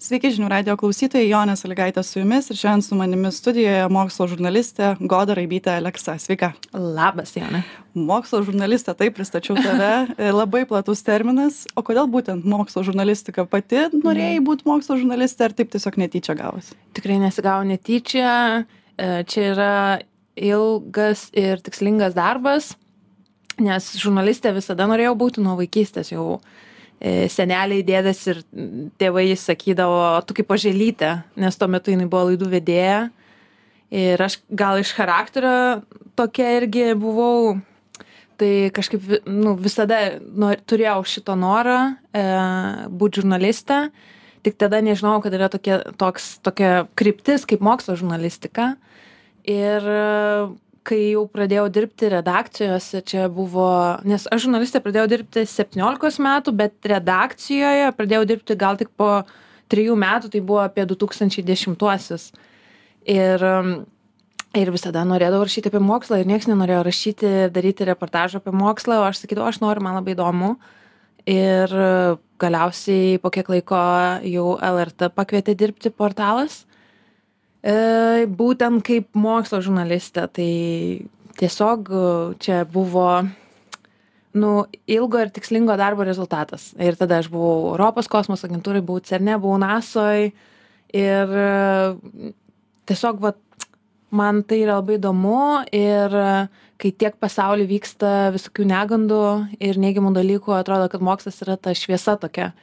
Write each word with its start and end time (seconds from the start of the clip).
sveiki 0.00 0.30
žinių 0.34 0.48
radijo 0.50 0.76
klausytojai 0.80 1.28
jonė 1.28 1.54
salygaitė 1.60 2.02
su 2.06 2.20
jumis 2.20 2.50
ir 2.50 2.58
šiandien 2.58 2.84
su 2.86 2.98
manimi 2.98 3.30
studijoje 3.34 3.86
mokslo 3.92 4.26
žurnalistė 4.32 4.94
goda 5.00 5.36
raibytė 5.38 5.76
aleksa. 5.76 6.16
Sveika. 6.20 6.52
Labas 6.72 7.36
jone 7.36 7.62
mokslo 7.94 8.42
žurnalistė 8.46 8.94
taip 8.98 9.16
pristačiau 9.18 9.58
tave. 9.58 9.92
Labai 10.40 10.64
platus 10.68 11.02
terminas. 11.06 11.64
O 11.76 11.84
kodėl 11.86 12.08
būtent 12.10 12.46
mokslo 12.48 12.84
žurnalistika? 12.86 13.44
Pati 13.50 13.88
norėjai 13.94 14.40
būt 14.46 14.66
mokslo 14.68 14.98
žurnaliste 15.00 15.46
ar 15.46 15.56
taip 15.56 15.72
tiesiog 15.74 15.98
netyčia 16.00 16.38
gavosi 16.38 16.78
tikrai 16.96 17.20
nesigavo 17.22 17.64
netyčia. 17.68 18.66
E, 18.96 19.10
čia 19.28 19.46
yra 19.54 19.74
ilgas 20.36 21.28
ir 21.36 21.60
tikslingas 21.64 22.16
darbas 22.16 22.74
nes 23.60 23.92
žurnaliste 24.00 24.52
visada 24.56 24.86
norėjau 24.88 25.14
būti 25.18 25.44
nuo 25.44 25.56
vaikystės 25.58 26.12
jau 26.14 26.40
seneliai, 27.00 27.84
dėdės 27.86 28.20
ir 28.28 28.42
tėvai 29.00 29.30
sakydavo, 29.38 30.20
tu 30.28 30.36
kaip 30.36 30.50
paželytė, 30.50 31.14
nes 31.40 31.56
tuo 31.56 31.68
metu 31.72 31.94
jinai 31.94 32.08
buvo 32.10 32.28
laidų 32.28 32.50
vedėja. 32.52 33.08
Ir 33.90 34.20
aš 34.22 34.38
gal 34.54 34.78
iš 34.78 34.92
charakterio 34.94 35.80
tokia 36.18 36.52
irgi 36.60 36.92
buvau, 37.00 37.56
tai 38.38 38.70
kažkaip 38.76 39.24
nu, 39.26 39.56
visada 39.58 40.20
nu, 40.20 40.52
turėjau 40.68 41.00
šito 41.08 41.34
norą 41.38 41.78
e, 42.12 42.22
būti 42.86 43.22
žurnaliste, 43.22 43.80
tik 44.46 44.60
tada 44.60 44.78
nežinau, 44.84 45.18
kad 45.24 45.34
yra 45.36 45.50
tokia, 45.52 45.80
toks, 45.98 46.36
tokia 46.44 46.84
kryptis 46.96 47.48
kaip 47.48 47.64
mokslo 47.64 47.96
žurnalistika. 47.98 48.74
Ir 49.48 49.88
kai 50.86 51.00
jau 51.12 51.26
pradėjau 51.28 51.66
dirbti 51.72 52.08
redakcijose 52.12 53.02
čia 53.06 53.28
buvo 53.32 53.68
nes 54.08 54.24
aš 54.32 54.46
žurnaliste 54.46 54.80
pradėjau 54.82 55.10
dirbti 55.12 55.44
septyniolikos 55.48 56.18
metų 56.22 56.54
bet 56.56 56.90
redakcijoje 56.92 57.92
pradėjau 57.98 58.26
dirbti 58.32 58.56
gal 58.60 58.80
tik 58.80 58.92
po 58.96 59.10
trijų 59.70 59.96
metų 60.00 60.32
tai 60.32 60.42
buvo 60.42 60.62
apie 60.64 60.86
du 60.88 60.96
tūkstančiai 60.98 61.46
dešimtuosius. 61.46 62.30
Ir 63.08 63.44
ir 64.50 64.72
visada 64.74 65.04
norėdavau 65.06 65.46
rašyti 65.46 65.70
apie 65.70 65.82
mokslą 65.84 66.20
ir 66.20 66.26
nieks 66.26 66.48
nenorėjo 66.50 66.80
rašyti 66.88 67.28
daryti 67.54 67.86
reportažų 67.86 68.40
apie 68.40 68.54
mokslą 68.56 68.98
o 68.98 69.06
aš 69.06 69.22
sakydavau 69.22 69.52
aš 69.52 69.60
noriu 69.62 69.84
man 69.86 70.00
labai 70.00 70.16
įdomu. 70.16 70.56
Ir 71.30 71.70
galiausiai 72.40 73.20
po 73.22 73.30
kiek 73.30 73.48
laiko 73.52 73.78
jau 74.26 74.48
lrt 74.56 75.10
pakvietė 75.14 75.54
dirbti 75.54 75.92
portalas 75.92 76.64
E, 77.60 78.24
būtent 78.24 78.80
kaip 78.86 79.10
mokslo 79.12 79.60
žurnalistė, 79.60 80.24
tai 80.32 80.52
tiesiog 81.40 81.90
e, 81.92 82.04
čia 82.40 82.62
buvo 82.64 83.08
nu, 84.32 84.52
ilgo 84.88 85.20
ir 85.20 85.32
tikslingo 85.34 85.76
darbo 85.76 86.06
rezultatas. 86.08 86.70
Ir 86.80 86.96
tada 86.96 87.18
aš 87.20 87.28
buvau 87.32 87.74
Europos 87.74 88.08
kosmoso 88.08 88.48
agentūrai, 88.48 88.80
buvau 88.80 89.04
CERNE, 89.04 89.36
buvau 89.42 89.60
NASOje 89.60 90.30
ir 90.96 91.36
e, 91.44 91.50
tiesiog 92.88 93.20
va, 93.20 93.34
man 94.10 94.40
tai 94.40 94.62
yra 94.64 94.78
labai 94.78 94.96
įdomu 94.96 95.60
ir 95.76 96.16
kai 96.80 96.90
tiek 96.96 97.20
pasaulyje 97.20 97.68
vyksta 97.68 98.14
visokių 98.32 98.64
negandų 98.72 99.20
ir 99.60 99.76
neigiamų 99.78 100.14
dalykų, 100.16 100.56
atrodo, 100.56 100.88
kad 100.90 101.04
mokslas 101.04 101.42
yra 101.44 101.58
ta 101.60 101.76
šviesa 101.76 102.16
tokia. 102.18 102.54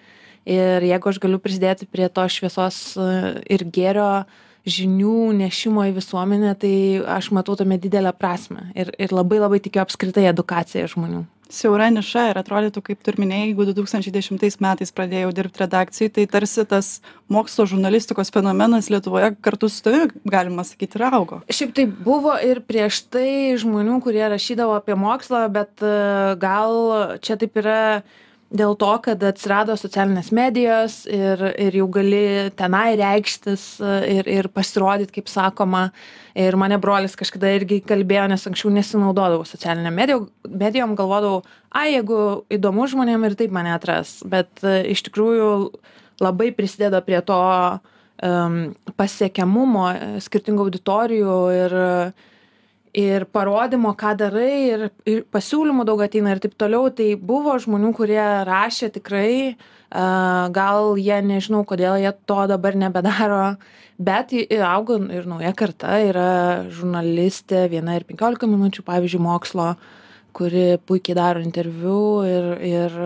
Ir 0.48 0.82
jeigu 0.82 1.12
aš 1.12 1.22
galiu 1.22 1.38
prisidėti 1.44 1.86
prie 1.92 2.10
to 2.10 2.26
šviesos 2.32 2.80
ir 2.98 3.64
gėrio, 3.76 4.10
uh, 4.24 4.47
žinių 4.68 5.32
nešimo 5.38 5.88
į 5.90 5.96
visuomenę 5.98 6.54
tai 6.60 6.76
aš 7.18 7.32
matau 7.36 7.56
tame 7.60 7.80
didelę 7.82 8.14
prasmę 8.18 8.70
ir 8.76 8.92
ir 9.00 9.16
labai 9.16 9.40
labai 9.42 9.64
tikiu 9.64 9.84
apskritai 9.84 10.28
edukacija 10.30 10.88
žmonių. 10.92 11.26
Siaura 11.48 11.88
niša 11.96 12.26
ir 12.34 12.40
atrodytų 12.42 12.82
kaip 12.90 13.04
tu 13.04 13.14
ir 13.14 13.20
minėjai 13.22 13.46
jeigu 13.46 13.66
du 13.70 13.74
tūkstančiai 13.78 14.12
dešimtais 14.12 14.58
metais 14.64 14.92
pradėjau 14.92 15.30
dirbt 15.36 15.62
redakcijoj 15.62 16.10
tai 16.18 16.26
tarsi 16.28 16.66
tas 16.68 16.90
mokslo 17.32 17.64
žurnalistikos 17.72 18.34
fenomenas 18.36 18.90
lietuvoje 18.92 19.32
kartu 19.40 19.70
su 19.72 19.80
tavim 19.86 20.12
galima 20.28 20.68
sakyt 20.68 20.98
ir 21.00 21.08
augo. 21.08 21.40
Šiaip 21.48 21.72
tai 21.78 21.88
buvo 21.88 22.36
ir 22.44 22.60
prieš 22.68 23.06
tai 23.16 23.56
žmonių 23.64 24.02
kurie 24.04 24.26
rašydavo 24.28 24.76
apie 24.76 25.00
mokslą 25.00 25.46
bet 25.56 25.80
e, 25.80 25.94
gal 26.42 26.76
čia 27.24 27.40
taip 27.40 27.56
yra 27.64 27.80
dėl 28.54 28.76
to 28.80 28.92
kad 29.04 29.24
atsirado 29.28 29.76
socialinės 29.80 30.30
medijos 30.36 31.02
ir 31.10 31.42
ir 31.60 31.76
jau 31.82 31.88
gali 31.92 32.52
tenai 32.56 32.96
reikštis 33.00 33.66
ir 34.08 34.30
ir 34.32 34.48
pasirodyt 34.54 35.12
kaip 35.16 35.28
sakoma. 35.32 35.90
Ir 36.38 36.56
mane 36.56 36.78
brolis 36.78 37.18
kažkada 37.18 37.50
irgi 37.58 37.82
kalbėjo 37.82 38.28
nes 38.30 38.48
anksčiau 38.48 38.72
nesinaudodavau 38.76 39.46
socialinėm 39.48 39.96
medijom 39.98 40.28
medijom 40.48 40.96
galvodavau 40.96 41.42
ai 41.72 41.96
jeigu 41.96 42.22
įdomu 42.54 42.88
žmonėm 42.88 43.26
ir 43.28 43.38
taip 43.40 43.52
mane 43.52 43.74
atras. 43.74 44.22
Bet 44.24 44.64
iš 44.64 45.04
tikrųjų 45.10 45.52
labai 46.24 46.52
prisideda 46.56 47.02
prie 47.06 47.20
to 47.26 47.42
um, 48.24 48.58
pasiekiamumo 48.98 49.90
skirtingų 50.24 50.70
auditorijų 50.70 51.38
ir 51.58 51.78
ir 52.94 53.26
parodymo 53.32 53.94
ką 53.98 54.14
darai 54.20 54.54
ir 54.68 54.86
ir 55.06 55.26
pasiūlymų 55.34 55.86
daug 55.88 56.04
ateina 56.06 56.36
ir 56.36 56.44
taip 56.44 56.56
toliau. 56.60 56.92
Tai 56.94 57.10
buvo 57.20 57.58
žmonių 57.60 57.94
kurie 57.98 58.24
rašė 58.48 58.92
tikrai 59.00 59.58
a 59.88 60.50
gal 60.52 60.98
jie 61.00 61.20
nežinau 61.24 61.64
kodėl 61.68 61.96
jie 62.02 62.12
to 62.28 62.40
dabar 62.52 62.76
nebedaro 62.76 63.56
bet 63.98 64.34
auga 64.62 65.00
ir 65.16 65.30
nauja 65.30 65.54
karta. 65.58 66.00
Yra 66.04 66.68
žurnalistė 66.70 67.68
viena 67.72 67.96
ir 67.98 68.06
penkiolika 68.08 68.50
minučių 68.50 68.84
pavyzdžiui 68.88 69.24
mokslo 69.24 69.72
kuri 70.38 70.78
puikiai 70.86 71.18
daro 71.18 71.42
interviu 71.42 72.24
ir 72.28 72.50
ir 72.62 72.98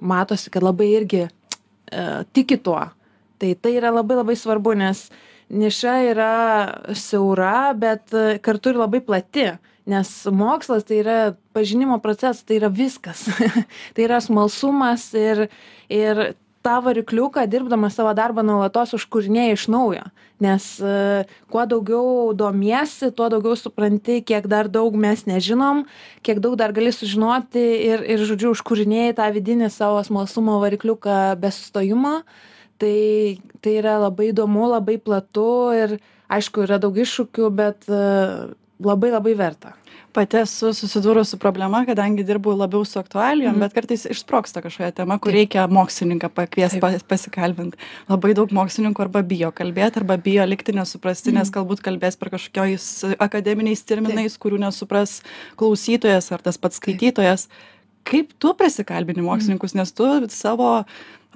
matosi 0.00 0.50
kad 0.50 0.64
labai 0.66 0.88
irgi 0.98 1.26
a 1.92 2.24
tiki 2.32 2.58
tuo. 2.58 2.82
Tai 3.38 3.54
tai 3.62 3.76
yra 3.78 3.92
labai 3.94 4.16
labai 4.20 4.36
svarbu 4.36 4.74
nes 4.76 5.08
niša 5.50 5.96
yra 6.10 6.34
siaura 6.94 7.72
bet 7.74 8.14
kartu 8.42 8.72
ir 8.72 8.80
labai 8.80 9.02
plati 9.04 9.50
nes 9.90 10.10
mokslas 10.32 10.84
tai 10.86 11.00
yra 11.02 11.18
pažinimo 11.54 11.98
procesas 12.02 12.44
tai 12.44 12.60
yra 12.60 12.70
viskas. 12.70 13.26
Tai 13.94 14.06
yra 14.06 14.20
smalsumas 14.22 15.10
ir 15.14 15.48
ir 15.90 16.34
tą 16.60 16.76
varikliuką 16.84 17.46
dirbdamas 17.48 17.96
savo 17.96 18.12
darbą 18.16 18.44
nuolatos 18.44 18.92
užkūrinėji 18.98 19.56
iš 19.56 19.64
naujo. 19.72 20.04
Nes 20.44 20.66
kuo 21.52 21.64
daugiau 21.68 22.34
domiesi 22.36 23.10
tuo 23.16 23.30
daugiau 23.32 23.56
supranti 23.56 24.20
kiek 24.24 24.46
dar 24.48 24.68
daug 24.68 24.96
mes 24.96 25.24
nežinom 25.28 25.86
kiek 26.24 26.40
daug 26.44 26.56
dar 26.60 26.72
gali 26.76 26.92
sužinoti 26.92 27.64
ir 27.88 28.04
ir 28.04 28.24
žodžiu 28.28 28.52
užkūrinėji 28.54 29.16
tą 29.18 29.30
vidinį 29.32 29.72
savo 29.72 30.04
smalsumo 30.04 30.60
varikliuką 30.64 31.18
be 31.40 31.52
sustojimo 31.52 32.20
tai 32.80 33.38
tai 33.60 33.76
yra 33.80 33.98
labai 34.00 34.30
įdomu 34.32 34.70
labai 34.70 34.96
platu 35.02 35.50
ir 35.76 35.98
aišku 36.32 36.64
yra 36.64 36.80
daug 36.80 36.96
iššūkių 36.96 37.50
bet 37.52 37.86
e, 37.90 38.00
labai 38.80 39.12
labai 39.12 39.36
verta. 39.36 39.74
Pati 40.10 40.40
esu 40.40 40.72
susidūrus 40.74 41.30
su 41.30 41.38
problema 41.38 41.84
kadangi 41.86 42.24
dirbu 42.26 42.56
labiau 42.58 42.82
su 42.88 42.98
aktualijom 42.98 43.52
mhm. 43.52 43.62
bet 43.62 43.74
kartais 43.76 44.06
išsprogsta 44.10 44.62
kažkokia 44.64 44.94
tema 44.96 45.20
kur 45.22 45.34
reikia 45.34 45.68
mokslininką 45.70 46.32
pakviest 46.34 46.80
pa 46.82 46.92
pasikalbint. 47.10 47.76
Labai 48.10 48.32
daug 48.38 48.50
mokslininkų 48.56 49.04
arba 49.06 49.22
bijo 49.26 49.52
kalbėt 49.54 50.00
arba 50.00 50.16
bijo 50.18 50.46
likti 50.50 50.74
nesuprasti 50.74 51.34
nes 51.36 51.46
mhm. 51.46 51.56
galbūt 51.58 51.84
kalbės 51.86 52.18
per 52.18 52.32
kažkokiais 52.34 52.88
akademiniais 53.20 53.84
terminais 53.86 54.38
kurių 54.40 54.64
nesupras 54.64 55.20
klausytojas 55.60 56.32
ar 56.34 56.42
tas 56.42 56.58
pats 56.58 56.82
skaitytojas. 56.82 57.46
Kaip 58.10 58.32
tu 58.40 58.54
prisikalbini 58.56 59.22
mokslininkus 59.22 59.76
nes 59.76 59.92
tu 59.92 60.08
savo 60.32 60.80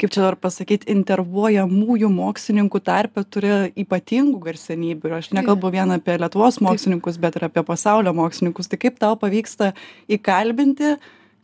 kaip 0.01 0.11
čia 0.11 0.25
dabar 0.25 0.37
pasakyt 0.43 0.89
intervuojamųjų 0.91 2.11
mokslininkų 2.11 2.81
tarpe 2.85 3.25
turi 3.31 3.53
ypatingų 3.85 4.41
garsenybių. 4.43 5.11
Ir 5.11 5.17
aš 5.21 5.31
nekalbu 5.39 5.71
vien 5.75 5.95
apie 5.95 6.19
lietuvos 6.19 6.61
mokslininkus 6.65 7.21
bet 7.23 7.39
ir 7.39 7.49
apie 7.49 7.65
pasaulio 7.67 8.15
mokslininkus. 8.17 8.71
Tai 8.71 8.81
kaip 8.83 8.99
tau 9.03 9.15
pavyksta 9.21 9.73
įkalbinti 10.19 10.97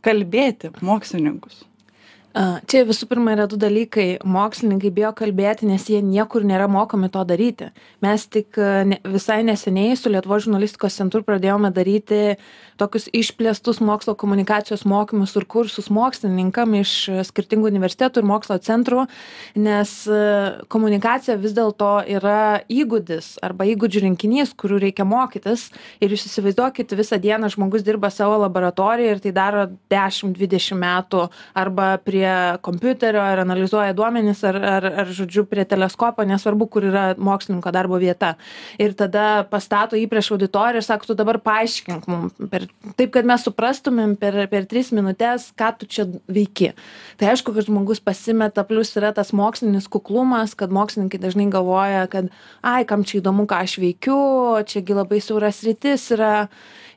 kalbėti 0.04 0.74
mokslininkus 0.82 1.64
čia 2.70 2.84
visų 2.86 3.08
pirma 3.10 3.34
yra 3.34 3.46
du 3.50 3.58
dalykai. 3.60 4.20
Mokslininkai 4.22 4.92
bijo 4.94 5.10
kalbėti 5.18 5.66
nes 5.66 5.88
jie 5.90 5.98
niekur 6.04 6.44
nėra 6.46 6.68
mokomi 6.70 7.10
to 7.10 7.24
daryti. 7.26 7.70
Mes 8.04 8.26
tik 8.30 8.58
visai 9.04 9.40
neseniai 9.46 9.96
su 9.98 10.12
lietuvos 10.12 10.46
žurnalistikos 10.46 10.98
centru 11.00 11.24
pradėjome 11.26 11.72
daryti 11.74 12.36
tokius 12.80 13.10
išplėstus 13.12 13.82
mokslo 13.84 14.14
komunikacijos 14.16 14.86
mokymus 14.88 15.34
ir 15.36 15.44
kursus 15.50 15.90
mokslininkam 15.92 16.78
iš 16.78 16.94
skirtingų 17.28 17.68
universitetų 17.68 18.22
ir 18.22 18.28
mokslo 18.30 18.56
centrų 18.62 19.04
nes 19.60 19.92
komunikacija 20.72 21.36
vis 21.40 21.52
dėlto 21.56 21.90
yra 22.08 22.62
įgūdis 22.72 23.34
arba 23.44 23.66
įgūdžių 23.68 24.04
rinkinys 24.06 24.54
kurių 24.56 24.80
reikia 24.86 25.04
mokytis. 25.08 25.68
Ir 26.00 26.14
jūs 26.14 26.28
įsivaizduokit 26.30 26.94
visą 26.96 27.20
dieną 27.20 27.50
žmogus 27.52 27.84
dirba 27.84 28.08
savo 28.14 28.38
laboratorijoj 28.46 29.16
ir 29.16 29.22
tai 29.26 29.34
daro 29.36 29.66
dešim 29.92 30.32
dvidešim 30.36 30.80
metų 30.80 31.26
arba 31.58 31.92
prie 32.00 32.19
prie 32.20 32.58
kompiuterio 32.62 33.22
ir 33.32 33.40
analizuoja 33.40 33.94
duomenis 33.96 34.42
ar 34.44 34.56
ar 34.56 34.86
ar 35.02 35.08
žodžiu 35.08 35.46
prie 35.48 35.64
teleskopo 35.64 36.24
nesvarbu 36.24 36.66
kur 36.68 36.84
yra 36.84 37.04
mokslininko 37.16 37.72
darbo 37.72 37.98
vieta. 37.98 38.34
Ir 38.78 38.92
tada 38.94 39.44
pastato 39.50 39.96
jį 39.96 40.08
prieš 40.10 40.32
auditoriją 40.34 40.82
ir 40.82 40.86
sako 40.86 41.10
tu 41.10 41.14
dabar 41.14 41.38
paaiškink 41.40 42.08
mum 42.10 42.28
per 42.50 42.66
taip 42.96 43.12
kad 43.14 43.24
mes 43.24 43.44
suprastumėm 43.46 44.16
per 44.20 44.46
per 44.52 44.66
tris 44.66 44.92
minutes 44.92 45.50
ką 45.56 45.72
tu 45.78 45.86
čia 45.86 46.06
veiki. 46.28 46.72
Tai 47.16 47.32
aišku 47.32 47.54
kad 47.56 47.68
žmogus 47.68 48.00
pasimeta 48.00 48.64
plius 48.64 48.92
yra 48.96 49.14
tas 49.16 49.32
mokslinis 49.32 49.88
kuklumas 49.88 50.54
kad 50.54 50.70
mokslininkai 50.70 51.20
dažnai 51.20 51.48
galvoja 51.50 52.06
kad 52.10 52.28
ai 52.62 52.84
kam 52.84 53.04
čia 53.04 53.20
įdomu 53.20 53.48
ką 53.48 53.64
aš 53.64 53.78
veikiu 53.80 54.60
čia 54.66 54.84
gi 54.84 54.96
labai 54.96 55.20
siaura 55.24 55.52
sritis 55.52 56.10
yra 56.16 56.48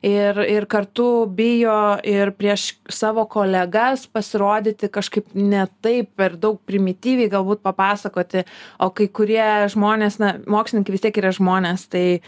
ir 0.04 0.38
ir 0.48 0.66
kartu 0.68 1.26
bijo 1.26 1.96
ir 2.04 2.32
prieš 2.36 2.74
savo 2.92 3.24
kolegas 3.30 4.04
pasirodyti 4.06 4.90
kažkaip 4.92 5.32
ne 5.34 5.64
taip 5.84 6.10
per 6.18 6.36
daug 6.40 6.60
primityviai 6.68 7.30
galbūt 7.32 7.62
papasakoti 7.64 8.44
o 8.84 8.90
kai 8.90 9.08
kurie 9.08 9.48
žmonės 9.72 10.20
na 10.20 10.34
mokslininkai 10.44 10.96
vis 10.96 11.04
tiek 11.06 11.22
yra 11.22 11.32
žmonės 11.32 11.88
tai 11.94 12.04
e, 12.12 12.20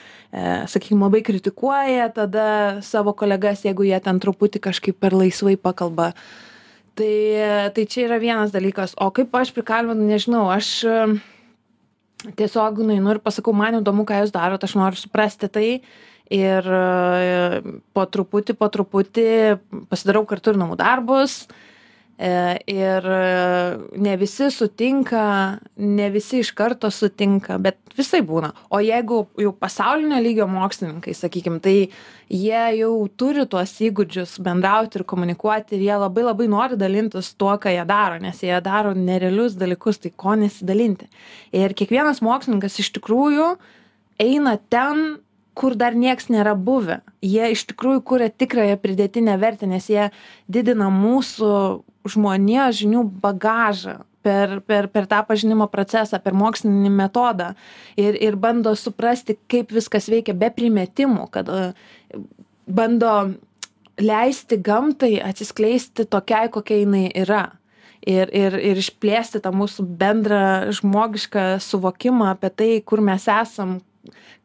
sakykim 0.73 1.05
labai 1.05 1.20
kritikuoja 1.26 2.08
tada 2.17 2.49
savo 2.87 3.12
kolegas 3.12 3.67
jeigu 3.69 3.84
jie 3.88 4.00
ten 4.00 4.20
truputį 4.23 4.62
kažkaip 4.70 5.00
per 5.00 5.17
laisvai 5.17 5.56
pakalba. 5.61 6.12
Tai 6.96 7.14
tai 7.76 7.82
čia 7.84 8.06
yra 8.06 8.17
vienas 8.17 8.55
dalykas. 8.55 8.94
O 8.96 9.11
kaip 9.12 9.34
aš 9.37 9.52
prikalbinu 9.52 10.08
nežinau 10.08 10.46
aš 10.49 10.87
tiesiog 12.25 12.81
nueinu 12.81 13.12
ir 13.12 13.20
pasakau 13.20 13.52
man 13.52 13.82
įdomu 13.82 14.06
ką 14.08 14.23
jūs 14.23 14.32
darot 14.32 14.64
aš 14.64 14.78
noriu 14.81 14.96
suprasti 14.96 15.50
tai 15.52 15.69
ir 16.32 16.67
e, 16.67 17.62
po 17.94 18.06
truputį 18.11 18.56
po 18.58 18.69
truputį 18.73 19.31
pasidarau 19.90 20.26
kartu 20.28 20.52
ir 20.52 20.61
namų 20.61 20.76
darbus 20.81 21.44
e, 22.19 22.56
ir 22.70 23.06
e, 23.06 23.23
ne 24.02 24.17
visi 24.19 24.50
sutinka 24.50 25.25
ne 25.76 26.08
visi 26.11 26.43
iš 26.43 26.50
karto 26.56 26.90
sutinka 26.90 27.61
bet 27.62 27.78
visaip 27.96 28.26
būna. 28.28 28.50
O 28.75 28.81
jeigu 28.82 29.23
jau 29.40 29.52
pasaulinio 29.56 30.19
lygio 30.20 30.49
mokslininkai 30.50 31.14
sakykim 31.17 31.61
tai 31.64 31.76
jie 32.28 32.62
jau 32.81 32.93
turi 33.17 33.46
tuos 33.49 33.76
įgūdžius 33.87 34.37
bendrauti 34.44 35.00
ir 35.00 35.06
komunikuoti 35.08 35.78
ir 35.78 35.87
jie 35.87 36.00
labai 36.02 36.26
labai 36.26 36.49
nori 36.50 36.78
dalintis 36.81 37.32
tuo 37.38 37.55
ką 37.61 37.73
jie 37.73 37.87
daro 37.88 38.19
nes 38.20 38.43
jie 38.43 38.58
daro 38.64 38.93
nerealius 38.99 39.56
dalykus 39.56 40.02
tai 40.02 40.11
ko 40.11 40.34
nesidalinti. 40.34 41.08
Ir 41.55 41.76
kiekvienas 41.78 42.20
mokslininkas 42.25 42.81
iš 42.82 42.93
tikrųjų 42.99 43.55
eina 44.23 44.56
ten 44.73 45.20
kur 45.56 45.76
dar 45.78 45.96
nieks 45.96 46.28
nėra 46.32 46.52
buvę. 46.54 47.00
Jie 47.24 47.48
iš 47.54 47.64
tikrųjų 47.70 48.02
kuria 48.10 48.28
tikrąją 48.28 48.76
pridėtinę 48.82 49.38
vertę 49.40 49.68
nes 49.70 49.88
jie 49.88 50.10
didina 50.52 50.90
mūsų 50.92 51.52
žmonijos 52.12 52.82
žinių 52.82 53.06
bagažą 53.24 54.02
per 54.26 54.60
per 54.66 54.88
per 54.92 55.08
tą 55.10 55.22
pažinimo 55.28 55.68
procesą 55.72 56.20
per 56.22 56.36
mokslinį 56.36 56.92
metodą. 56.92 57.52
Ir 57.96 58.18
ir 58.28 58.36
bando 58.36 58.74
suprasti 58.76 59.38
kaip 59.48 59.72
viskas 59.72 60.10
veikia 60.12 60.36
be 60.36 60.50
primetimų 60.52 61.28
kad 61.32 61.48
e, 61.48 61.72
bando 62.66 63.12
leisti 63.96 64.58
gamtai 64.60 65.16
atsiskleisti 65.24 66.04
tokiai 66.04 66.50
kokia 66.52 66.82
jinai 66.82 67.06
yra. 67.24 67.46
Ir 68.06 68.30
ir 68.30 68.54
ir 68.60 68.78
išplėsti 68.82 69.40
tą 69.42 69.50
mūsų 69.56 69.88
bendrą 69.98 70.72
žmogišką 70.78 71.56
suvokimą 71.64 72.34
apie 72.34 72.52
tai 72.52 72.72
kur 72.84 73.00
mes 73.00 73.24
esam 73.40 73.78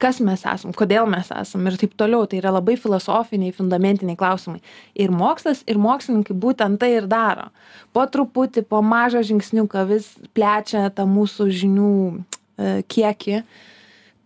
kas 0.01 0.19
mes 0.23 0.45
esam 0.47 0.75
kodėl 0.77 1.09
mes 1.09 1.29
esam 1.35 1.67
ir 1.69 1.77
taip 1.81 1.95
toliau. 1.99 2.27
Tai 2.29 2.39
yra 2.41 2.53
labai 2.55 2.77
filosofiniai 2.79 3.55
fundamentiniai 3.55 4.19
klausimai. 4.19 4.61
Ir 4.95 5.13
mokslas 5.15 5.65
ir 5.69 5.81
mokslininkai 5.81 6.37
būtent 6.45 6.81
tai 6.81 6.93
ir 6.97 7.09
daro. 7.11 7.49
Po 7.95 8.05
truputį 8.07 8.65
po 8.69 8.81
mažą 8.85 9.23
žingsniuką 9.27 9.85
vis 9.89 10.13
plečia 10.37 10.87
tą 10.95 11.07
mūsų 11.09 11.49
žinių 11.61 11.93
e, 12.11 12.73
kiekį. 12.91 13.43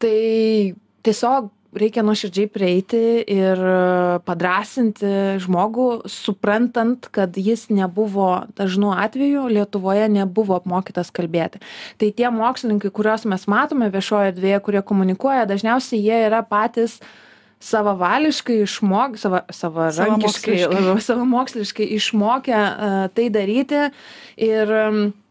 Tai 0.03 0.17
tiesiog 1.05 1.51
reikia 1.79 2.03
nuoširdžiai 2.05 2.49
prieiti 2.51 3.01
ir 3.31 3.61
padrąsinti 4.27 5.11
žmogų 5.43 5.87
suprantant 6.11 7.09
kad 7.15 7.35
jis 7.37 7.67
nebuvo 7.73 8.45
dažnu 8.57 8.93
atveju 8.95 9.47
lietuvoje 9.51 10.07
nebuvo 10.11 10.57
apmokytas 10.59 11.11
kalbėti. 11.15 11.61
Tai 12.01 12.11
tie 12.15 12.31
mokslininkai 12.31 12.93
kuriuos 12.95 13.27
mes 13.29 13.45
matome 13.51 13.91
viešojoj 13.93 14.33
erdvėje 14.33 14.63
kurie 14.65 14.81
komunikuoja 14.85 15.45
dažniausiai 15.49 16.01
jie 16.01 16.23
yra 16.29 16.41
patys 16.47 16.99
savavališkai 17.65 18.61
išmok 18.65 19.19
sava 19.19 19.45
savarankiškai 19.53 20.57
labiau 20.69 20.97
savamoksliškai 21.09 21.91
išmokę 21.97 22.63
tai 23.15 23.29
daryti. 23.33 23.87
Ir 24.35 24.75
E, 24.75 25.24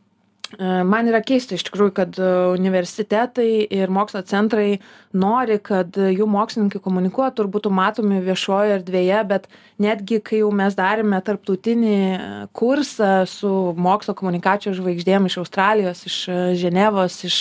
man 0.61 1.09
yra 1.11 1.21
keista 1.25 1.57
iš 1.57 1.65
tikrųjų 1.69 1.95
kad 1.97 2.19
e, 2.19 2.29
universitetai 2.55 3.65
ir 3.65 3.93
mokslo 3.93 4.23
centrai 4.29 4.81
nori 5.17 5.59
kad 5.65 5.97
jų 5.97 6.27
mokslininkai 6.31 6.83
komunikuotų 6.85 7.45
ir 7.45 7.51
būtų 7.55 7.73
matomi 7.75 8.21
viešojoj 8.25 8.77
erdvėje 8.79 9.23
bet 9.31 9.49
netgi 9.83 10.21
kai 10.25 10.43
jau 10.43 10.51
mes 10.55 10.77
darėme 10.79 11.21
tarptautinį 11.25 11.97
kursą 12.57 13.15
su 13.31 13.55
mokslo 13.77 14.17
komunikacijos 14.19 14.79
žvaigždėm 14.81 15.31
iš 15.31 15.41
australijos 15.45 16.05
iš 16.11 16.21
ženevos 16.61 17.19
iš 17.29 17.41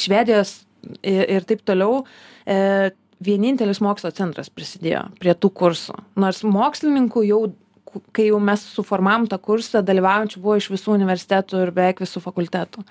švedijos 0.00 0.60
ir, 1.02 1.24
ir 1.38 1.48
taip 1.48 1.64
toliau 1.68 2.02
e, 2.46 2.90
vienintelis 3.22 3.80
mokslo 3.84 4.10
centras 4.14 4.50
prisidėjo 4.50 5.06
prie 5.22 5.34
tų 5.38 5.50
kursų. 5.54 5.96
Nors 6.20 6.42
mokslininkų 6.46 7.24
jau 7.28 7.42
kai 8.12 8.28
jau 8.28 8.38
mes 8.42 8.62
suformavom 8.76 9.26
tą 9.30 9.38
kursą 9.42 9.82
dalyvaujančių 9.86 10.42
buvo 10.42 10.58
iš 10.60 10.70
visų 10.72 10.94
universitetų 10.96 11.64
ir 11.64 11.74
beveik 11.74 12.02
visų 12.04 12.22
fakultetų. 12.24 12.84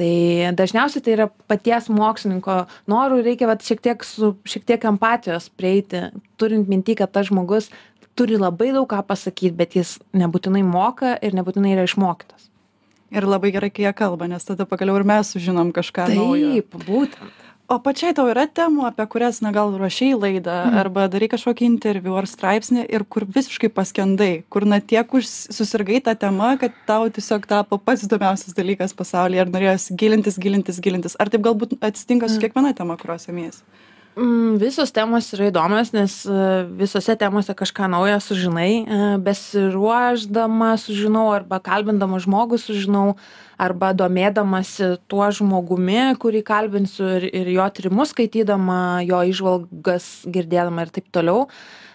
Tai 0.00 0.12
dažniausiai 0.56 1.04
tai 1.04 1.14
yra 1.18 1.26
paties 1.50 1.90
mokslininko 1.92 2.62
noru 2.88 3.20
reikia 3.24 3.50
vat 3.50 3.64
šiek 3.64 3.82
tiek 3.84 4.04
su 4.08 4.32
šiek 4.48 4.64
tiek 4.70 4.86
empatijos 4.88 5.50
prieiti 5.52 6.06
turint 6.40 6.70
minty 6.70 6.96
kad 6.96 7.12
tas 7.12 7.28
žmogus 7.28 7.68
turi 8.16 8.38
labai 8.40 8.70
daug 8.72 8.88
ką 8.88 9.02
pasakyt 9.08 9.56
bet 9.58 9.76
jis 9.76 9.98
nebūtinai 10.16 10.64
moka 10.64 11.12
ir 11.20 11.36
nebūtinai 11.36 11.76
yra 11.76 11.84
išmokytas. 11.88 12.48
Ir 13.12 13.28
labai 13.28 13.52
gerai 13.52 13.68
kai 13.68 13.84
jie 13.84 13.92
kalba 13.92 14.30
nes 14.32 14.48
tada 14.48 14.64
pagaliau 14.68 14.96
ir 14.96 15.04
mes 15.04 15.34
sužinom 15.34 15.74
kažką 15.76 16.08
naujo. 16.14 16.54
Taip 16.56 16.88
būtent 16.88 17.41
o 17.72 17.78
pačiai 17.80 18.12
tau 18.16 18.26
yra 18.28 18.44
temų 18.58 18.84
apie 18.90 19.06
kurias 19.12 19.38
na 19.44 19.50
gal 19.56 19.70
ruošei 19.80 20.10
laidą 20.14 20.56
Mhm. 20.66 20.78
arba 20.82 21.06
darei 21.08 21.28
kažkokį 21.32 21.64
interviu 21.68 22.16
ar 22.20 22.26
straipsnį 22.28 22.84
ir 22.92 23.04
kur 23.04 23.24
visiškai 23.36 23.70
paskendai 23.78 24.44
kur 24.52 24.66
na 24.72 24.78
tiek 24.80 25.08
už 25.14 25.24
susirgai 25.58 26.02
ta 26.04 26.14
tema 26.14 26.56
kad 26.60 26.72
tau 26.86 27.08
tiesiog 27.08 27.46
tapo 27.46 27.78
pats 27.78 28.04
įdomiausias 28.06 28.54
dalykas 28.58 28.92
pasaulyje 29.00 29.40
ir 29.46 29.52
norėjosi 29.54 29.96
gilintis 29.96 30.36
gilintis 30.38 30.80
gilintis 30.84 31.16
ar 31.18 31.28
taip 31.32 31.42
galbūt 31.48 31.78
atsitinka 31.80 32.28
su 32.28 32.36
Mm. 32.36 32.42
kiekviena 32.44 32.74
tema 32.76 32.96
kurios 32.96 33.24
semiesi 33.28 33.62
visos 34.60 34.92
temos 34.92 35.30
yra 35.32 35.48
įdomios, 35.48 35.92
nes 35.94 36.14
e, 36.28 36.40
visose 36.76 37.14
temose 37.16 37.54
kažką 37.56 37.88
naujo 37.88 38.18
sužinai. 38.20 38.84
E, 38.84 38.98
Besiruoždama 39.24 40.74
sužinau 40.76 41.30
arba 41.32 41.60
kalbindama 41.64 42.20
žmogų 42.20 42.58
sužinau 42.60 43.14
arba 43.62 43.92
domėdamasi 43.96 44.98
tuo 45.08 45.28
žmogumi, 45.32 46.12
kurį 46.20 46.42
kalbinsiu 46.44 47.08
ir, 47.18 47.28
ir 47.32 47.52
jo 47.54 47.68
tyrimus 47.72 48.12
skaitydama, 48.12 49.04
jo 49.06 49.22
išvalgas 49.32 50.26
girdėdama 50.28 50.84
ir 50.84 50.92
taip 50.92 51.08
toliau. 51.14 51.46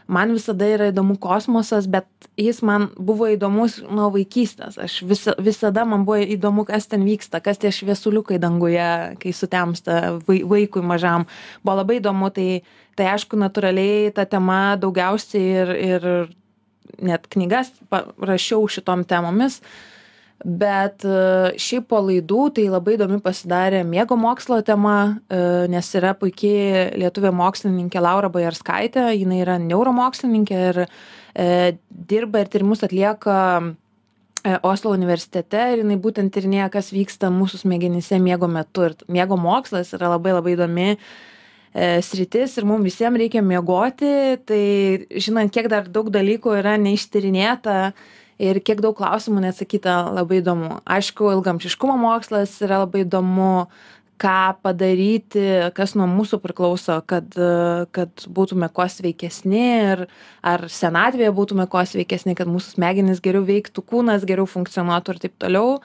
Man 0.08 0.32
visada 0.32 0.68
yra 0.72 0.88
įdomu 0.92 1.18
kosmosas, 1.20 1.88
bet 1.92 2.08
jis 2.40 2.62
man 2.64 2.88
buvo 2.96 3.28
įdomus 3.28 3.82
nuo 3.84 4.08
vaikystės. 4.14 4.78
Aš 4.80 5.02
visa, 5.10 5.34
visada 5.44 5.84
man 5.84 6.06
buvo 6.08 6.22
įdomu, 6.24 6.64
kas 6.70 6.88
ten 6.88 7.04
vyksta, 7.04 7.42
kas 7.44 7.60
tie 7.60 7.74
šviesuliukai 7.76 8.40
danguje, 8.40 8.88
kai 9.20 9.34
sutemsta 9.36 10.18
vai, 10.28 10.40
vaikui 10.48 10.86
mažam. 10.86 11.28
Buvo 11.66 11.82
labai 11.82 12.00
įdomu, 12.00 12.32
tai, 12.32 12.62
tai 12.96 13.12
aišku, 13.18 13.40
natūraliai 13.42 14.14
ta 14.16 14.24
tema 14.30 14.78
daugiausiai 14.80 15.52
ir, 15.64 15.76
ir 15.76 16.10
net 17.04 17.28
knygas 17.34 17.74
rašiau 17.92 18.64
šitom 18.72 19.04
temomis. 19.08 19.60
Bet 20.46 21.02
e, 21.02 21.58
šiaip 21.58 21.88
po 21.90 21.98
laidų 22.06 22.44
tai 22.54 22.68
labai 22.70 22.94
įdomi 22.94 23.18
pasidarė 23.26 23.82
miego 23.88 24.14
mokslo 24.20 24.60
tema, 24.66 25.18
e, 25.34 25.40
nes 25.74 25.88
yra 25.98 26.12
puikiai 26.14 26.92
lietuvė 27.02 27.32
mokslininkė 27.34 28.04
Laura 28.06 28.30
Bajarskaitė, 28.30 29.08
jinai 29.18 29.40
yra 29.42 29.56
neuromokslininkė 29.64 30.60
ir 30.68 30.80
e, 30.86 31.48
dirba 31.90 32.44
ir 32.44 32.52
tyrimus 32.54 32.86
atlieka 32.86 33.40
Oslo 34.64 34.94
universitete 34.94 35.64
ir 35.74 35.82
jinai 35.82 35.98
būtent 36.00 36.32
tyrinėja, 36.32 36.70
kas 36.72 36.94
vyksta 36.94 37.32
mūsų 37.34 37.64
smegenyse 37.66 38.20
miego 38.22 38.48
metu. 38.48 38.86
Ir 38.86 38.94
miego 39.12 39.36
mokslas 39.42 39.90
yra 39.98 40.14
labai 40.14 40.36
labai 40.38 40.54
įdomi 40.54 40.86
sritis 42.06 42.56
ir 42.58 42.66
mums 42.66 42.86
visiems 42.86 43.20
reikia 43.20 43.42
miegoti, 43.44 44.38
tai 44.48 44.62
žinant, 45.20 45.52
kiek 45.54 45.68
dar 45.70 45.90
daug 45.92 46.08
dalykų 46.14 46.56
yra 46.62 46.78
neištyrinėta 46.80 47.76
ir 48.42 48.62
kiek 48.62 48.82
daug 48.84 48.96
klausimų 48.98 49.44
neatsakyta, 49.48 50.00
labai 50.16 50.42
įdomu. 50.42 50.80
Aišku, 50.88 51.32
ilgamšiškumo 51.38 51.98
mokslas 52.02 52.56
yra 52.66 52.84
labai 52.84 53.04
įdomu, 53.06 53.68
ką 54.18 54.58
padaryti, 54.66 55.44
kas 55.78 55.94
nuo 55.98 56.08
mūsų 56.10 56.40
priklauso, 56.42 56.98
kad, 57.10 57.36
kad 57.94 58.26
būtume 58.34 58.70
kuo 58.74 58.88
sveikesni 58.90 59.62
ir 59.92 60.04
ar 60.42 60.66
senatvėje 60.74 61.36
būtume 61.38 61.68
kuo 61.70 61.84
sveikesni, 61.86 62.34
kad 62.38 62.50
mūsų 62.50 62.78
smegenys 62.78 63.22
geriau 63.22 63.46
veiktų, 63.46 63.86
kūnas 63.86 64.26
geriau 64.26 64.50
funkcionuotų 64.50 65.14
ir 65.14 65.24
taip 65.26 65.38
toliau. 65.46 65.78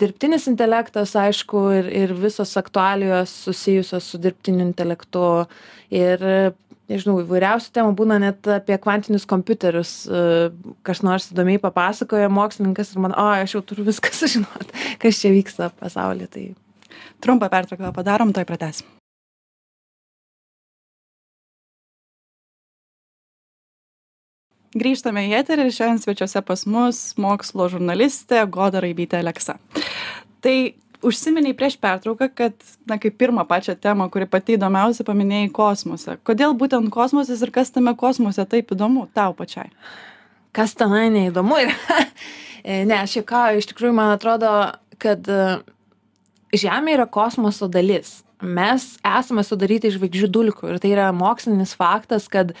Dirbtinis 0.00 0.46
intelektas, 0.48 1.12
aišku, 1.18 1.64
ir, 1.76 1.90
ir 2.06 2.14
visos 2.16 2.54
aktualijos 2.56 3.34
susijusios 3.44 4.06
su 4.06 4.22
dirbtiniu 4.22 4.64
intelektu. 4.64 5.26
Ir, 5.92 6.24
nežinau, 6.90 7.18
įvairiausių 7.22 7.72
temų 7.76 7.94
būna 7.98 8.20
net 8.22 8.50
apie 8.50 8.76
kvantinius 8.82 9.26
kompiuterius. 9.30 9.94
Kas 10.86 11.04
nors 11.06 11.30
įdomiai 11.32 11.62
papasakoja 11.62 12.30
mokslininkas 12.32 12.94
ir 12.94 13.04
man, 13.06 13.16
o, 13.16 13.28
aš 13.40 13.56
jau 13.58 13.64
turiu 13.66 13.88
viską 13.88 14.14
sužinoti, 14.20 14.86
kas 15.02 15.22
čia 15.22 15.34
vyksta 15.34 15.72
pasaulyje. 15.80 16.30
Tai 16.34 16.48
trumpą 17.22 17.50
pertrauką 17.52 17.94
padarom 17.96 18.34
tuoj 18.34 18.48
pratęsim 18.48 18.88
grįžtame 24.78 25.24
į 25.26 25.34
eterį 25.40 25.66
ir 25.66 25.74
šiandien 25.74 26.02
svečiuose 26.02 26.42
pas 26.46 26.62
mus 26.70 27.00
mokslo 27.18 27.66
žurnalistė 27.72 28.44
goda 28.54 28.82
raibytė 28.82 29.18
aleksa 29.18 29.58
tai 30.44 30.76
užsiminei 31.06 31.54
prieš 31.56 31.76
pertrauką 31.80 32.28
kad 32.34 32.54
na 32.88 32.98
kaip 33.00 33.16
pirmą 33.20 33.46
pačią 33.48 33.76
temą 33.80 34.10
kuri 34.12 34.28
pati 34.30 34.56
įdomiausia 34.58 35.06
paminėjai 35.08 35.50
kosmosą 35.56 36.18
kodėl 36.26 36.54
būtent 36.58 36.92
kosmosas 36.92 37.42
ir 37.42 37.52
kas 37.54 37.72
tame 37.74 37.94
kosmose 37.96 38.44
taip 38.46 38.72
įdomu 38.74 39.06
tau 39.14 39.34
pačiai? 39.36 39.70
Kas 40.52 40.74
tenai 40.74 41.08
neįdomu 41.14 41.60
yra? 41.64 41.76
Ne 42.60 42.92
aš 42.92 43.14
juokauju 43.16 43.62
iš 43.62 43.70
tikrųjų 43.70 43.94
man 43.96 44.10
atrodo 44.12 44.50
kad 45.00 45.24
žemė 46.52 46.96
yra 46.98 47.06
kosmoso 47.08 47.70
dalis. 47.72 48.18
Mes 48.40 48.84
esame 49.04 49.44
sudaryti 49.44 49.88
iš 49.90 49.98
žvaigždžių 49.98 50.28
dulkių 50.32 50.70
ir 50.72 50.80
tai 50.82 50.92
yra 50.94 51.10
mokslinis 51.16 51.72
faktas 51.76 52.28
kad 52.32 52.54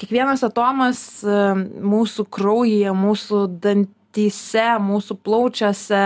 kiekvienas 0.00 0.42
atomas 0.46 1.00
e, 1.22 1.34
mūsų 1.82 2.26
kraujyje 2.34 2.94
mūsų 2.96 3.42
dantyse 3.62 4.66
mūsų 4.82 5.18
plaučiuose 5.22 6.04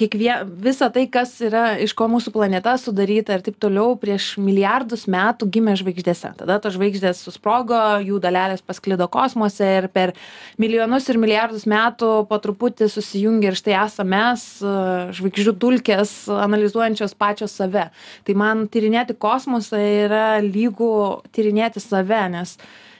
kiekvie 0.00 0.32
visa 0.64 0.88
tai 0.92 1.04
kas 1.12 1.34
yra 1.44 1.76
iš 1.82 1.92
ko 1.96 2.06
mūsų 2.10 2.32
planeta 2.34 2.72
sudaryta 2.80 3.36
ir 3.36 3.44
taip 3.44 3.58
toliau 3.60 3.94
prieš 4.00 4.32
milijardus 4.40 5.06
metų 5.10 5.48
gimė 5.52 5.76
žvaigždėse. 5.80 6.32
Tada 6.40 6.58
tos 6.62 6.76
žvaigždės 6.76 7.20
susprogo 7.26 7.78
jų 8.04 8.20
dalelės 8.22 8.64
pasklido 8.64 9.08
kosmose 9.12 9.68
ir 9.80 9.88
per 9.92 10.14
milijonus 10.60 11.08
ir 11.12 11.20
milijardus 11.20 11.66
metų 11.70 12.10
po 12.30 12.40
truputį 12.42 12.90
susijungė 12.92 13.52
ir 13.52 13.60
štai 13.60 13.76
esam 13.82 14.10
mes 14.14 14.46
žvaigždžių 15.18 15.56
dulkės 15.60 16.14
analizuojančios 16.40 17.16
pačios 17.20 17.56
save. 17.60 17.90
Tai 18.24 18.38
man 18.38 18.66
tyrinėti 18.72 19.18
kosmosą 19.20 19.80
yra 19.80 20.26
lygu 20.44 20.92
tyrinėti 21.34 21.82
save 21.82 22.24
nes 22.32 22.56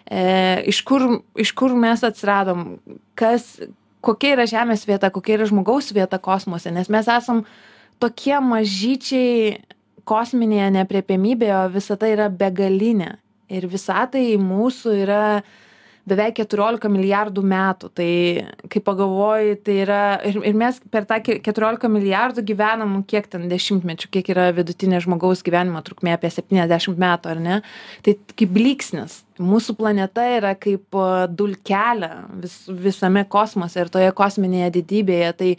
e, 0.06 0.22
iš 0.70 0.82
kur 0.86 1.06
iš 1.38 1.54
kur 1.56 1.76
mes 1.78 2.04
atsiradom 2.06 2.74
kas 3.18 3.56
kokia 4.00 4.36
yra 4.36 4.46
žemės 4.50 4.86
vieta 4.88 5.10
kokia 5.12 5.38
yra 5.38 5.48
žmogaus 5.50 5.92
vieta 5.96 6.18
kosmose 6.18 6.72
nes 6.72 6.88
mes 6.92 7.08
esam 7.08 7.44
tokie 8.00 8.36
mažyčiai 8.40 9.60
kosminėje 10.10 10.70
neaprėpiamybėje 10.76 11.56
o 11.56 11.72
visata 11.72 12.08
yra 12.10 12.28
begalinė. 12.32 13.14
Ir 13.50 13.66
visatai 13.70 14.24
mūsų 14.40 14.94
yra 15.04 15.22
beveik 16.10 16.36
keturiolika 16.40 16.90
milijardų 16.92 17.42
metų. 17.46 17.90
Tai 17.96 18.10
kai 18.72 18.82
pagalvoji 18.84 19.56
tai 19.66 19.76
yra 19.84 20.00
ir 20.26 20.40
ir 20.50 20.58
mes 20.58 20.80
per 20.92 21.06
tą 21.08 21.20
keturiolika 21.28 21.90
milijardų 21.92 22.44
gyvenam 22.50 22.98
kiek 23.08 23.28
ten 23.30 23.48
dešimtmečių 23.50 24.10
kiek 24.16 24.30
yra 24.34 24.48
vidutinė 24.56 25.00
žmogaus 25.04 25.44
gyvenimo 25.46 25.82
trukmė 25.86 26.16
apie 26.16 26.32
septyniasdešimt 26.34 27.00
metų 27.00 27.34
ar 27.34 27.42
ne? 27.44 27.60
Tai 28.06 28.16
kaip 28.34 28.54
blyksnis. 28.56 29.20
Mūsų 29.40 29.76
planeta 29.78 30.26
yra 30.36 30.52
kaip 30.60 30.98
dulkelė 31.32 32.10
vis 32.42 32.58
visame 32.68 33.24
kosmose 33.30 33.80
ir 33.80 33.92
toje 33.92 34.10
kosminėje 34.16 34.74
didybėje. 34.80 35.30
Tai 35.40 35.50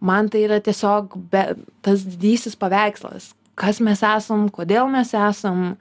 man 0.00 0.32
tai 0.32 0.44
yra 0.48 0.58
tiesiog 0.64 1.14
be 1.30 1.44
tas 1.84 2.02
didysis 2.06 2.58
paveikslas. 2.58 3.32
Kas 3.58 3.80
mes 3.82 4.02
esam 4.06 4.48
kodėl 4.54 4.90
mes 4.90 5.14
esam 5.14 5.72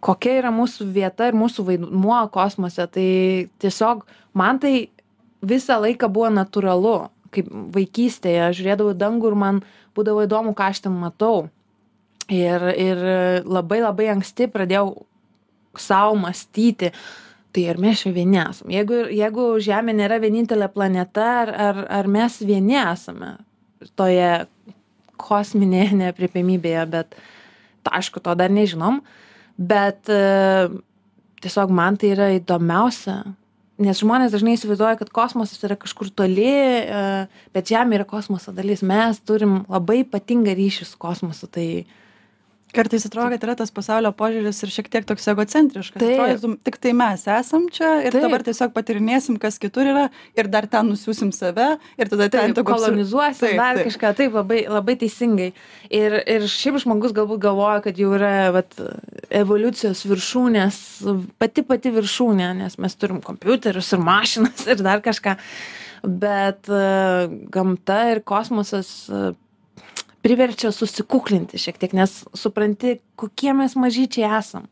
kokia 0.00 0.38
yra 0.42 0.50
mūsų 0.52 0.88
vieta 0.92 1.28
ir 1.28 1.36
mūsų 1.38 1.64
vaidmuo 1.68 2.20
kosmose. 2.34 2.86
Tai 2.90 3.10
tiesiog 3.62 4.04
man 4.36 4.58
tai 4.62 4.88
visą 5.44 5.78
laiką 5.82 6.10
buvo 6.10 6.30
natūralu, 6.34 6.96
kaip 7.34 7.50
vaikystėje, 7.74 8.50
žiūrėdavau 8.58 8.96
dangų 8.98 9.30
ir 9.30 9.38
man 9.38 9.62
būdavo 9.96 10.24
įdomu, 10.26 10.54
ką 10.56 10.72
aš 10.72 10.84
ten 10.86 10.98
matau. 10.98 11.48
Ir, 12.28 12.60
ir 12.76 12.98
labai 13.48 13.80
labai 13.80 14.10
anksti 14.12 14.50
pradėjau 14.52 15.06
savo 15.80 16.18
mąstyti, 16.20 16.90
tai 17.56 17.64
ar 17.72 17.78
mes 17.80 18.02
čia 18.02 18.12
vieni 18.12 18.36
esame. 18.42 18.74
Jeigu, 18.74 18.98
jeigu 19.14 19.46
Žemė 19.64 19.94
nėra 19.96 20.18
vienintelė 20.20 20.68
planeta, 20.72 21.28
ar, 21.46 21.52
ar, 21.68 21.80
ar 22.00 22.10
mes 22.10 22.36
vieni 22.44 22.76
esame 22.82 23.38
toje 23.96 24.44
kosminėje 25.18 25.96
neapriepiamybėje, 26.02 26.84
bet 26.92 27.16
aišku, 27.88 28.20
to 28.20 28.34
dar 28.36 28.52
nežinom. 28.52 29.00
Uh, 29.00 29.27
bet 29.58 30.08
e, 30.08 30.22
tiesiog 31.42 31.74
man 31.74 31.98
tai 31.98 32.14
yra 32.14 32.30
įdomiausia 32.38 33.20
nes 33.78 34.00
žmonės 34.02 34.34
dažnai 34.34 34.56
įsivaizduoja 34.56 34.98
kad 34.98 35.10
kosmosas 35.14 35.62
yra 35.66 35.76
kažkur 35.78 36.10
toli 36.14 36.48
e, 36.50 37.02
bet 37.54 37.70
žemė 37.70 38.00
yra 38.00 38.06
kosmoso 38.08 38.54
dalis. 38.54 38.82
Mes 38.82 39.20
turim 39.22 39.62
labai 39.70 40.02
ypatingą 40.04 40.54
ryšį 40.58 40.88
su 40.88 40.98
kosmosu 41.00 41.50
tai 41.50 41.68
kartais 42.74 43.06
atrodo 43.06 43.30
kad 43.32 43.44
yra 43.46 43.54
tas 43.58 43.72
pasaulio 43.74 44.10
požiūris 44.16 44.60
ir 44.64 44.72
šiek 44.72 44.90
tiek 44.92 45.06
toks 45.08 45.28
egocentriškas. 45.32 46.02
Atrodytų 46.02 46.50
tiktai 46.66 46.92
mes 46.96 47.24
esam 47.32 47.66
čia 47.72 47.94
ir 48.06 48.16
dabar 48.16 48.44
tiesiog 48.46 48.74
patyrinėsim 48.76 49.38
kas 49.40 49.58
kitur 49.62 49.88
yra 49.88 50.04
ir 50.38 50.50
dar 50.52 50.68
ten 50.70 50.90
nusiųsim 50.92 51.32
save 51.36 51.70
ir 51.98 52.12
tada 52.12 52.28
ten 52.32 52.54
tegu 52.56 52.68
kolonizuosim 52.68 53.56
dar 53.58 53.80
kažką. 53.80 54.12
Taip 54.18 54.36
labai 54.36 54.62
labai 54.68 54.98
teisingai. 55.00 55.50
Ir 55.88 56.18
ir 56.20 56.46
šiaip 56.50 56.80
žmogus 56.84 57.16
galbūt 57.16 57.42
galvoja 57.46 57.82
kad 57.88 57.98
jau 58.00 58.12
yra 58.18 58.52
vat 58.54 58.76
evoliucijos 59.30 60.04
viršūnės 60.08 60.80
pati 61.40 61.64
pati 61.66 61.92
viršūnė 61.94 62.52
nes 62.62 62.78
mes 62.80 62.96
turim 63.00 63.22
kompiuterius 63.24 63.92
ir 63.94 64.04
mašinas 64.04 64.66
ir 64.68 64.80
dar 64.84 65.04
kažką. 65.04 65.38
Bet 66.04 66.68
e, 66.70 66.80
gamta 67.50 67.98
ir 68.12 68.20
kosmosas 68.26 68.90
e, 69.10 69.32
priverčia 70.28 70.72
susikuklinti 70.74 71.60
šiek 71.60 71.78
tiek 71.80 71.94
nes 71.96 72.20
supranti 72.36 72.98
kokie 73.16 73.54
mes 73.56 73.76
mažyčiai 73.80 74.28
esam. 74.38 74.68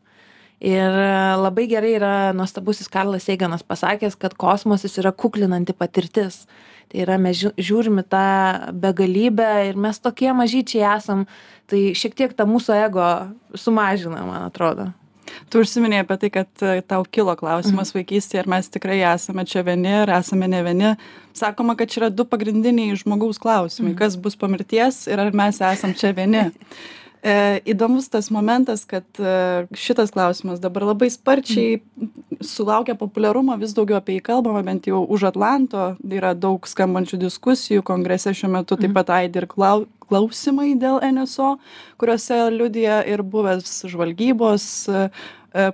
Ir 0.61 0.93
labai 1.37 1.67
gerai 1.69 1.93
yra 1.97 2.13
nuostabusis 2.33 2.89
karlas 2.89 3.27
eiganas 3.29 3.65
pasakęs 3.65 4.17
kad 4.17 4.33
kosmosas 4.37 4.97
yra 5.01 5.11
kuklinanti 5.13 5.73
patirtis. 5.77 6.45
Tai 6.87 7.01
yra 7.03 7.17
mes 7.21 7.41
žiūrim 7.41 8.01
į 8.01 8.05
tą 8.09 8.27
begalybę 8.85 9.49
ir 9.69 9.81
mes 9.81 9.99
tokie 10.01 10.29
mažyčiai 10.33 10.85
esam. 10.95 11.25
Tai 11.69 11.81
šiek 11.97 12.15
tiek 12.17 12.37
tą 12.37 12.47
mūsų 12.49 12.77
ego 12.85 13.09
sumažina 13.57 14.23
man 14.25 14.47
atrodo 14.47 14.91
tu 15.49 15.61
užsiminei 15.63 16.01
apie 16.03 16.17
tai 16.21 16.29
kad 16.33 16.65
e, 16.65 16.81
tau 16.81 17.05
kilo 17.05 17.35
klausimas 17.39 17.93
mhm. 17.93 18.01
vaikystėje 18.01 18.43
ar 18.43 18.51
mes 18.55 18.69
tikrai 18.73 18.99
esame 19.13 19.45
čia 19.49 19.63
vieni 19.67 19.93
ar 20.03 20.13
esame 20.19 20.49
ne 20.51 20.61
vieni 20.65 20.93
sakoma 21.37 21.77
kad 21.79 21.91
čia 21.91 22.03
yra 22.03 22.11
du 22.13 22.25
pagrindiniai 22.25 22.97
žmogaus 22.99 23.41
klausimai 23.41 23.93
mhm. 23.93 23.99
kas 23.99 24.19
bus 24.19 24.35
po 24.39 24.49
mirties 24.51 25.05
ir 25.07 25.21
ar 25.23 25.33
mes 25.33 25.61
esam 25.73 25.95
čia 25.97 26.13
vieni 26.17 26.47
e, 27.23 27.61
įdomus 27.73 28.09
tas 28.13 28.29
momentas 28.33 28.85
kad 28.89 29.05
e, 29.19 29.67
šitas 29.75 30.13
klausimas 30.15 30.61
dabar 30.63 30.87
labai 30.91 31.09
sparčiai 31.13 31.81
sulaukia 32.41 32.95
populiarumo 32.99 33.57
vis 33.61 33.75
daugiau 33.77 33.99
apie 33.99 34.17
jį 34.17 34.25
kalbama 34.29 34.63
bent 34.65 34.87
jau 34.89 35.03
už 35.03 35.29
atlanto 35.31 35.89
yra 36.03 36.33
daug 36.37 36.67
skambančių 36.69 37.21
diskusijų 37.25 37.85
kongrese 37.87 38.33
šiuo 38.37 38.51
metu 38.59 38.77
taip 38.79 38.93
pat 38.97 39.13
aidi 39.21 39.43
ir 39.43 39.49
klau 39.51 39.85
klausimai 40.07 40.71
dėl 40.79 41.01
nso 41.11 41.57
kuriuose 41.99 42.37
liudija 42.53 43.01
ir 43.11 43.23
buvęs 43.27 43.81
žvalgybos 43.91 44.69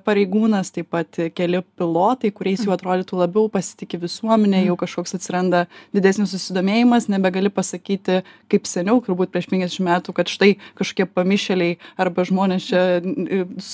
pareigūnas 0.05 0.71
taip 0.73 0.89
pat 0.93 1.19
keli 1.35 1.59
pilotai 1.77 2.31
kuriais 2.35 2.63
jau 2.63 2.73
atrodytų 2.75 3.19
labiau 3.19 3.49
pasitiki 3.51 3.99
visuomenė 4.01 4.63
jau 4.67 4.77
kažkoks 4.79 5.17
atsiranda 5.17 5.65
didesnis 5.95 6.31
susidomėjimas 6.33 7.09
nebegali 7.11 7.51
pasakyti 7.53 8.21
kaip 8.51 8.69
seniau 8.69 9.01
turbūt 9.03 9.33
prieš 9.33 9.49
penkiasdešim 9.51 9.89
metų 9.89 10.15
kad 10.15 10.31
štai 10.31 10.53
kažkokie 10.79 11.07
pamišėliai 11.11 11.77
arba 11.99 12.25
žmonės 12.27 12.69
čia 12.69 12.83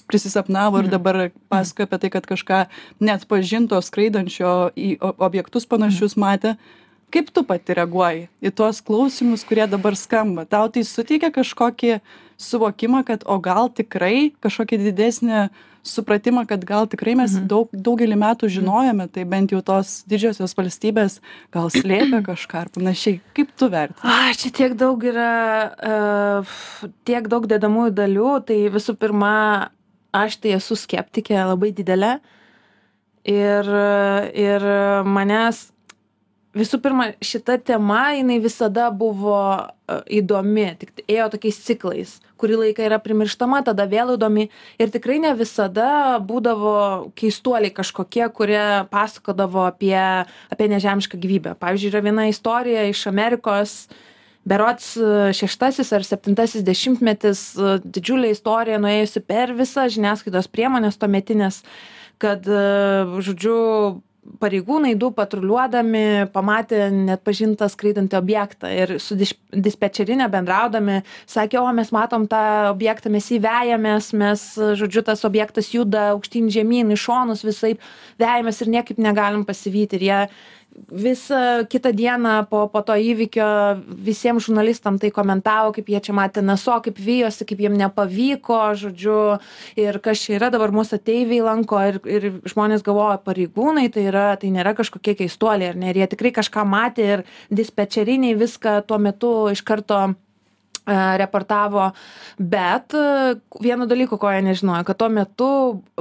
prisisapnavo 0.09 0.83
ir 0.83 0.91
dabar 0.91 1.21
pasakoja 1.51 1.89
apie 1.89 2.01
tai 2.03 2.13
kad 2.17 2.29
kažką 2.29 2.63
neatpažinto 3.03 3.79
skraidančio 3.85 4.53
į 4.75 4.95
objektus 5.17 5.67
panašius 5.69 6.17
matė. 6.19 6.55
Kaip 7.09 7.31
tu 7.33 7.41
pati 7.41 7.73
reaguoji 7.73 8.27
į 8.45 8.51
tuos 8.53 8.83
klausimus 8.85 9.41
kurie 9.47 9.65
dabar 9.69 9.95
skamba? 9.97 10.45
Tau 10.45 10.69
tai 10.69 10.83
suteikia 10.85 11.31
kažkokį 11.33 11.95
suvokimą 12.39 13.01
kad 13.07 13.25
o 13.25 13.39
gal 13.41 13.71
tikrai 13.73 14.29
kažkokį 14.43 14.77
didesnį 14.83 15.47
supratimą 15.85 16.45
kad 16.49 16.63
gal 16.67 16.87
tikrai 16.89 17.15
mes 17.19 17.35
daug 17.49 17.71
daugelį 17.73 18.17
metų 18.19 18.49
žinojome 18.51 19.07
tai 19.13 19.25
bent 19.29 19.53
jau 19.53 19.61
tos 19.65 19.99
didžiosios 20.09 20.55
valstybės 20.57 21.19
gal 21.55 21.71
slėpė 21.73 22.21
kažką 22.29 22.63
ar 22.65 22.71
panašiai. 22.75 23.19
Kaip 23.37 23.53
tu 23.57 23.69
vertini? 23.71 24.03
Ai 24.03 24.35
čia 24.39 24.51
tiek 24.55 24.75
daug 24.79 25.03
yra 25.05 25.31
e, 25.69 25.95
tiek 27.09 27.31
daug 27.31 27.47
dedamųjų 27.49 27.95
dalių. 28.01 28.33
Tai 28.49 28.59
visų 28.75 28.95
pirma 28.99 29.33
aš 30.15 30.39
tai 30.43 30.55
esu 30.59 30.77
skeptikė 30.79 31.39
labai 31.41 31.73
didelė. 31.75 32.17
Ir 33.29 33.67
ir 34.39 34.63
manęs 35.05 35.67
visų 36.57 36.79
pirma 36.81 37.11
šita 37.21 37.59
tema 37.61 38.15
jinai 38.17 38.39
visada 38.41 38.89
buvo 38.95 39.37
e, 39.53 39.99
įdomi 40.19 40.65
tik 40.81 41.03
ėjo 41.05 41.27
tokiais 41.35 41.59
ciklais. 41.65 42.15
Kurį 42.41 42.59
laiką 42.63 42.85
yra 42.87 42.99
primirštama 43.03 43.61
tada 43.67 43.85
vėl 43.89 44.15
įdomi. 44.15 44.47
Ir 44.81 44.93
tikrai 44.93 45.19
ne 45.21 45.35
visada 45.37 46.17
būdavo 46.25 47.11
keistuoliai 47.19 47.73
kažkokie 47.75 48.25
kurie 48.33 48.63
pasakodavo 48.89 49.67
apie 49.67 49.97
apie 49.99 50.69
nežemišką 50.73 51.21
gyvybę. 51.21 51.55
Pavyzdžiui 51.61 51.93
yra 51.93 52.03
viena 52.09 52.29
istorija 52.31 52.87
iš 52.89 53.05
amerikos. 53.11 53.77
Berods 54.49 54.95
e, 54.97 55.13
šeštasis 55.37 55.93
ar 55.93 56.07
septintasis 56.07 56.65
dešimtmetis 56.65 57.45
e, 57.53 57.77
didžiulė 57.85 58.33
istorija 58.33 58.81
nuėjusi 58.81 59.21
per 59.21 59.53
visas 59.53 59.93
žiniasklaidos 59.93 60.49
priemones 60.49 60.97
tuometines 60.97 61.63
kad 62.19 62.43
žodžiu 62.43 64.01
pareigūnai 64.39 64.93
du 64.99 65.09
patruliuodami 65.15 66.29
pamatė 66.33 66.89
neatpažintą 66.93 67.69
skraidantį 67.71 68.17
objektą 68.19 68.71
ir 68.73 68.95
su 69.01 69.17
diš 69.19 69.33
dispečerine 69.49 70.27
bendraudami 70.29 70.99
sakė 71.29 71.57
o 71.63 71.71
mes 71.73 71.89
matom 71.95 72.27
tą 72.29 72.43
objektą 72.69 73.09
mes 73.13 73.29
jį 73.33 73.41
vejamės 73.45 74.11
mes 74.13 74.45
žodžiu 74.79 75.03
tas 75.07 75.25
objektas 75.25 75.71
juda 75.73 76.11
aukštyn 76.13 76.51
žemyn 76.53 76.93
į 76.93 76.99
šonus 77.01 77.43
visaip 77.47 77.81
vejamės 78.21 78.61
ir 78.61 78.73
niekaip 78.75 79.01
negalim 79.01 79.45
pasivyti. 79.47 79.99
Ir 79.99 80.07
jie 80.09 80.21
visą 80.91 81.65
kitą 81.69 81.91
dieną 81.91 82.45
po 82.49 82.67
po 82.69 82.81
to 82.81 82.93
įvykio 82.93 83.47
visiem 83.89 84.39
žurnalistam 84.39 84.99
tai 84.99 85.11
komentavo 85.11 85.73
kaip 85.73 85.89
jie 85.89 85.99
čia 85.99 86.13
matė 86.13 86.41
nso 86.41 86.79
kaip 86.85 86.99
vijosi 86.99 87.45
kaip 87.45 87.59
jiem 87.59 87.77
nepavyko 87.77 88.59
žodžiu 88.81 89.39
ir 89.75 89.99
kas 89.99 90.23
čia 90.23 90.37
yra 90.37 90.49
dabar 90.53 90.71
mus 90.71 90.93
ateiviai 90.93 91.41
lanko 91.45 91.81
ir 91.89 91.99
ir 92.05 92.29
žmonės 92.53 92.85
galvoja 92.85 93.19
pareigūnai 93.25 93.89
tai 93.93 94.07
yra 94.11 94.25
tai 94.41 94.53
nėra 94.55 94.75
kažkokie 94.77 95.15
keistuoliai 95.19 95.73
ar 95.73 95.77
ne? 95.77 95.91
Ir 95.91 96.01
jie 96.01 96.09
tikrai 96.15 96.33
kažką 96.39 96.65
matė 96.65 97.11
ir 97.13 97.25
dispečeriniai 97.49 98.37
viską 98.39 98.81
tuo 98.87 98.97
metu 98.97 99.33
iš 99.51 99.61
karto 99.65 100.13
reportavo, 101.19 101.89
bet 102.39 102.95
vieno 103.61 103.87
dalyko, 103.89 104.17
ko 104.21 104.31
jie 104.33 104.41
nežinojo, 104.45 104.83
kad 104.87 104.99
tuo 104.99 105.09
metu 105.13 105.49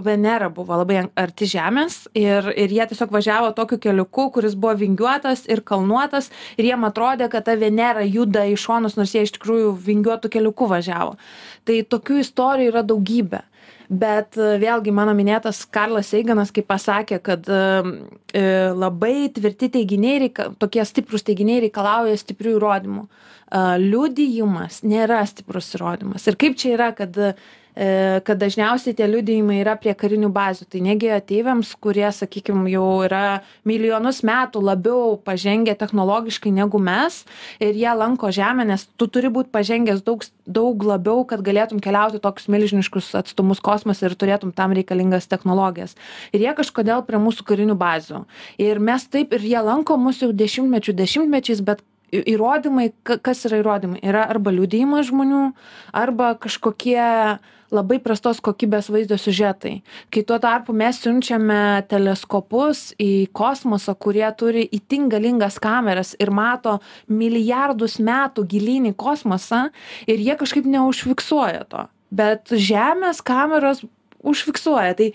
Venera 0.05 0.49
buvo 0.55 0.79
labai 0.81 1.03
arti 1.19 1.49
Žemės 1.49 2.07
ir, 2.19 2.51
ir 2.57 2.73
jie 2.73 2.87
tiesiog 2.91 3.13
važiavo 3.15 3.53
tokiu 3.57 3.81
keliuku, 3.83 4.29
kuris 4.35 4.57
buvo 4.59 4.75
vingiuotas 4.81 5.47
ir 5.51 5.63
kalnuotas 5.67 6.31
ir 6.57 6.71
jiem 6.71 6.89
atrodė, 6.89 7.29
kad 7.33 7.47
ta 7.49 7.57
Venera 7.59 8.07
juda 8.07 8.47
į 8.49 8.57
šonus, 8.61 8.97
nors 8.99 9.15
jie 9.15 9.27
iš 9.27 9.37
tikrųjų 9.39 9.75
vingiuotų 9.85 10.33
keliuku 10.39 10.71
važiavo. 10.71 11.17
Tai 11.69 11.83
tokių 11.95 12.23
istorijų 12.25 12.73
yra 12.73 12.85
daugybė. 12.87 13.45
Bet 13.89 14.37
vėlgi 14.37 14.93
mano 14.93 15.15
minėtas 15.17 15.63
Karlas 15.73 16.11
Eiganas, 16.13 16.51
kaip 16.53 16.67
pasakė, 16.69 17.23
kad 17.25 17.47
e, 17.49 18.43
labai 18.77 19.31
tvirti 19.33 19.71
teiginiai, 19.79 20.19
reika, 20.27 20.51
tokie 20.61 20.85
stiprus 20.85 21.25
teiginiai 21.25 21.63
reikalauja 21.65 22.19
stiprių 22.21 22.59
įrodymų 22.59 23.07
liudijimas 23.81 24.83
nėra 24.85 25.23
stiprus 25.29 25.73
įrodymas. 25.77 26.27
Ir 26.29 26.37
kaip 26.41 26.59
čia 26.61 26.75
yra, 26.77 26.91
kad, 26.97 27.17
e, 27.17 27.33
kad 27.79 28.41
dažniausiai 28.41 28.97
tie 28.99 29.07
liudijimai 29.07 29.61
yra 29.63 29.77
prie 29.79 29.93
karinių 29.95 30.33
bazių. 30.35 30.67
Tai 30.73 30.81
negi 30.83 31.11
ateiviams, 31.15 31.71
kurie, 31.79 32.07
sakykime, 32.15 32.65
jau 32.73 32.87
yra 33.07 33.41
milijonus 33.69 34.25
metų 34.27 34.63
labiau 34.67 35.13
pažengę 35.23 35.77
technologiškai 35.79 36.51
negu 36.55 36.81
mes 36.83 37.21
ir 37.63 37.79
jie 37.79 37.93
lanko 37.95 38.33
Žemę, 38.35 38.67
nes 38.67 38.89
tu 38.99 39.07
turi 39.07 39.31
būti 39.31 39.53
pažengęs 39.55 40.03
daug, 40.07 40.25
daug 40.47 40.83
labiau, 40.83 41.23
kad 41.29 41.45
galėtum 41.47 41.79
keliauti 41.85 42.19
tokius 42.23 42.49
milžiniškus 42.51 43.13
atstumus 43.21 43.63
kosmose 43.63 44.09
ir 44.09 44.17
turėtum 44.19 44.51
tam 44.55 44.75
reikalingas 44.75 45.31
technologijas. 45.31 45.95
Ir 46.35 46.43
jie 46.49 46.57
kažkodėl 46.59 47.05
prie 47.07 47.21
mūsų 47.23 47.47
karinių 47.47 47.79
bazių. 47.79 48.25
Ir 48.59 48.83
mes 48.83 49.07
taip, 49.07 49.37
ir 49.39 49.47
jie 49.47 49.63
lanko 49.63 49.95
mus 50.01 50.19
jau 50.25 50.33
dešimtmečių 50.35 50.97
dešimtmečiais, 50.99 51.63
bet 51.63 51.87
įrodymai 52.09 52.91
kas 53.05 53.45
yra 53.47 53.61
įrodymai 53.61 54.01
yra 54.03 54.25
arba 54.33 54.53
liudijimas 54.55 55.11
žmonių 55.11 55.43
arba 55.93 56.33
kažkokie 56.41 57.05
labai 57.75 57.99
prastos 58.03 58.41
kokybės 58.45 58.89
vaizdo 58.93 59.19
siužetai. 59.21 59.79
Kai 60.13 60.23
tuo 60.27 60.39
tarpu 60.43 60.75
mes 60.77 61.01
siunčiame 61.03 61.85
teleskopus 61.91 62.93
į 63.01 63.29
kosmosą 63.37 63.95
kurie 64.01 64.27
turi 64.39 64.65
itin 64.73 65.09
galingas 65.13 65.59
kameras 65.63 66.15
ir 66.21 66.33
mato 66.35 66.79
milijardus 67.09 67.99
metų 68.01 68.47
gilyn 68.49 68.91
į 68.93 68.95
kosmosą 68.99 69.69
ir 70.09 70.23
jie 70.25 70.39
kažkaip 70.41 70.69
neužfiksuoja 70.69 71.67
to. 71.69 71.85
Bet 72.11 72.49
žemės 72.49 73.21
kameros 73.21 73.85
užfiksuoja. 74.25 74.97
Tai 74.99 75.13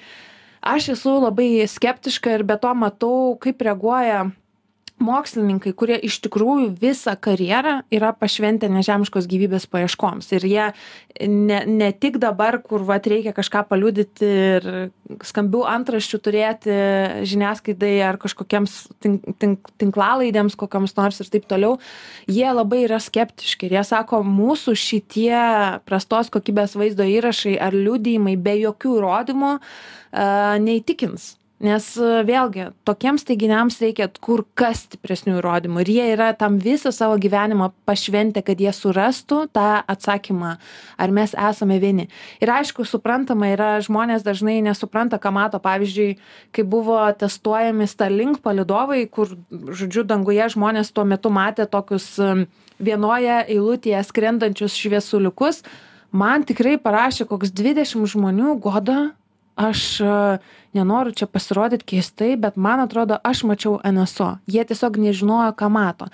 aš 0.76 0.94
esu 0.96 1.18
labai 1.24 1.66
skeptiška 1.68 2.38
ir 2.38 2.46
be 2.48 2.58
to 2.62 2.74
matau 2.78 3.36
kaip 3.42 3.62
reaguoja 3.66 4.28
mokslininkai 5.02 5.74
kurie 5.78 5.98
iš 6.06 6.20
tikrųjų 6.24 6.70
visą 6.80 7.16
karjerą 7.20 7.80
yra 7.94 8.12
pašventę 8.16 8.70
nežemiškos 8.72 9.28
gyvybės 9.30 9.66
paieškoms. 9.72 10.30
Ir 10.38 10.46
jie 10.48 10.68
ne 11.28 11.60
ne 11.66 11.90
tik 11.92 12.20
dabar 12.22 12.60
kur 12.62 12.86
vat 12.86 13.08
reikia 13.10 13.34
kažką 13.36 13.66
paliudyti 13.70 14.30
ir 14.30 14.68
skambių 15.26 15.64
antraščių 15.74 16.20
turėti 16.24 16.78
žiniasklaidai 17.30 17.94
ar 18.06 18.20
kažkokiems 18.22 18.78
tink 19.04 19.28
tink 19.42 19.70
tinklalaidėms 19.82 20.58
kokioms 20.60 20.96
nors 20.98 21.22
ir 21.22 21.30
taip 21.34 21.50
toliau 21.50 21.78
jie 22.30 22.48
labai 22.50 22.86
yra 22.88 23.02
skeptiški 23.04 23.70
ir 23.70 23.78
jie 23.80 23.86
sako 23.88 24.24
mūsų 24.26 24.78
šitie 24.80 25.38
prastos 25.86 26.32
kokybės 26.34 26.78
vaizdo 26.80 27.06
įrašai 27.08 27.58
ar 27.62 27.76
liudijimai 27.76 28.38
be 28.38 28.58
jokių 28.64 28.98
įrodymų 29.02 29.56
neįtikins 30.64 31.34
nes 31.64 31.86
vėlgi 32.28 32.68
tokiems 32.88 33.24
teiginiams 33.28 33.80
reikia 33.82 34.10
kur 34.24 34.44
kas 34.60 34.84
stipresnių 34.84 35.38
įrodymų 35.40 35.84
ir 35.84 35.92
jie 35.94 36.08
yra 36.14 36.32
tam 36.38 36.58
visą 36.62 36.92
savo 36.92 37.16
gyvenimą 37.22 37.70
pašventę 37.88 38.44
kad 38.46 38.60
jie 38.60 38.74
surastų 38.76 39.46
tą 39.56 39.68
atsakymą 39.88 40.58
ar 41.00 41.16
mes 41.16 41.32
esame 41.34 41.80
vieni. 41.80 42.10
Ir 42.44 42.52
aišku 42.52 42.86
suprantama 42.88 43.54
yra 43.54 43.72
žmonės 43.84 44.26
dažnai 44.28 44.60
nesupranta 44.66 45.20
ką 45.22 45.32
mato. 45.34 45.62
Pavyzdžiui 45.64 46.18
kai 46.52 46.68
buvo 46.68 47.00
testuojami 47.16 47.88
starlink 47.88 48.44
palydovai 48.44 49.06
kur 49.08 49.32
žodžiu 49.50 50.04
danguje 50.08 50.50
žmonės 50.54 50.92
tuo 50.92 51.08
metu 51.08 51.32
matė 51.34 51.70
tokius 51.72 52.12
vienoje 52.84 53.40
eilutėje 53.48 54.04
skrendančius 54.10 54.76
šviesuliukus 54.76 55.64
man 56.12 56.44
tikrai 56.44 56.78
parašė 56.82 57.28
koks 57.30 57.54
dvidešim 57.56 58.06
žmonių 58.10 58.58
goda 58.62 59.14
aš 59.56 60.02
nenoriu 60.74 61.14
čia 61.14 61.28
pasirodyt 61.30 61.84
keistai 61.86 62.34
bet 62.40 62.58
man 62.58 62.82
atrodo 62.84 63.18
aš 63.24 63.44
mačiau 63.46 63.78
nso 63.86 64.30
jie 64.50 64.64
tiesiog 64.66 64.98
nežinojo 64.98 65.54
ką 65.58 65.70
mato. 65.70 66.08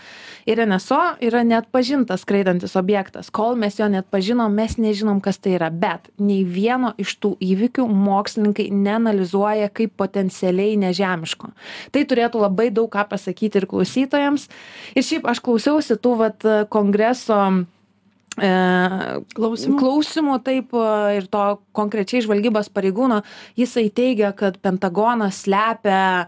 Ir 0.45 0.59
nso 0.67 0.99
yra 1.23 1.43
neatpažintas 1.47 2.25
skraidantis 2.25 2.75
objektas. 2.75 3.29
Kol 3.29 3.55
mes 3.55 3.79
jo 3.79 3.87
neatpažinom 3.87 4.53
mes 4.53 4.77
nežinom 4.77 5.21
kas 5.23 5.39
tai 5.39 5.55
yra. 5.57 5.69
Bet 5.69 6.11
nei 6.19 6.43
vieno 6.43 6.93
iš 6.97 7.15
tų 7.23 7.35
įvykių 7.39 7.87
mokslininkai 7.87 8.69
neanalizuoja 8.71 9.71
kaip 9.73 9.95
potencialiai 9.99 10.77
nežemiško. 10.79 11.51
Tai 11.91 12.05
turėtų 12.05 12.43
labai 12.43 12.69
daug 12.75 12.91
ką 12.91 13.07
pasakyti 13.09 13.61
ir 13.61 13.69
klausytojams. 13.69 14.49
Ir 14.95 15.05
šiaip 15.05 15.27
aš 15.29 15.43
klausiausi 15.45 15.99
tų 15.99 16.15
vat 16.19 16.47
kongreso 16.73 17.39
e, 17.39 17.65
klausimų. 18.39 19.77
klausimų 19.81 20.37
taip 20.45 20.75
ir 21.15 21.27
to 21.31 21.43
konkrečiai 21.75 22.23
žvalgybos 22.25 22.71
pareigūno, 22.73 23.21
jisai 23.59 23.89
teigia, 23.93 24.31
kad 24.37 24.59
Pentagonas 24.63 25.43
slepia 25.45 26.27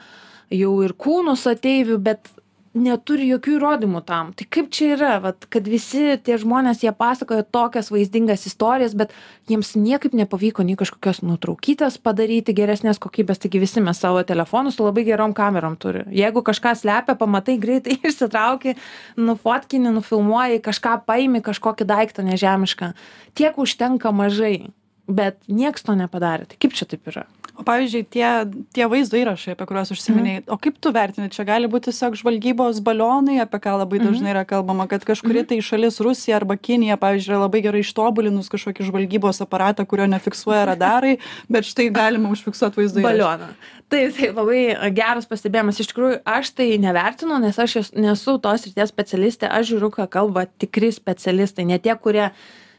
jau 0.51 0.73
ir 0.85 0.93
kūnus 0.99 1.47
ateivių, 1.51 1.97
bet 2.03 2.31
neturi 2.77 3.27
jokių 3.27 3.57
įrodymų 3.57 4.01
tam. 4.07 4.31
Tai 4.37 4.45
kaip 4.53 4.69
čia 4.71 4.93
yra 4.95 5.11
vat 5.23 5.45
kad 5.51 5.67
visi 5.67 6.15
tie 6.23 6.37
žmonės 6.39 6.83
jie 6.85 6.91
pasakoja 6.95 7.43
tokias 7.43 7.91
vaizdingas 7.91 8.45
istorijas 8.47 8.95
bet 8.97 9.11
jiems 9.51 9.73
niekaip 9.75 10.15
nepavyko 10.15 10.63
nei 10.63 10.77
kažkokios 10.79 11.21
nuotraukytės 11.25 11.99
padaryti 12.03 12.55
geresnės 12.55 13.01
kokybės 13.03 13.43
taigi 13.43 13.59
visi 13.63 13.83
mes 13.83 13.99
savo 13.99 14.23
telefonus 14.27 14.79
su 14.79 14.87
labai 14.87 15.03
gerom 15.07 15.35
kamerom 15.35 15.75
turi. 15.81 16.05
Jeigu 16.15 16.45
kažką 16.47 16.73
slepia 16.79 17.17
pamatai 17.19 17.57
greitai 17.59 17.99
išsitrauki 18.07 18.77
nufotkini 19.19 19.91
nufilmuoji 19.97 20.63
kažką 20.63 21.01
paimi 21.09 21.43
kažkokį 21.43 21.89
daiktą 21.91 22.23
nežemišką. 22.27 22.93
Tiek 23.35 23.59
užtenka 23.59 24.15
mažai 24.15 24.71
bet 25.11 25.41
nieks 25.51 25.83
to 25.83 25.97
nepadarė. 25.97 26.47
Tai 26.47 26.61
kaip 26.61 26.77
čia 26.77 26.87
taip 26.87 27.11
yra 27.11 27.27
o 27.61 27.65
pavyzdžiui 27.65 28.05
tie 28.09 28.29
tie 28.75 28.87
vaizdo 28.89 29.19
įrašai 29.19 29.53
apie 29.55 29.67
kuriuos 29.69 29.93
užsiminei 29.93 30.41
o 30.51 30.57
kaip 30.61 30.79
tu 30.81 30.91
vertini 30.95 31.29
čia 31.33 31.45
gali 31.47 31.69
būt 31.71 31.87
tiesiog 31.89 32.17
žvalgybos 32.19 32.81
balionai 32.85 33.37
apie 33.43 33.61
ką 33.63 33.77
labai 33.83 34.01
dažnai 34.01 34.33
yra 34.33 34.43
kalbama 34.49 34.87
kad 34.91 35.05
kažkuri 35.07 35.45
tai 35.47 35.59
šalis 35.65 36.01
rusija 36.03 36.39
arba 36.41 36.57
kinija 36.57 36.97
pavyzdžiui 37.01 37.35
yra 37.35 37.43
labai 37.45 37.61
gerai 37.65 37.83
ištobulinus 37.85 38.49
kažkokį 38.53 38.89
žvalgybos 38.89 39.43
aparatą 39.45 39.85
kurio 39.85 40.09
nefiksuoja 40.11 40.65
radarai 40.73 41.17
bet 41.51 41.69
štai 41.69 41.91
galima 41.93 42.33
užfiksuot 42.33 42.79
vaizdo 42.79 43.05
balioną. 43.05 43.51
Taip 43.91 44.15
taip 44.15 44.37
labai 44.37 44.91
geras 44.95 45.27
pastebėjimas. 45.27 45.81
Iš 45.83 45.89
tikrųjų 45.91 46.21
aš 46.37 46.53
tai 46.55 46.69
nevertinu 46.79 47.41
nes 47.43 47.59
aš 47.59 47.77
es 47.81 47.93
nesu 47.95 48.37
tos 48.43 48.63
srities 48.63 48.93
specialistė 48.93 49.51
aš 49.51 49.73
žiūriu 49.73 49.91
ką 49.97 50.07
kalba 50.11 50.45
tikri 50.63 50.93
specialistai 50.95 51.67
ne 51.67 51.79
tie 51.81 51.95
kurie 51.99 52.29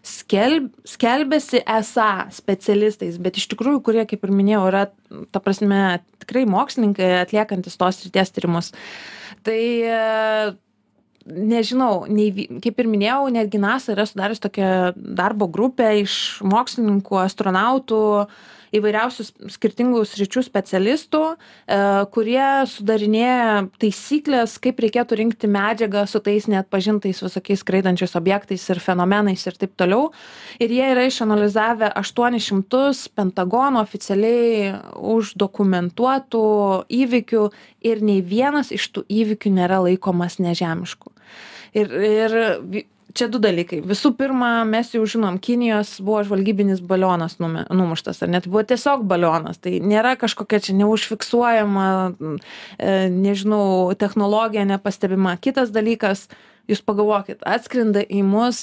skelb 0.03 0.73
skelbiasi 0.89 1.63
esą 1.63 2.11
specialistais 2.35 3.21
bet 3.23 3.39
iš 3.39 3.47
tikrųjų 3.53 3.83
kurie 3.87 4.05
kaip 4.11 4.27
ir 4.27 4.35
minėjau 4.35 4.65
yra 4.71 4.83
ta 5.31 5.43
prasme 5.43 6.01
tikrai 6.25 6.43
mokslininkai 6.51 7.13
atliekantys 7.23 7.79
tos 7.79 8.01
srities 8.03 8.35
tyrimus. 8.35 8.73
Tai 9.47 9.61
nežinau 11.27 12.07
nei 12.11 12.49
kaip 12.63 12.81
ir 12.83 12.91
minėjau 12.91 13.31
netgi 13.35 13.61
nasa 13.63 13.95
yra 13.95 14.07
sudarius 14.09 14.43
tokią 14.43 14.93
darbo 14.97 15.47
grupę 15.51 15.93
iš 16.03 16.17
mokslininkų 16.47 17.21
astronautų 17.23 18.03
įvairiausių 18.77 19.27
skirtingų 19.53 20.03
sričių 20.09 20.43
specialistų 20.47 21.21
e, 21.33 21.37
kurie 22.15 22.47
sudarinėja 22.71 23.67
taisykles 23.83 24.57
kaip 24.63 24.81
reikėtų 24.83 25.19
rinkti 25.21 25.51
medžiagą 25.53 26.05
su 26.11 26.23
tais 26.25 26.49
neatpažintais 26.51 27.23
visokiais 27.25 27.63
skraidančiais 27.65 28.17
objektais 28.19 28.65
ir 28.73 28.83
fenomenais 28.83 29.45
ir 29.47 29.59
taip 29.61 29.77
toliau. 29.81 30.11
Ir 30.63 30.73
jie 30.73 30.89
yra 30.95 31.07
išanalizavę 31.09 31.93
aštuonis 32.03 32.49
šimtus 32.49 33.07
pentagono 33.13 33.83
oficialiai 33.85 34.73
uždokumentuotų 34.97 36.45
įvykių 37.03 37.47
ir 37.89 38.05
nei 38.05 38.23
vienas 38.25 38.73
iš 38.75 38.89
tų 38.97 39.07
įvykių 39.23 39.57
nėra 39.59 39.83
laikomas 39.87 40.41
nežemišku. 40.43 41.13
Ir 41.73 41.93
ir 42.05 42.35
čia 43.17 43.29
du 43.33 43.41
dalykai. 43.43 43.81
Visų 43.87 44.13
pirma 44.19 44.51
mes 44.69 44.93
jau 44.95 45.03
žinom 45.09 45.39
kinijos 45.43 45.97
buvo 46.05 46.23
žvalgybinis 46.27 46.83
balionas 46.85 47.39
nume 47.43 47.65
numuštas 47.71 48.23
ar 48.25 48.33
ne? 48.33 48.41
Tai 48.43 48.53
buvo 48.53 48.65
tiesiog 48.69 49.05
balionas. 49.09 49.61
Tai 49.63 49.75
nėra 49.81 50.15
kažkokia 50.21 50.63
čia 50.67 50.77
neužfiksuojama 50.81 51.89
e, 52.13 52.95
nežinau 53.13 53.93
technologija 53.99 54.65
nepastebima. 54.69 55.37
Kitas 55.43 55.75
dalykas 55.75 56.29
jūs 56.71 56.83
pagalvokit 56.87 57.43
atskrenda 57.49 58.05
į 58.07 58.23
mus 58.27 58.61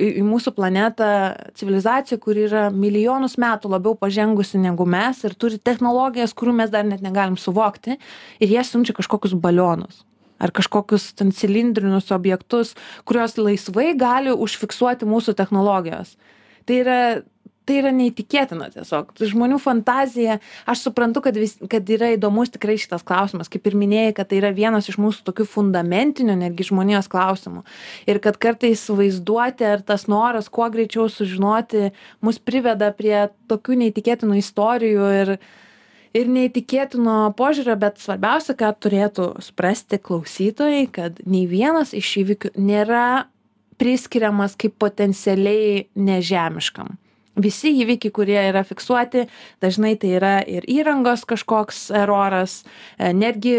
į 0.00 0.10
į 0.20 0.24
mūsų 0.28 0.52
planetą 0.56 1.08
civilizacija 1.56 2.20
kuri 2.20 2.44
yra 2.48 2.66
milijonus 2.74 3.38
metų 3.40 3.72
labiau 3.72 3.96
pažengusi 3.98 4.60
negu 4.60 4.84
mes 4.84 5.24
ir 5.24 5.36
turi 5.40 5.56
technologijas 5.56 6.36
kurių 6.36 6.58
mes 6.60 6.72
dar 6.72 6.84
net 6.88 7.00
negalim 7.04 7.40
suvokti 7.40 7.96
ir 7.96 8.54
jie 8.54 8.64
siunčia 8.66 8.96
kažkokius 8.96 9.36
balionus 9.40 10.04
ar 10.40 10.54
kažkokius 10.56 11.10
ten 11.20 11.34
cilindrinius 11.36 12.10
objektus 12.16 12.74
kuriuos 13.08 13.36
laisvai 13.40 13.92
gali 13.98 14.32
užfiksuoti 14.34 15.08
mūsų 15.08 15.36
technologijos. 15.38 16.16
Tai 16.68 16.80
yra 16.80 17.00
tai 17.70 17.78
yra 17.78 17.92
neįtikėtina 17.94 18.66
tiesiog. 18.74 19.12
Žmonių 19.30 19.60
fantazija 19.62 20.38
aš 20.70 20.84
suprantu 20.86 21.22
kad 21.22 21.36
vis 21.38 21.56
kad 21.70 21.86
yra 21.92 22.10
įdomus 22.16 22.50
tikrai 22.54 22.76
šitas 22.80 23.04
klausimas. 23.06 23.50
Kaip 23.52 23.68
ir 23.70 23.76
minėjai 23.78 24.16
kad 24.18 24.30
tai 24.30 24.40
yra 24.40 24.50
vienas 24.56 24.90
iš 24.90 24.98
mūsų 25.02 25.22
tokių 25.28 25.46
fundamentinių 25.52 26.38
netgi 26.40 26.66
žmonijos 26.70 27.10
klausimų. 27.12 27.62
Ir 28.10 28.20
kad 28.24 28.40
kartais 28.42 28.82
vaizduotė 28.88 29.70
ar 29.76 29.86
tas 29.86 30.08
noras 30.10 30.50
kuo 30.50 30.66
greičiau 30.72 31.06
sužinoti 31.12 31.90
mus 32.24 32.40
priveda 32.42 32.90
prie 32.96 33.28
tokių 33.50 33.78
neįtikėtinų 33.84 34.40
istorijų 34.42 35.10
ir 35.20 35.36
ir 36.16 36.30
neįtikėtino 36.30 37.32
požiūrio 37.38 37.76
bet 37.80 38.00
svarbiausia 38.02 38.56
ką 38.58 38.72
turėtų 38.82 39.28
suprasti 39.44 40.00
klausytojai 40.02 40.86
kad 40.92 41.20
nei 41.26 41.46
vienas 41.50 41.94
iš 41.96 42.16
įvykių 42.24 42.54
nėra 42.58 43.04
priskiriamas 43.80 44.58
kaip 44.60 44.76
potencialiai 44.80 45.86
nežemiškam. 45.96 46.98
Visi 47.40 47.70
įvykiai 47.80 48.12
kurie 48.12 48.38
yra 48.42 48.64
fiksuoti 48.66 49.22
dažnai 49.62 49.94
tai 50.00 50.10
yra 50.18 50.32
ir 50.42 50.66
įrangos 50.68 51.22
kažkoks 51.30 51.86
eroras 51.96 52.58
e, 52.98 53.12
netgi 53.16 53.54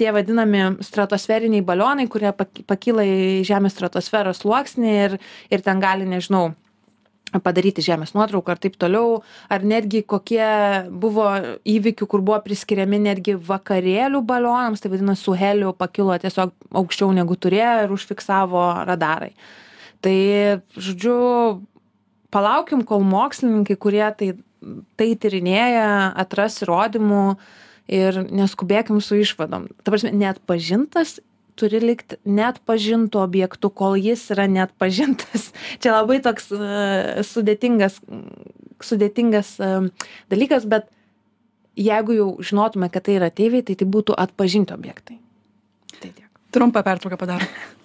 tie 0.00 0.14
vadinami 0.14 0.62
stratosferiniai 0.86 1.66
balionai 1.66 2.06
kurie 2.08 2.30
pakyla 2.32 3.04
į 3.04 3.20
žemės 3.50 3.74
stratosferos 3.76 4.44
sluoksnį 4.44 4.94
ir 4.94 5.18
ir 5.50 5.66
ten 5.66 5.82
gali 5.82 6.08
nežinau 6.08 6.52
padaryti 7.38 7.84
žemės 7.84 8.12
nuotrauką 8.16 8.56
ir 8.56 8.62
taip 8.64 8.76
toliau 8.80 9.20
ar 9.52 9.62
netgi 9.62 10.02
kokie 10.02 10.50
buvo 10.90 11.28
įvykių 11.68 12.08
kur 12.10 12.24
buvo 12.26 12.40
priskiriami 12.42 12.98
netgi 13.06 13.36
vakarėlių 13.38 14.24
balionams 14.26 14.82
tai 14.82 14.90
vadinas 14.90 15.22
su 15.22 15.36
heliu 15.38 15.70
pakilo 15.78 16.18
tiesiog 16.18 16.52
aukščiau 16.82 17.14
negu 17.14 17.38
turėjo 17.38 17.84
ir 17.84 17.94
užfiksavo 17.94 18.66
radarai. 18.88 19.32
Tai 20.00 20.16
žodžiu 20.74 21.16
palaukim 22.34 22.82
kol 22.88 23.04
mokslininkai 23.06 23.78
kurie 23.78 24.06
tai 24.18 24.34
tai 25.00 25.14
tyrinėja 25.16 26.12
atras 26.20 26.60
įrodymų 26.64 27.24
ir 27.90 28.20
neskubėkim 28.28 29.00
su 29.02 29.18
išvadom. 29.22 29.70
Ta 29.82 29.92
prasme 29.92 30.12
neatpažintas 30.14 31.18
turi 31.60 31.80
likt 31.82 32.16
neatpažintu 32.24 33.20
objektu 33.20 33.70
kol 33.70 33.98
jis 34.00 34.22
yra 34.34 34.48
neatpažintas. 34.50 35.50
Čia 35.82 35.98
labai 35.98 36.20
toks 36.24 36.50
e, 36.54 37.24
sudėtingas 37.26 38.00
sudėtingas 38.84 39.56
e, 39.60 39.72
dalykas 40.32 40.66
bet 40.70 40.88
jeigu 41.80 42.16
jau 42.16 42.30
žinotume 42.44 42.90
kad 42.92 43.06
tai 43.06 43.18
yra 43.18 43.28
ateiviai 43.32 43.66
tai 43.66 43.76
tai 43.78 43.88
būtų 43.88 44.16
atpažinti 44.16 44.76
objektai. 44.76 45.20
Tai 46.00 46.08
tiek. 46.08 46.30
Trumpą 46.54 46.82
pertrauką 46.86 47.20
padarom 47.20 47.52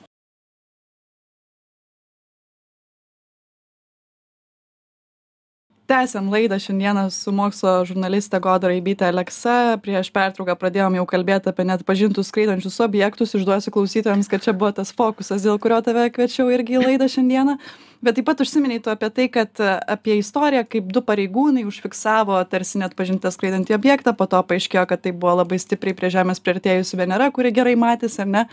tęsiam 5.88 6.30
laidą 6.30 6.60
šiandieną 6.60 7.10
su 7.10 7.32
mokslo 7.32 7.86
žurnaliste 7.86 8.40
goda 8.40 8.68
raibyte 8.68 9.06
aleksa. 9.08 9.78
Prieš 9.82 10.10
pertrauką 10.12 10.56
pradėjom 10.58 10.98
jau 10.98 11.06
kalbėt 11.06 11.50
apie 11.50 11.66
neatpažintus 11.70 12.32
skraidančius 12.32 12.80
objektus. 12.82 13.36
Išduosiu 13.38 13.72
klausytojams 13.72 14.30
kad 14.30 14.42
čia 14.42 14.54
buvo 14.54 14.72
tas 14.72 14.92
fokusas 14.92 15.46
dėl 15.46 15.60
kurio 15.62 15.82
tave 15.86 16.08
kviečiau 16.10 16.50
irgi 16.54 16.80
į 16.80 16.84
laidą 16.88 17.10
šiandieną. 17.12 17.58
Bet 18.02 18.18
taip 18.18 18.26
pat 18.28 18.42
užsiminei 18.42 18.82
tu 18.82 18.90
apie 18.94 19.10
tai 19.10 19.28
kad 19.30 19.62
apie 19.62 20.18
istoriją 20.22 20.66
kaip 20.70 20.90
du 20.94 21.02
pareigūnai 21.06 21.66
užfiksavo 21.70 22.42
tarsi 22.50 22.82
neatpažintą 22.82 23.32
skraidantį 23.34 23.78
objektą 23.78 24.14
po 24.18 24.28
to 24.30 24.42
paaiškėjo 24.42 24.86
kad 24.90 25.06
tai 25.06 25.14
buvo 25.14 25.38
labai 25.42 25.62
stipriai 25.62 25.98
prie 25.98 26.12
žemės 26.14 26.42
priartėjusi 26.42 27.00
venera 27.02 27.32
kuri 27.34 27.54
gerai 27.54 27.78
matėsi 27.78 28.22
ar 28.26 28.30
ne? 28.30 28.46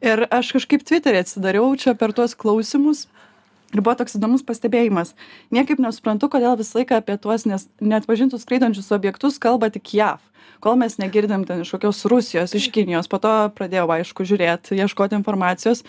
Ir 0.00 0.24
aš 0.32 0.54
kažkaip 0.56 0.86
tviterį 0.86 1.20
atsidariau 1.20 1.74
čia 1.76 1.92
per 1.94 2.14
tuos 2.16 2.32
klausymus 2.34 3.04
ir 3.74 3.82
buvo 3.82 3.94
toks 3.98 4.16
įdomus 4.18 4.44
pastebėjimas. 4.46 5.14
Niekaip 5.54 5.80
nesuprantu 5.82 6.30
kodėl 6.32 6.56
visą 6.60 6.80
laiką 6.80 7.00
apie 7.00 7.16
tuos 7.22 7.46
nes 7.48 7.68
neatpažintus 7.80 8.44
skraidančius 8.46 8.90
objektus 8.96 9.38
kalba 9.42 9.70
tik 9.72 9.94
jav. 9.94 10.22
Kol 10.60 10.76
mes 10.80 10.98
negirdim 11.00 11.46
ten 11.48 11.62
iš 11.64 11.72
kokios 11.76 12.04
rusijos 12.10 12.54
iš 12.56 12.68
kinijos 12.74 13.08
po 13.08 13.20
to 13.22 13.32
pradėjau 13.56 13.88
aišku 13.96 14.26
žiūrėt 14.28 14.72
ieškot 14.76 15.14
informacijos. 15.16 15.84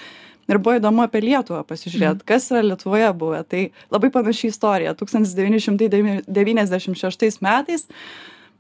Ir 0.50 0.58
buvo 0.60 0.80
įdomu 0.80 1.04
apie 1.06 1.22
lietuvą 1.24 1.62
pasižiūrėt 1.67 2.26
kas 2.28 2.50
yra 2.52 2.63
lietuvoje 2.65 3.12
buvę. 3.15 3.44
Tai 3.48 3.62
labai 3.94 4.10
panaši 4.12 4.50
istorija. 4.52 4.96
Tūkstantis 4.98 5.36
devyni 5.38 5.62
šimtai 5.63 5.89
devyniasdešim 6.28 6.98
šeštais 6.98 7.39
metais 7.46 7.88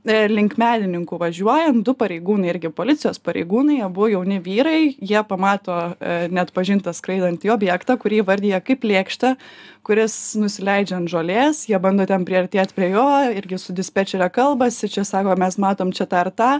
link 0.05 0.57
medininkų 0.57 1.17
važiuojant 1.21 1.83
du 1.85 1.93
pareigūnai 1.97 2.49
irgi 2.49 2.71
policijos 2.73 3.19
pareigūnai 3.21 3.81
abu 3.85 4.07
jauni 4.09 4.39
vyrai 4.41 4.95
jie 4.97 5.21
pamato 5.27 5.75
e, 5.99 6.27
neatpažintą 6.33 6.93
skraidantį 6.93 7.51
objektą 7.53 7.97
kurį 8.01 8.23
įvardija 8.23 8.61
kaip 8.65 8.83
lėkštę 8.83 9.35
kuris 9.85 10.15
nusileidžia 10.41 10.97
ant 10.97 11.11
žolės 11.11 11.67
jie 11.69 11.77
bando 11.79 12.07
ten 12.09 12.25
priartėt 12.25 12.73
prie 12.73 12.91
jo 12.95 13.07
irgi 13.37 13.61
su 13.61 13.73
dispečere 13.77 14.29
kalbasi 14.33 14.89
čia 14.89 15.05
sako 15.05 15.37
mes 15.37 15.59
matom 15.61 15.93
čia 15.93 16.09
tą 16.09 16.25
ir 16.25 16.33
tą 16.33 16.51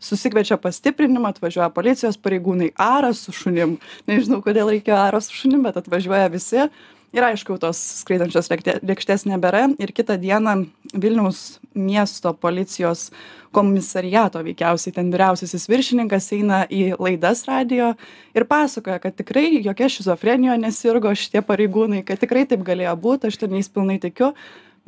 susikviečia 0.00 0.56
pastiprinimą 0.56 1.34
atvažiuoja 1.34 1.68
policijos 1.76 2.16
pareigūnai 2.18 2.72
aras 2.80 3.20
su 3.26 3.34
šunim. 3.36 3.76
Nežinau 4.08 4.40
kodėl 4.44 4.72
reikėjo 4.72 4.96
aros 4.96 5.28
su 5.28 5.42
šunim 5.42 5.66
bet 5.66 5.76
atvažiuoja 5.76 6.30
visi 6.32 6.70
ir 7.16 7.26
aišku 7.26 7.54
jau 7.54 7.60
tos 7.66 7.80
skraidančios 8.02 8.50
lėkte 8.52 8.78
lėkštės 8.86 9.26
nebėra. 9.30 9.66
Ir 9.82 9.92
kitą 9.96 10.16
dieną 10.20 10.56
vilniaus 10.94 11.60
miesto 11.74 12.32
policijos 12.34 13.10
komisariato 13.54 14.42
veikiausiai 14.46 14.94
ten 14.94 15.10
vyriausiasis 15.10 15.66
viršininkas 15.70 16.30
eina 16.36 16.62
į 16.70 16.94
laidas 17.02 17.42
radijo 17.48 17.92
ir 18.36 18.46
pasakoja 18.46 19.00
kad 19.02 19.16
tikrai 19.18 19.48
jokia 19.58 19.90
šizofrenija 19.90 20.58
nesirgo 20.62 21.10
šitie 21.18 21.42
pareigūnai 21.46 22.04
kad 22.06 22.22
tikrai 22.22 22.46
taip 22.50 22.62
galėjo 22.66 22.94
būt 23.02 23.26
aš 23.30 23.40
ten 23.42 23.56
jais 23.58 23.70
pilnai 23.70 23.98
tikiu 24.02 24.30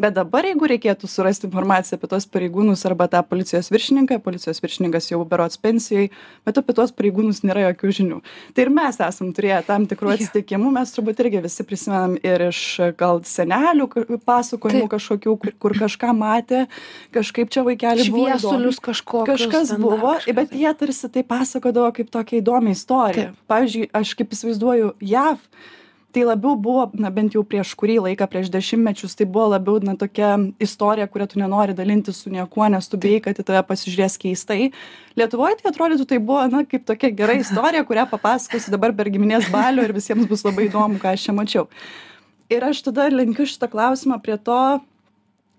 bet 0.00 0.14
dabar 0.16 0.46
jeigu 0.46 0.68
reikėtų 0.70 1.08
surasti 1.10 1.46
informaciją 1.48 1.98
apie 1.98 2.08
tuos 2.10 2.26
pareigūnus 2.32 2.84
arba 2.88 3.08
tą 3.12 3.20
policijos 3.26 3.68
viršininką 3.72 4.18
policijos 4.24 4.62
viršininkas 4.64 5.10
jau 5.10 5.20
berods 5.28 5.60
pensijoj 5.60 6.08
bet 6.46 6.60
apie 6.60 6.74
tuos 6.76 6.94
pareigūnus 6.96 7.42
nėra 7.44 7.66
jokių 7.68 7.92
žinių. 7.98 8.20
Tai 8.56 8.64
ir 8.64 8.72
mes 8.72 9.00
esam 9.04 9.32
turėję 9.36 9.60
tam 9.68 9.86
tikrų 9.90 10.14
atsitikimų 10.14 10.72
mes 10.78 10.94
turbūt 10.96 11.22
irgi 11.24 11.42
visi 11.44 11.66
prisimenam 11.68 12.16
ir 12.22 12.46
iš 12.48 12.62
gal 12.98 13.22
senelių 13.28 13.88
pasakojimų 14.24 14.88
kažkokių 14.92 15.36
kur, 15.44 15.54
kur 15.62 15.76
kažką 15.84 16.14
matė 16.16 16.64
kažkaip 17.14 17.52
čia 17.52 17.66
vaikeli 17.66 18.08
buvo 18.10 18.30
šviesulius 18.30 18.80
kažkokius 18.82 19.46
kažkas 19.46 19.76
buvo 19.82 20.16
kažką. 20.16 20.36
bet 20.40 20.56
jie 20.56 20.72
tarsi 20.78 21.12
tai 21.12 21.26
pasakodavo 21.26 21.92
kaip 21.96 22.10
tokią 22.12 22.40
įdomią 22.40 22.74
istoriją. 22.76 23.30
Pavyzdžiui 23.50 23.88
aš 23.96 24.16
kaip 24.18 24.34
įsivaizduoju 24.36 24.96
jav 25.12 25.38
tai 26.12 26.24
labiau 26.28 26.56
buvo 26.56 26.84
na 26.94 27.10
bent 27.10 27.34
jau 27.34 27.42
prieš 27.46 27.72
kurį 27.78 27.96
laiką 28.06 28.28
prieš 28.30 28.50
dešimtmečius 28.52 29.16
tai 29.16 29.26
buvo 29.26 29.48
labiau 29.54 29.80
na 29.84 29.94
tokia 29.98 30.34
istorija 30.62 31.08
kuria 31.08 31.26
tu 31.30 31.40
nenori 31.40 31.74
dalintis 31.76 32.20
su 32.22 32.30
niekuo 32.30 32.68
nes 32.68 32.88
tu 32.88 33.00
bijai 33.00 33.22
kad 33.24 33.40
į 33.40 33.46
tave 33.48 33.64
pasižiūrės 33.70 34.18
keistai. 34.20 34.70
Lietuvoj 35.16 35.58
tai 35.60 35.72
atrodytų 35.72 36.06
tai 36.08 36.20
buvo 36.20 36.44
na 36.52 36.62
kaip 36.68 36.86
tokia 36.88 37.12
gera 37.16 37.36
istorija 37.40 37.84
kurią 37.88 38.06
papasakosi 38.12 38.72
dabar 38.74 38.94
per 38.96 39.10
giminės 39.12 39.48
balių 39.52 39.88
ir 39.88 39.96
visiems 39.96 40.28
bus 40.28 40.44
labai 40.44 40.68
įdomu 40.68 41.00
ką 41.02 41.16
aš 41.16 41.28
čia 41.28 41.36
mačiau. 41.36 41.68
Ir 42.52 42.64
aš 42.68 42.84
tada 42.84 43.08
lenkiu 43.08 43.48
šitą 43.48 43.70
klausimą 43.72 44.20
prie 44.20 44.36
to 44.36 44.60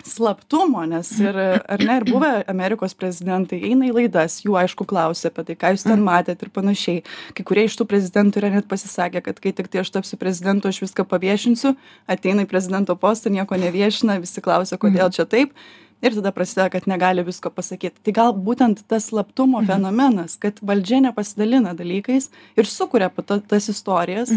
slaptumo 0.07 0.83
nes 0.89 1.09
ir 1.19 1.37
ar 1.37 1.83
ne 1.83 1.97
ir 1.99 2.05
buvę 2.07 2.31
amerikos 2.51 2.95
prezidentai 2.97 3.61
eina 3.69 3.87
į 3.87 3.93
laidas 3.97 4.39
jų 4.43 4.57
aišku 4.63 4.87
klausia 4.89 5.31
apie 5.31 5.45
tai 5.47 5.57
ką 5.59 5.73
jūs 5.75 5.85
ten 5.87 6.03
matėt 6.03 6.43
ir 6.43 6.51
panašiai. 6.53 7.03
Kai 7.37 7.45
kurie 7.47 7.67
iš 7.67 7.77
tų 7.79 7.87
prezidentų 7.89 8.41
yra 8.41 8.51
net 8.57 8.67
pasisakę 8.71 9.23
kad 9.25 9.39
kai 9.43 9.53
tiktai 9.55 9.83
aš 9.83 9.93
tapsiu 9.95 10.19
prezidentu 10.21 10.71
aš 10.71 10.83
viską 10.85 11.07
paviešinsiu 11.09 11.75
ateina 12.07 12.45
į 12.45 12.51
prezidento 12.51 12.97
postą 12.99 13.31
nieko 13.33 13.59
neviešina 13.59 14.19
visi 14.23 14.43
klausia 14.43 14.79
kodėl 14.81 15.13
čia 15.15 15.27
taip 15.29 15.55
ir 16.03 16.15
tada 16.17 16.31
prasideda 16.35 16.69
kad 16.69 16.87
negali 16.87 17.23
visko 17.23 17.49
pasakyt 17.53 17.95
tai 18.03 18.13
gal 18.15 18.33
būtent 18.47 18.83
tas 18.91 19.07
slaptumo 19.11 19.61
fenomenas 19.67 20.35
kad 20.41 20.59
valdžia 20.61 20.99
nepasidalina 21.07 21.73
dalykais 21.79 22.29
ir 22.59 22.69
sukuria 22.69 23.09
po 23.09 23.23
to 23.23 23.39
tas 23.53 23.69
istorijas 23.71 24.33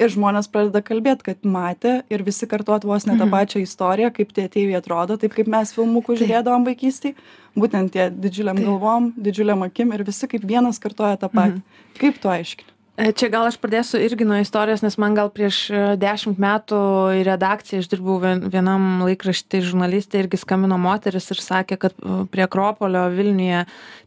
ir 0.00 0.14
žmonės 0.16 0.48
pradeda 0.52 0.82
kalbėt 0.86 1.22
kad 1.26 1.44
matė 1.44 2.00
ir 2.10 2.24
visi 2.26 2.48
kartot 2.50 2.88
vos 2.88 3.06
ne 3.06 3.18
tą 3.20 3.28
pačią 3.36 3.62
istoriją 3.66 4.10
kaip 4.16 4.32
tie 4.32 4.48
ateiviai 4.48 4.80
atrodo 4.80 5.20
taip 5.20 5.36
kaip 5.36 5.52
mes 5.56 5.74
filmukus 5.76 6.22
žiūrėdavom 6.22 6.66
vaikystėj 6.72 7.14
būtent 7.60 7.92
tie 7.92 8.10
didžiulėm 8.10 8.64
galvom 8.64 9.12
didžiulėm 9.16 9.68
akim 9.68 9.96
ir 9.96 10.04
visi 10.08 10.30
kaip 10.30 10.44
vienas 10.54 10.78
kartoja 10.82 11.20
tą 11.20 11.28
patį. 11.32 11.64
Kaip 12.00 12.20
tu 12.22 12.30
aiškini 12.32 12.79
Čia 13.00 13.30
gal 13.32 13.46
aš 13.48 13.56
pradėsiu 13.56 13.96
irgi 14.04 14.26
nuo 14.28 14.36
istorijos, 14.42 14.82
nes 14.84 14.98
man 15.00 15.14
gal 15.16 15.30
prieš 15.32 15.58
e, 15.72 15.78
dešimt 16.00 16.36
metų 16.42 16.80
į 17.16 17.22
redakciją 17.24 17.80
aš 17.80 17.88
dirbau 17.88 18.18
vien- 18.20 18.42
vienam 18.52 19.00
laikraštį 19.06 19.62
žurnalistė 19.70 20.20
irgi 20.20 20.40
skambino 20.42 20.76
moteris 20.76 21.30
ir 21.32 21.40
sakė, 21.40 21.78
kad 21.80 21.96
e, 21.96 22.18
prie 22.28 22.44
Akropolio 22.44 23.06
Vilniuje 23.14 23.62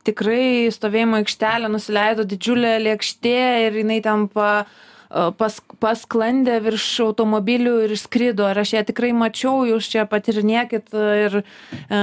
tikrai 0.06 0.70
stovėjimo 0.76 1.24
aikštelė 1.24 1.72
nusileido 1.74 2.28
didžiulė 2.30 2.76
lėkštė 2.86 3.38
ir 3.66 3.80
jinai 3.82 3.98
ten 4.06 4.28
pa, 4.30 4.52
e, 4.62 4.93
pas, 5.38 5.58
pasklandė 5.82 6.58
virš 6.63 6.86
automobilių 7.06 7.76
ir 7.86 7.93
išskrido. 7.95 8.47
Ir 8.49 8.62
aš 8.63 8.73
ją 8.78 8.84
tikrai 8.88 9.12
mačiau, 9.17 9.63
jūs 9.67 9.89
čia 9.91 10.06
patirinėkit. 10.10 10.93
Ir 10.93 11.39
e, 11.41 11.99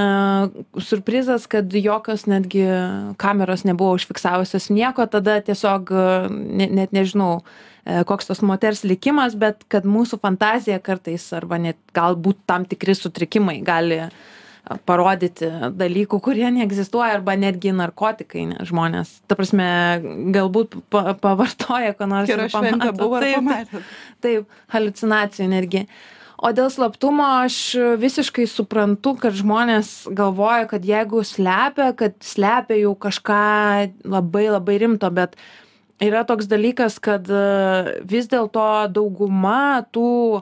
surprizas, 0.89 1.47
kad 1.51 1.73
jokios 1.75 2.27
netgi 2.31 2.63
kameros 3.21 3.65
nebuvo 3.67 3.97
užfiksavusios 3.99 4.69
nieko, 4.73 5.07
tada 5.11 5.39
tiesiog 5.43 5.91
e, 5.91 6.07
ne, 6.31 6.69
net 6.81 6.95
nežinau 6.95 7.41
e, 7.41 8.01
koks 8.07 8.31
tos 8.31 8.43
moters 8.45 8.85
likimas, 8.87 9.35
bet 9.39 9.65
kad 9.71 9.87
mūsų 9.87 10.21
fantazija 10.23 10.79
kartais 10.83 11.27
arba 11.35 11.59
net 11.61 11.79
galbūt 11.97 12.45
tam 12.49 12.67
tikri 12.69 12.95
sutrikimai 12.97 13.59
gali 13.67 14.05
e, 14.05 14.11
parodyti 14.87 15.49
dalykų, 15.77 16.19
kurie 16.23 16.47
neegzistuoja, 16.53 17.17
arba 17.17 17.35
netgi 17.39 17.73
narkotikai 17.75 18.47
ne, 18.51 18.57
žmonės. 18.67 19.17
Ta 19.29 19.37
prasme, 19.39 19.67
galbūt 20.35 20.79
pa, 20.93 21.13
pavartoja, 21.19 21.93
ko 21.97 22.07
nors. 22.09 22.31
ir 22.31 22.47
pamato. 22.53 22.91
buvo 22.97 23.21
Taip, 23.23 23.37
pamatėt 23.39 23.93
Taip, 24.23 24.57
halucinacijų 24.73 25.47
netgi. 25.51 25.85
O 26.41 26.49
dėl 26.57 26.71
slaptumo 26.73 27.25
aš 27.43 27.55
visiškai 28.01 28.47
suprantu, 28.49 29.13
kad 29.21 29.35
žmonės 29.37 30.07
galvoja, 30.17 30.65
kad 30.71 30.85
jeigu 30.87 31.21
slepia, 31.27 31.91
kad 31.97 32.15
slepia 32.25 32.79
jau 32.79 32.95
kažką 32.97 33.43
labai 34.09 34.47
labai 34.49 34.79
rimto, 34.81 35.11
bet 35.13 35.37
yra 36.01 36.23
toks 36.25 36.49
dalykas, 36.49 36.97
kad 36.97 37.29
e, 37.29 38.01
vis 38.09 38.25
dėlto 38.31 38.65
dauguma 38.89 39.83
tų 39.93 40.41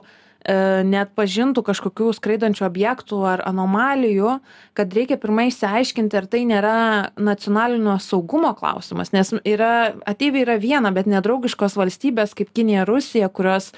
neatpažintų 0.86 1.62
kažkokių 1.66 2.10
skraidančių 2.16 2.64
objektų 2.66 3.20
ar 3.28 3.42
anomalijų, 3.48 4.36
kad 4.78 4.94
reikia 4.96 5.18
pirmai 5.20 5.48
išsiaiškinti, 5.50 6.18
ar 6.18 6.26
tai 6.30 6.42
nėra 6.48 6.76
nacionalinio 7.20 7.98
saugumo 8.02 8.52
klausimas, 8.58 9.12
nes 9.16 9.34
yra, 9.44 9.92
ateiviai 10.10 10.46
yra 10.46 10.56
viena, 10.62 10.94
bet 10.94 11.10
nedraugiškos 11.10 11.78
valstybės 11.78 12.34
kaip 12.38 12.52
Kinija, 12.56 12.86
Rusija, 12.88 13.30
kurios 13.32 13.70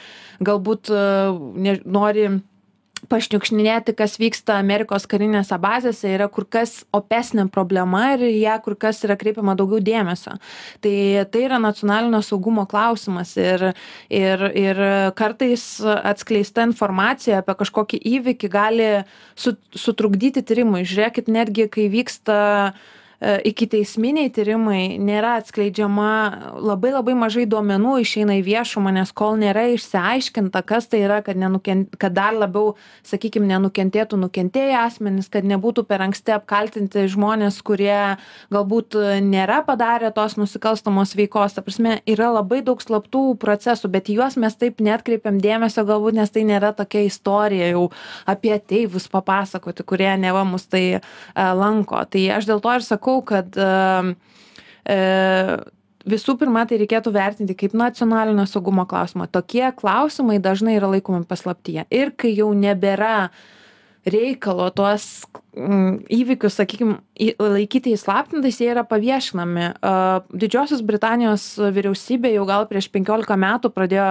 galbūt 0.43 0.93
e, 0.93 1.05
ne, 1.67 1.77
nori 1.85 2.29
pašniukštinėti, 3.11 3.95
kas 3.99 4.15
vyksta 4.21 4.57
Amerikos 4.61 5.09
karinėse 5.11 5.57
bazėse, 5.63 6.07
yra 6.15 6.29
kur 6.33 6.47
kas 6.47 6.83
opesnė 6.95 7.49
problema 7.53 8.13
ir 8.15 8.27
į 8.29 8.39
ją 8.45 8.57
kur 8.65 8.77
kas 8.79 9.03
yra 9.07 9.17
kreipiama 9.19 9.57
daugiau 9.59 9.83
dėmesio. 9.83 10.37
Tai 10.85 10.95
tai 11.33 11.45
yra 11.49 11.59
nacionalinio 11.63 12.23
saugumo 12.25 12.67
klausimas 12.71 13.35
ir, 13.41 13.73
ir, 14.13 14.47
ir 14.59 14.83
kartais 15.19 15.67
atskleista 15.83 16.67
informacija 16.69 17.43
apie 17.43 17.59
kažkokį 17.65 18.03
įvykį 18.17 18.53
gali 18.53 18.91
su, 19.35 19.57
sutrukdyti 19.75 20.45
tyrimui. 20.47 20.87
Žiūrėkit, 20.87 21.31
netgi 21.33 21.69
kai 21.73 21.89
vyksta 21.93 22.41
iki 23.23 23.69
teisminiai 23.71 24.31
tyrimai 24.35 24.99
nėra 24.99 25.37
atskleidžiama 25.41 26.11
labai 26.59 26.91
labai 26.91 27.15
mažai 27.19 27.45
duomenų 27.47 27.97
išeina 28.03 28.35
į 28.41 28.45
viešumą, 28.47 28.91
nes 28.97 29.13
kol 29.15 29.37
nėra 29.39 29.69
išsiaiškinta, 29.77 30.63
kas 30.67 30.89
tai 30.91 31.05
yra, 31.07 31.21
kad, 31.23 31.39
nenukent, 31.39 31.95
kad 32.03 32.15
dar 32.17 32.35
labiau, 32.35 32.75
sakykime, 33.07 33.47
nenukentėtų 33.51 34.19
nukentėję 34.25 34.75
asmenys, 34.81 35.31
kad 35.33 35.47
nebūtų 35.47 35.85
per 35.87 36.03
anksti 36.07 36.35
apkaltinti 36.35 37.05
žmonės, 37.13 37.61
kurie 37.63 38.19
galbūt 38.53 38.99
nėra 39.23 39.61
padarę 39.67 40.11
tos 40.15 40.35
nusikalstamos 40.41 41.15
veikos. 41.19 41.55
Ta 41.55 41.63
prasme, 41.63 42.01
yra 42.09 42.33
labai 42.35 42.63
daug 42.67 42.83
slaptų 42.83 43.25
procesų, 43.43 43.93
bet 43.93 44.11
į 44.11 44.19
juos 44.19 44.39
mes 44.41 44.59
taip 44.59 44.83
netkreipiam 44.83 45.39
dėmesio, 45.43 45.87
galbūt 45.87 46.19
nes 46.19 46.35
tai 46.35 46.47
nėra 46.49 46.73
tokia 46.75 47.05
istorija 47.07 47.71
jau 47.71 47.87
apie 48.27 48.55
tėvus 48.59 49.07
papasakoti, 49.13 49.87
kurie 49.87 50.11
neva 50.19 50.43
mus 50.49 50.67
tai 50.67 50.85
uh, 50.99 51.53
lanko. 51.55 52.03
Tai 52.11 52.27
aš 52.39 52.51
dėl 52.51 52.63
to 52.65 52.75
ir 52.79 52.87
sakau, 52.87 53.12
sakau, 53.13 53.23
kad 53.25 53.57
e, 54.87 54.97
visų 56.09 56.37
pirma, 56.39 56.67
tai 56.67 56.79
reikėtų 56.81 57.13
vertinti 57.13 57.55
kaip 57.55 57.75
nacionalinio 57.75 58.47
saugumo 58.47 58.87
klausimą. 58.87 59.29
Tokie 59.31 59.71
klausimai 59.77 60.41
dažnai 60.41 60.79
yra 60.79 60.91
laikomi 60.91 61.27
paslaptyje. 61.27 61.87
Ir 61.91 62.13
kai 62.17 62.33
jau 62.35 62.53
nebėra 62.55 63.31
reikalo 64.03 64.67
tuos 64.75 65.25
mm, 65.55 66.09
įvykius, 66.11 66.57
sakykime, 66.59 66.97
laikyti 67.39 67.93
įslaptintais, 67.95 68.59
jie 68.59 68.73
yra 68.73 68.83
paviešinami. 68.83 69.69
Didžiosios 70.35 70.83
Britanijos 70.83 71.55
vyriausybė 71.61 72.33
jau 72.35 72.47
gal 72.49 72.67
prieš 72.67 72.91
15 72.91 73.39
metų 73.39 73.71
pradėjo 73.71 74.09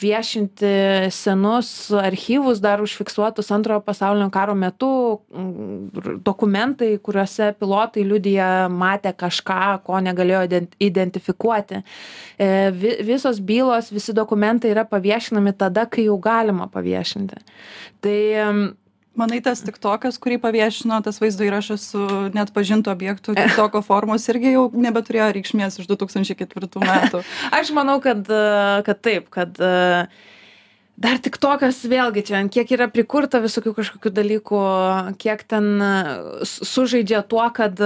viešinti 0.00 0.70
senus 1.10 1.90
archyvus 1.90 2.60
dar 2.60 2.82
užfiksuotus 2.84 3.50
antrojo 3.54 3.80
pasaulinio 3.80 4.30
karo 4.30 4.54
metu 4.54 4.90
mm, 5.32 6.20
dokumentai 6.24 6.98
kuriuose 7.02 7.52
pilotai 7.60 8.04
liudija 8.04 8.68
matę 8.68 9.12
kažką 9.16 9.82
ko 9.86 10.00
negalėjo 10.04 10.62
identifikuoti. 10.88 11.82
E, 12.38 12.48
vi 12.72 12.96
visos 13.08 13.40
bylos 13.40 13.92
visi 13.92 14.14
dokumentai 14.16 14.74
yra 14.74 14.84
paviešinami 14.88 15.56
tada 15.56 15.86
kai 15.88 16.08
jau 16.10 16.18
galima 16.20 16.68
paviešinti. 16.72 17.40
Tai 18.04 18.18
manai 19.18 19.40
tas 19.44 19.62
tiktokas 19.64 20.20
kurį 20.22 20.38
paviešino 20.42 21.00
tas 21.04 21.20
vaizdo 21.22 21.46
įrašas 21.46 21.88
su 21.92 22.04
neatpažintų 22.36 22.92
objektų 22.92 23.36
tiktoko 23.38 23.82
formos 23.86 24.28
irgi 24.32 24.54
jau 24.54 24.68
nebeturėjo 24.72 25.32
reikšmės 25.36 25.80
iš 25.82 25.90
du 25.90 25.98
tūkstančiai 26.00 26.38
ketvirtų 26.42 26.84
metų. 26.84 27.22
Aš 27.58 27.72
manau 27.76 27.98
kad 28.04 28.28
kad 28.86 29.02
taip 29.04 29.30
kad 29.34 29.58
dar 30.96 31.18
tiktokas 31.20 31.82
vėlgi 31.88 32.22
čia 32.26 32.38
ant 32.40 32.52
kiek 32.52 32.70
yra 32.72 32.86
prikurta 32.88 33.40
visokių 33.44 33.74
kažkokių 33.76 34.12
dalykų 34.16 34.60
kiek 35.20 35.42
ten 35.48 35.68
sužaidžia 36.48 37.20
tuo 37.28 37.44
kad 37.56 37.80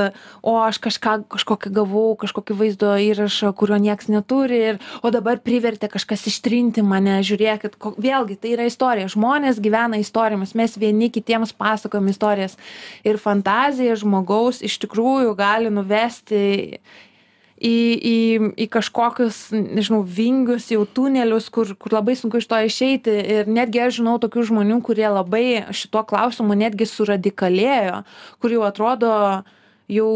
o 0.47 0.55
aš 0.63 0.79
kažką 0.85 1.17
kažkokį 1.35 1.73
gavau 1.75 2.15
kažkokį 2.21 2.57
vaizdo 2.61 2.95
įrašą 3.03 3.51
kurio 3.59 3.81
nieks 3.83 4.11
neturi 4.13 4.63
ir 4.71 4.81
o 5.03 5.11
dabar 5.11 5.43
privertė 5.43 5.91
kažkas 5.91 6.29
ištrinti 6.31 6.87
mane 6.87 7.19
žiūrėkit 7.27 7.77
vėlgi 7.99 8.39
tai 8.39 8.55
yra 8.55 8.71
istorija. 8.71 9.11
Žmonės 9.11 9.59
gyvena 9.63 9.99
istorijomis 10.01 10.55
mes 10.59 10.79
vieni 10.79 11.11
kitiems 11.11 11.53
pasakojam 11.59 12.09
istorijas. 12.13 12.57
Ir 13.03 13.19
fantazija 13.19 13.99
žmogaus 13.99 14.63
iš 14.63 14.79
tikrųjų 14.85 15.35
gali 15.39 15.73
nuvesti 15.75 16.79
į 17.61 17.77
į 18.01 18.19
į 18.65 18.67
kažkokius 18.73 19.39
nežinau 19.53 20.01
vingius 20.01 20.71
jau 20.73 20.87
tunelius 20.89 21.51
kur 21.53 21.75
kur 21.77 21.93
labai 21.99 22.17
sunku 22.17 22.41
iš 22.41 22.49
to 22.49 22.61
išeiti. 22.65 23.17
Ir 23.37 23.51
netgi 23.53 23.83
aš 23.85 24.01
žinau 24.01 24.17
tokių 24.23 24.47
žmonių 24.49 24.81
kurie 24.87 25.09
labai 25.13 25.47
šituo 25.77 26.03
klausimu 26.09 26.57
netgi 26.57 26.89
suradikalėjo 26.89 28.03
kur 28.41 28.57
jau 28.57 28.65
atrodo 28.69 29.11
jau 29.91 30.11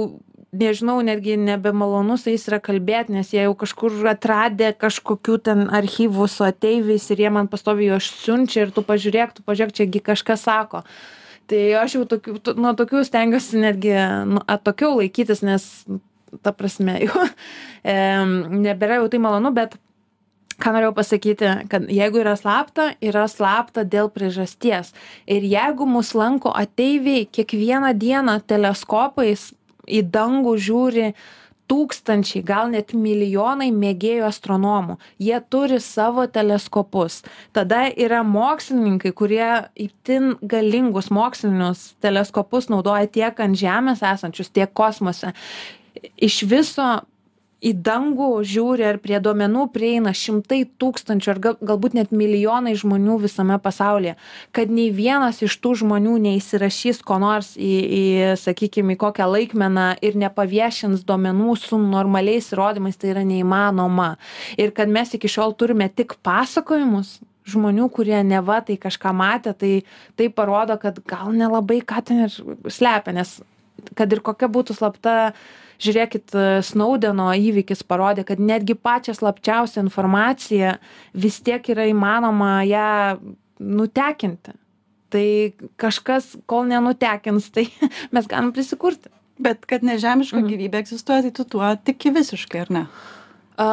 nežinau 0.55 1.03
netgi 1.03 1.37
nebemalonu 1.37 2.17
su 2.17 2.31
jais 2.31 2.47
yra 2.49 2.61
kalbėt 2.63 3.11
nes 3.13 3.33
jie 3.35 3.43
jau 3.43 3.53
kažkur 3.59 3.97
atradę 4.15 4.71
kažkokių 4.79 5.37
ten 5.49 5.67
archyvų 5.81 6.29
su 6.31 6.47
ateiviais 6.47 7.11
ir 7.11 7.25
jie 7.27 7.35
man 7.35 7.51
pastoviai 7.51 7.93
juos 7.93 8.09
siunčia 8.23 8.65
ir 8.65 8.73
tu 8.75 8.85
pažiūrėk 8.87 9.37
tu 9.37 9.45
pažiūrėk 9.47 9.77
čia 9.77 9.89
gi 9.91 10.03
kažkas 10.13 10.47
sako. 10.47 10.85
Tai 11.51 11.61
aš 11.83 11.99
jau 11.99 12.07
tokių 12.09 12.57
nuo 12.57 12.73
tokių 12.79 13.05
stengiuosi 13.05 13.61
netgi 13.61 13.95
nu 14.31 14.41
atokiau 14.49 14.95
laikytis 15.03 15.45
nes 15.45 15.67
ta 16.43 16.53
prasme 16.57 16.99
jau 17.07 17.25
e, 17.85 17.97
nebėra 18.67 19.01
jau 19.01 19.11
tai 19.13 19.23
malonu 19.23 19.55
bet 19.55 19.77
ką 20.61 20.75
norėjau 20.75 20.95
pasakyti 20.97 21.53
kad 21.71 21.87
jeigu 21.91 22.23
yra 22.23 22.35
slapta 22.39 22.93
yra 23.03 23.27
slapta 23.31 23.85
dėl 23.85 24.11
priežasties. 24.15 24.93
Ir 25.27 25.47
jeigu 25.47 25.87
mus 25.87 26.15
lanko 26.15 26.53
ateiviai 26.55 27.27
kiekvieną 27.27 27.95
dieną 27.99 28.39
teleskopais 28.47 29.53
į 29.85 30.05
dangų 30.15 30.55
žiūri 30.67 31.09
tūkstančiai 31.71 32.43
gal 32.45 32.69
net 32.73 32.93
milijonai 32.93 33.71
mėgėjų 33.73 34.27
astronomų. 34.29 34.99
Jie 35.23 35.39
turi 35.51 35.79
savo 35.81 36.27
teleskopus. 36.29 37.23
Tada 37.57 37.87
yra 37.89 38.21
mokslininkai 38.27 39.15
kurie 39.17 39.49
itin 39.75 40.35
galingus 40.43 41.09
mokslinius 41.15 41.95
teleskopus 42.05 42.69
naudoja 42.73 43.09
tiek 43.09 43.41
ant 43.41 43.59
žemės 43.59 44.05
esančius 44.05 44.53
tiek 44.53 44.71
kosmose 44.77 45.33
iš 46.17 46.43
viso 46.49 47.03
į 47.65 47.73
dangų 47.81 48.43
žiūri 48.45 48.85
ar 48.85 48.99
prie 49.01 49.17
duomenų 49.25 49.69
prieina 49.73 50.13
šimtai 50.17 50.65
tūkstančių 50.81 51.31
ar 51.33 51.41
gal 51.47 51.55
galbūt 51.65 51.97
net 51.97 52.13
milijonai 52.13 52.75
žmonių 52.77 53.17
visame 53.23 53.57
pasaulyje. 53.63 54.17
Kad 54.53 54.73
nei 54.75 54.91
vienas 54.93 55.41
iš 55.45 55.57
tų 55.65 55.73
žmonių 55.81 56.19
neįsirašys 56.27 57.01
ko 57.07 57.19
nors 57.23 57.55
į 57.57 57.73
į 58.01 58.05
sakykim 58.41 58.93
į 58.93 58.99
kokią 59.01 59.31
laikmeną 59.31 59.87
ir 60.05 60.19
nepaviešins 60.21 61.07
duomenų 61.09 61.57
su 61.61 61.81
normaliais 61.81 62.53
įrodymais 62.53 63.01
tai 63.01 63.15
yra 63.15 63.25
neįmanoma. 63.29 64.15
Ir 64.61 64.75
kad 64.77 64.93
mes 64.93 65.17
iki 65.17 65.31
šiol 65.31 65.57
turime 65.57 65.89
tik 65.89 66.19
pasakojimus 66.27 67.17
žmonių 67.49 67.89
kurie 67.93 68.21
neva 68.25 68.61
tai 68.65 68.77
kažką 68.81 69.13
matė 69.17 69.57
tai 69.57 69.73
tai 70.21 70.29
parodo 70.33 70.77
kad 70.81 71.01
gal 71.09 71.33
nelabai 71.33 71.81
ką 71.85 72.05
ten 72.05 72.25
ir 72.27 72.39
slepia 72.73 73.13
nes 73.17 73.39
kad 73.97 74.13
ir 74.13 74.23
kokia 74.25 74.49
būtų 74.49 74.77
slapta 74.77 75.35
žiūrėkit 75.83 76.35
snaudeno 76.67 77.31
įvykis 77.35 77.83
parodė 77.89 78.25
kad 78.29 78.39
netgi 78.43 78.77
pačią 78.77 79.15
slapčiausią 79.17 79.85
informaciją 79.87 80.77
vis 81.15 81.41
tiek 81.45 81.65
yra 81.73 81.87
įmanoma 81.91 82.61
ją 82.69 83.19
nutekinti. 83.61 84.55
Tai 85.15 85.27
kažkas 85.79 86.33
kol 86.51 86.67
nenutekins 86.71 87.51
tai 87.55 87.69
mes 88.15 88.27
galim 88.31 88.53
prisikurti. 88.55 89.11
Bet 89.39 89.67
kad 89.67 89.83
nežemiška 89.83 90.39
Mhm. 90.39 90.47
gyvybė 90.47 90.79
egzistuoja 90.85 91.23
tai 91.27 91.31
tu 91.35 91.45
tuo 91.45 91.67
tiki 91.85 92.13
visiškai 92.15 92.61
ar 92.63 92.71
ne? 92.71 92.83
A, 93.59 93.69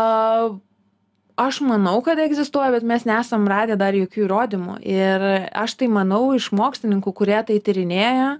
aš 1.38 1.62
manau 1.62 2.02
kad 2.02 2.18
egzistuoja 2.18 2.72
bet 2.74 2.84
mes 2.84 3.06
nesam 3.06 3.46
radę 3.50 3.78
dar 3.78 3.94
jokių 3.94 4.26
įrodymų. 4.26 4.80
Ir 4.82 5.26
aš 5.54 5.78
tai 5.78 5.88
manau 5.88 6.34
iš 6.34 6.50
mokslininkų 6.52 7.14
kurie 7.14 7.38
tai 7.46 7.60
tyrinėja 7.62 8.40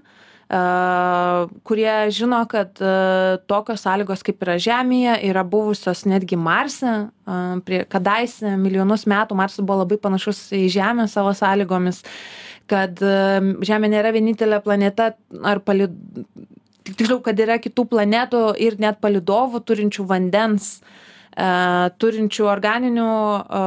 kurie 0.52 1.92
žino 2.12 2.42
kad 2.50 2.76
tokios 3.48 3.84
sąlygos 3.86 4.24
kaip 4.26 4.42
yra 4.44 4.58
žemėje 4.60 5.14
yra 5.30 5.46
buvusios 5.48 6.04
netgi 6.04 6.36
marse 6.36 6.92
kadaise 7.88 8.56
milijonus 8.60 9.06
metų 9.08 9.38
marsas 9.38 9.64
buvo 9.64 9.80
labai 9.80 9.96
panašus 10.02 10.50
į 10.52 10.66
žemę 10.74 11.08
savo 11.08 11.32
sąlygomis 11.38 12.02
kad 12.68 13.00
žemė 13.00 13.94
nėra 13.94 14.12
vienintelė 14.12 14.60
planeta 14.64 15.14
ar 15.40 15.64
pali 15.64 15.88
tik 16.84 16.98
tiksliau 16.98 17.22
kad 17.24 17.38
yra 17.40 17.58
kitų 17.62 17.86
planetų 17.94 18.42
ir 18.62 18.78
net 18.82 19.00
palydovų 19.02 19.62
turinčių 19.66 20.06
vandens. 20.08 20.80
e, 20.82 21.11
turinčių 21.32 22.44
organinių 22.44 23.08
e, 23.40 23.60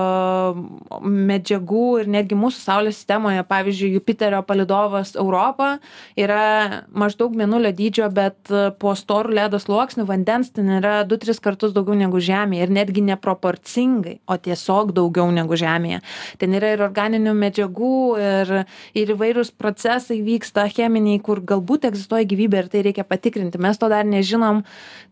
medžiagų 1.01 1.85
ir 2.03 2.09
netgi 2.13 2.37
mūsų 2.37 2.61
saulės 2.61 2.99
sistemoje 2.99 3.41
pavyzdžiui 3.49 3.95
jupiterio 3.95 4.43
palydovas 4.45 5.15
europa 5.17 5.79
yra 6.19 6.83
maždaug 6.93 7.33
mėnulio 7.33 7.71
dydžio 7.73 8.11
bet 8.13 8.51
e, 8.53 8.69
po 8.77 8.93
storu 8.95 9.33
ledo 9.33 9.57
sluoksniu 9.61 10.05
vandens 10.05 10.51
ten 10.53 10.69
yra 10.77 10.99
du 11.09 11.17
tris 11.17 11.41
kartus 11.41 11.73
daugiau 11.73 11.97
negu 11.97 12.21
žemėje 12.21 12.67
ir 12.67 12.75
netgi 12.77 13.01
neproporcingai 13.09 14.19
o 14.29 14.37
tiesiog 14.37 14.93
daugiau 14.93 15.31
negu 15.33 15.57
žemėje. 15.57 16.03
Ten 16.37 16.53
yra 16.53 16.75
ir 16.75 16.85
organinių 16.85 17.33
medžiagų 17.33 17.95
ir 18.21 18.53
ir 18.93 19.15
įvairūs 19.15 19.51
procesai 19.57 20.19
vyksta 20.25 20.67
cheminiai 20.69 21.17
kur 21.23 21.41
galbūt 21.41 21.89
egzistuoja 21.89 22.29
gyvybė 22.29 22.61
ir 22.61 22.69
tai 22.69 22.85
reikia 22.85 23.07
patikrinti. 23.07 23.61
Mes 23.61 23.81
to 23.81 23.89
dar 23.89 24.05
nežinom. 24.05 24.63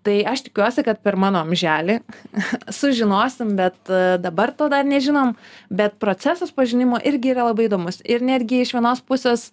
Tai 0.04 0.18
aš 0.28 0.46
tikiuosi 0.50 0.84
kad 0.84 1.00
per 1.00 1.16
mano 1.16 1.40
amželį 1.42 2.02
sužinosim 2.80 3.56
bet 3.58 3.78
e, 3.90 4.18
dabar 4.22 4.52
to 4.52 4.70
dar 4.70 4.86
nežinom. 4.86 5.36
Bet 5.70 5.98
procesas 6.02 6.52
pažinimo 6.52 7.00
irgi 7.04 7.34
yra 7.34 7.48
labai 7.50 7.68
įdomus. 7.70 8.02
Ir 8.06 8.24
netgi 8.26 8.64
iš 8.64 8.76
vienos 8.76 9.02
pusės 9.02 9.50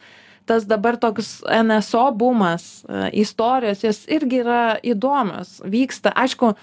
tas 0.48 0.64
dabar 0.66 0.96
toks 0.98 1.40
nso 1.46 2.04
bumas 2.16 2.84
e, 2.84 3.10
istorijos 3.22 3.84
jos 3.84 4.04
irgi 4.10 4.42
yra 4.44 4.62
įdomios 4.82 5.60
vyksta. 5.64 6.14
Aišku 6.16 6.54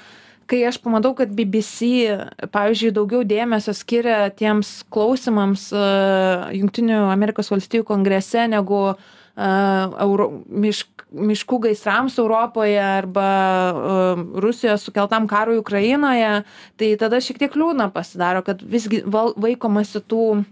kai 0.47 0.63
aš 0.67 0.79
pamatau 0.79 1.13
kad 1.15 1.31
bbc 1.35 2.47
pavyzdžiui 2.53 2.93
daugiau 2.95 3.25
dėmesio 3.27 3.75
skiria 3.75 4.27
tiems 4.31 4.81
klausymams 4.93 5.69
e, 5.75 5.85
jungtinių 6.59 7.05
amerikos 7.11 7.51
valstijų 7.51 7.87
kongrese 7.87 8.47
negu 8.51 8.81
e, 8.93 8.97
euro 9.37 10.29
mišk 10.49 10.93
miškų 11.07 11.59
gaisrams 11.63 12.17
europoje 12.19 12.79
arba 12.83 13.27
rusijos 14.43 14.83
sukeltam 14.83 15.23
karui 15.29 15.55
ukrainoje 15.61 16.41
tai 16.75 16.89
tada 16.99 17.21
šiek 17.23 17.39
tiek 17.39 17.55
liūdna 17.55 17.87
pasidaro 17.95 18.41
kad 18.43 18.59
visgi 18.59 18.99
vaikomasi 19.07 20.01
tų 20.03 20.43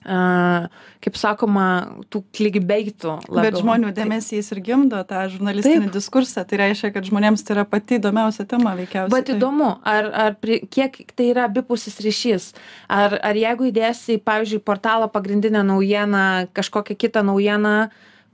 kaip 0.00 1.16
sakoma 1.20 1.64
tų 2.08 2.22
klikbeitų 2.32 3.16
bet 3.28 3.58
žmonių 3.60 3.90
Tai- 3.90 3.96
dėmesys 4.00 4.48
ir 4.54 4.60
gimdo 4.64 5.00
tą 5.04 5.26
žurnalistinį 5.28 5.90
Taip. 5.90 5.92
diskursą 5.92 6.44
tai 6.48 6.56
reiškia 6.62 6.92
kad 6.94 7.04
žmonėms 7.04 7.44
tai 7.44 7.54
yra 7.58 7.64
pati 7.68 7.98
įdomiausia 8.00 8.46
tema 8.48 8.72
veikiausiai 8.78 9.12
Bet 9.12 9.28
įdomu, 9.34 9.74
ar, 9.84 10.08
ar 10.08 10.36
pri, 10.40 10.62
kiek 10.72 10.96
tai 11.12 11.30
yra 11.34 11.44
abipusis 11.50 12.00
ryšys. 12.00 12.54
Ar, 12.88 13.18
ar 13.20 13.36
jeigu 13.36 13.68
įdėsi, 13.68 14.16
pavyzdžiui, 14.24 14.62
portalą 14.64 15.10
pagrindinę 15.12 15.62
naujieną, 15.68 16.48
kažkokią 16.56 16.96
kitą 16.96 17.22
naujieną, 17.26 17.90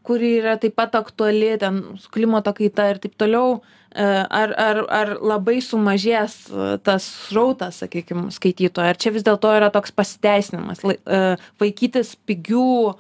kuri 0.07 0.37
yra 0.41 0.57
taip 0.63 0.77
pat 0.79 0.95
aktuali, 0.99 1.55
ten 1.61 1.83
su 2.03 2.13
klimato 2.15 2.53
kaita 2.57 2.91
ir 2.93 3.01
taip 3.03 3.17
toliau, 3.21 3.59
e, 3.91 4.05
ar, 4.05 4.55
ar, 4.69 4.83
ar 5.01 5.13
labai 5.21 5.59
sumažės 5.65 6.39
e, 6.51 6.69
tas 6.87 7.09
srautas, 7.27 7.83
sakykime, 7.83 8.31
skaitytojo. 8.35 8.95
Ar 8.95 9.01
čia 9.03 9.13
vis 9.15 9.27
dėlto 9.27 9.53
yra 9.59 9.73
toks 9.75 9.95
pasiteisinimas, 9.97 10.85
lai- 10.87 11.01
e, 11.05 11.23
vaikytis 11.63 12.17
pigių 12.29 12.97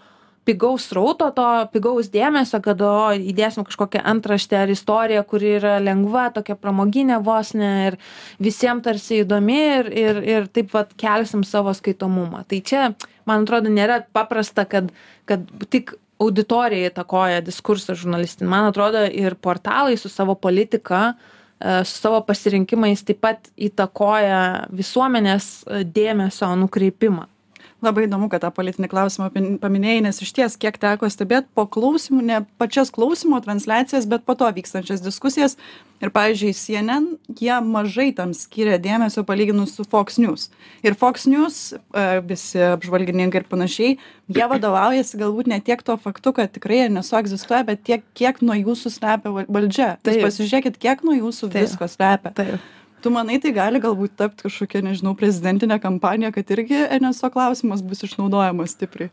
pigaus 0.46 0.86
srauto 0.86 1.28
to 1.34 1.46
pigaus 1.74 2.08
dėmesio 2.12 2.60
kad 2.62 2.80
o 2.86 3.10
įdėsim 3.18 3.66
kažkokią 3.66 4.02
antraštę 4.12 4.60
ar 4.62 4.72
istoriją 4.72 5.24
kuri 5.26 5.56
yra 5.58 5.76
lengva 5.82 6.28
tokia 6.36 6.54
pramoginė 6.60 7.18
vos 7.26 7.50
ne 7.58 7.70
ir 7.88 7.98
visiem 8.42 8.82
tarsi 8.84 9.22
įdomi 9.24 9.58
ir 9.80 9.90
ir 10.04 10.22
ir 10.36 10.48
taip 10.54 10.70
vat 10.76 10.94
kelsim 11.02 11.42
savo 11.46 11.74
skaitomumą 11.74 12.44
tai 12.46 12.62
čia 12.70 12.88
man 13.26 13.42
atrodo 13.42 13.72
nėra 13.74 14.04
paprasta 14.14 14.68
kad 14.70 14.92
kad 15.26 15.50
tik 15.74 15.96
auditorija 16.22 16.90
įtakoja 16.90 17.42
diskursą 17.44 17.96
žurnalistinį 17.98 18.48
man 18.50 18.70
atrodo 18.70 19.04
ir 19.06 19.36
portalai 19.40 19.96
su 20.00 20.08
savo 20.12 20.34
politika 20.34 21.12
e, 21.12 21.84
su 21.84 22.00
savo 22.00 22.22
pasirinkimais 22.26 23.04
taip 23.06 23.20
pat 23.24 23.50
įtakoja 23.56 24.42
visuomenės 24.72 25.48
e, 25.66 25.84
dėmesio 25.84 26.52
nukreipimą 26.62 27.26
labai 27.84 28.06
įdomu 28.06 28.28
kad 28.32 28.42
tą 28.44 28.50
politinį 28.54 28.88
klausimą 28.90 29.28
paminėjai 29.60 30.04
nes 30.06 30.20
išties 30.24 30.56
kiek 30.60 30.78
teko 30.80 31.08
stebėt 31.12 31.48
po 31.56 31.66
klausymų 31.68 32.22
ne 32.24 32.38
pačias 32.60 32.92
klausymo 32.94 33.40
transliacijas 33.44 34.08
bet 34.08 34.24
po 34.24 34.36
to 34.38 34.48
vykstančias 34.56 35.02
diskusijas. 35.04 35.56
Ir 36.04 36.10
pavyzdžiui 36.12 36.52
cnn 36.56 37.06
jie 37.40 37.56
mažai 37.64 38.10
tam 38.16 38.34
skiria 38.36 38.76
dėmesio 38.80 39.24
palyginus 39.28 39.76
su 39.78 39.84
fox 39.88 40.18
news. 40.20 40.50
Ir 40.84 40.96
fox 40.98 41.24
news 41.28 41.72
e, 41.72 42.06
visi 42.28 42.60
apžvalgininkai 42.60 43.40
ir 43.40 43.48
panašiai 43.48 43.96
jie 43.96 44.48
vadovaujasi 44.52 45.20
galbūt 45.20 45.48
ne 45.52 45.60
tiek 45.64 45.80
tuo 45.84 45.96
faktu 46.00 46.34
kad 46.36 46.52
tikrai 46.52 46.86
nso 46.92 47.16
egzistuoja 47.20 47.64
bet 47.68 47.84
tiek 47.88 48.04
kiek 48.16 48.40
nuo 48.44 48.56
jūsų 48.56 48.92
slepia 48.92 49.32
val- 49.32 49.48
valdžia. 49.48 49.94
Taip. 50.04 50.24
pasižiūrėkit 50.24 50.80
kiek 50.80 51.04
nuo 51.06 51.16
jūsų 51.16 51.52
visko 51.54 51.88
slepia. 51.88 52.32
Taip 52.36 52.60
tu 53.06 53.12
manai 53.14 53.38
tai 53.38 53.52
gali 53.54 53.78
galbūt 53.78 54.16
tapt 54.18 54.42
kažkokia 54.42 54.82
nežinau 54.82 55.12
prezidentinė 55.18 55.78
kampanija 55.78 56.32
kad 56.34 56.48
irgi 56.56 56.80
nso 57.04 57.30
klausimas 57.30 57.84
bus 57.86 58.02
išnaudojamas 58.02 58.74
stipriai? 58.74 59.12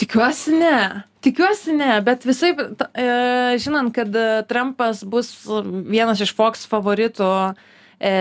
Tikiuosi 0.00 0.56
ne. 0.56 0.78
Tikiuosi 1.24 1.74
ne 1.76 1.98
bet 2.06 2.24
visaip 2.24 2.62
e, 2.64 3.04
žinant 3.60 3.92
kad 3.92 4.08
e, 4.16 4.24
trampas 4.48 5.04
bus 5.04 5.34
vienas 5.84 6.22
iš 6.24 6.32
fox 6.36 6.64
favoritų 6.70 7.28
e, 8.00 8.14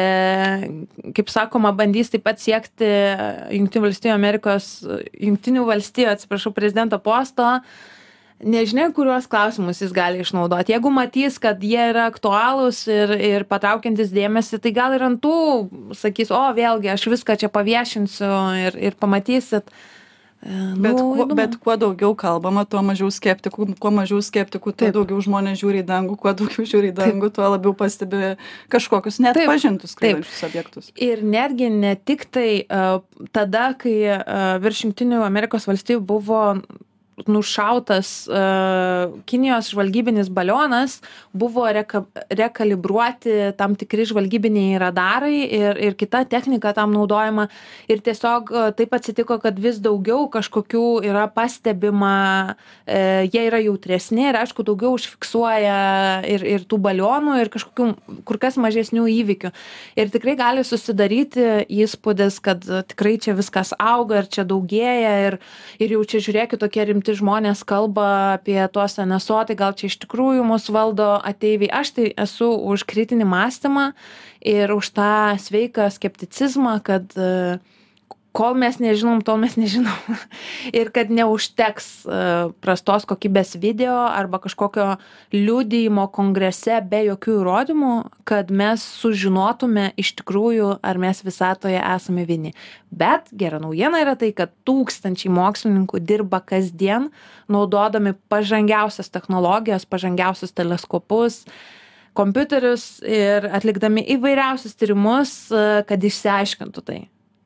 kaip 1.16 1.32
sakoma 1.32 1.72
bandys 1.80 2.12
taip 2.12 2.28
pat 2.28 2.44
siekti 2.44 2.92
jungtinių 3.56 3.88
valstijų 3.88 4.16
amerikos 4.18 4.70
jungtinių 4.84 5.64
valstijų 5.72 6.12
atsiprašau 6.12 6.52
prezidento 6.56 7.00
posto 7.00 7.56
nežinia 8.42 8.90
kuriuos 8.96 9.28
klausimus 9.30 9.82
jis 9.84 9.94
gali 9.96 10.24
išnaudot 10.24 10.70
jeigu 10.70 10.92
matys 10.94 11.40
kad 11.42 11.64
jie 11.64 11.90
yra 11.92 12.08
aktualūs 12.12 12.84
ir 12.92 13.16
ir 13.18 13.48
patraukiantys 13.50 14.14
dėmesį 14.16 14.62
tai 14.64 14.74
gal 14.76 14.96
ir 14.98 15.06
ant 15.10 15.22
tų 15.24 15.36
sakys 15.98 16.34
o 16.34 16.44
vėlgi 16.58 16.94
aš 16.94 17.10
viską 17.14 17.38
čia 17.40 17.52
paviešinsiu 17.54 18.32
ir 18.68 18.80
ir 18.90 18.98
pamatysit 19.00 19.70
E, 20.44 20.76
Bet, 20.78 20.92
nu, 20.92 21.16
kuo, 21.16 21.26
bet 21.36 21.56
kuo 21.56 21.76
daugiau 21.80 22.12
kalbama, 22.20 22.66
tuo 22.68 22.82
mažiau 22.84 23.08
skeptikų, 23.14 23.70
kuo 23.80 23.92
mažiau 23.96 24.20
skeptikų, 24.20 24.74
tuo 24.74 24.90
Taip. 24.90 24.96
daugiau 24.98 25.22
žmonės 25.24 25.62
žiūri 25.62 25.80
į 25.80 25.86
dangų, 25.88 26.18
kuo 26.20 26.34
daugiau 26.36 26.68
žiūri 26.68 26.90
į 26.92 26.96
dangų, 26.98 27.30
tuo 27.38 27.48
labiau 27.48 27.72
pastebi 27.80 28.34
kažkokius 28.74 29.22
net 29.24 29.40
Taip. 29.40 29.48
pažintus 29.48 29.96
skraidančius 29.96 30.44
objektus. 30.50 30.90
ir 31.00 31.24
netgi 31.24 31.70
ne 31.72 31.94
tik 31.96 32.28
tai 32.28 32.66
uh, 32.66 33.00
tada, 33.32 33.70
kai 33.80 33.96
uh, 34.18 34.58
virš 34.64 34.84
Junktinių 34.90 35.24
Amerikos 35.24 35.70
valstybių 35.70 36.04
buvo 36.12 36.42
nušautas 37.28 38.28
uh, 38.28 39.14
Kinijos 39.30 39.70
žvalgybinis 39.72 40.30
balionas, 40.34 41.00
buvo 41.34 41.66
reka, 41.72 42.04
rekalibruoti 42.34 43.54
tam 43.58 43.76
tikri 43.78 44.06
žvalgybiniai 44.10 44.80
radarai 44.82 45.44
ir, 45.46 45.78
ir 45.78 45.98
kita 46.00 46.24
technika 46.30 46.74
tam 46.74 46.94
naudojama. 46.96 47.48
Ir 47.92 48.02
tiesiog 48.06 48.52
uh, 48.52 48.70
taip 48.76 48.96
atsitiko, 48.98 49.38
kad 49.44 49.60
vis 49.62 49.80
daugiau 49.84 50.26
kažkokių 50.34 51.04
yra 51.06 51.28
pastebima, 51.32 52.16
uh, 52.56 53.22
jie 53.30 53.46
yra 53.48 53.62
jautresni 53.64 54.28
ir 54.30 54.40
aišku 54.42 54.66
daugiau 54.66 54.96
užfiksuoja 54.98 55.78
ir, 56.30 56.48
ir 56.56 56.66
tų 56.66 56.82
balionų 56.84 57.38
ir 57.44 57.54
kažkokių 57.54 57.90
kur 58.26 58.42
kas 58.42 58.58
mažesnių 58.62 59.06
įvykių. 59.20 59.54
Ir 60.00 60.12
tikrai 60.14 60.36
gali 60.40 60.66
susidaryti 60.66 61.68
įspūdis, 61.70 62.40
kad 62.44 62.66
tikrai 62.90 63.16
čia 63.22 63.38
viskas 63.38 63.74
auga 63.78 64.24
ir 64.24 64.30
čia 64.34 64.48
daugėja 64.48 65.14
ir, 65.28 65.40
ir 65.82 65.96
jau 65.98 66.04
čia 66.08 66.24
žiūrėkit, 66.24 66.62
tokie 66.64 66.86
rimti 66.90 67.03
žmonės 67.12 67.66
kalba 67.68 68.40
apie 68.40 68.62
tuos 68.72 68.96
NSO, 68.96 69.42
tai 69.50 69.58
gal 69.60 69.76
čia 69.76 69.92
iš 69.92 70.00
tikrųjų 70.06 70.48
mus 70.48 70.70
valdo 70.72 71.18
ateiviai. 71.20 71.74
Aš 71.84 71.92
tai 72.00 72.08
esu 72.16 72.48
už 72.48 72.88
kritinį 72.88 73.28
mąstymą 73.28 73.92
ir 74.40 74.72
už 74.72 74.96
tą 74.96 75.36
sveiką 75.44 75.92
skepticizmą, 75.92 76.80
kad 76.88 77.12
uh, 77.20 77.60
kol 78.34 78.56
mes 78.58 78.80
nežinom, 78.82 79.22
tol 79.22 79.38
mes 79.42 79.54
nežinom. 79.60 79.94
ir 80.80 80.90
kad 80.94 81.12
neužteks 81.14 81.90
uh, 82.06 82.50
prastos 82.66 83.06
kokybės 83.10 83.54
video 83.62 83.94
arba 84.10 84.40
kažkokio 84.42 84.96
liudijimo 85.36 86.08
kongrese 86.14 86.80
be 86.90 87.04
jokių 87.12 87.38
įrodymų, 87.44 87.92
kad 88.30 88.50
mes 88.50 88.82
sužinotume 89.02 89.92
iš 90.02 90.16
tikrųjų, 90.20 90.72
ar 90.82 91.02
mes 91.02 91.22
visatoje 91.26 91.78
esame 91.78 92.26
vieni. 92.30 92.56
Bet 92.90 93.30
gera 93.38 93.62
naujiena 93.62 94.02
yra 94.02 94.18
tai, 94.18 94.34
kad 94.36 94.54
tūkstančiai 94.66 95.32
mokslininkų 95.34 96.02
dirba 96.02 96.42
kasdien, 96.42 97.12
naudodami 97.52 98.18
pažangiausias 98.34 99.14
technologijas, 99.14 99.86
pažangiausius 99.86 100.58
teleskopus 100.58 101.44
kompiuterius 102.18 103.00
ir 103.10 103.46
atlikdami 103.50 104.04
įvairiausius 104.18 104.78
tyrimus, 104.78 105.34
uh, 105.54 105.82
kad 105.86 106.02
išsiaiškintų 106.02 106.90
tai. 106.90 107.02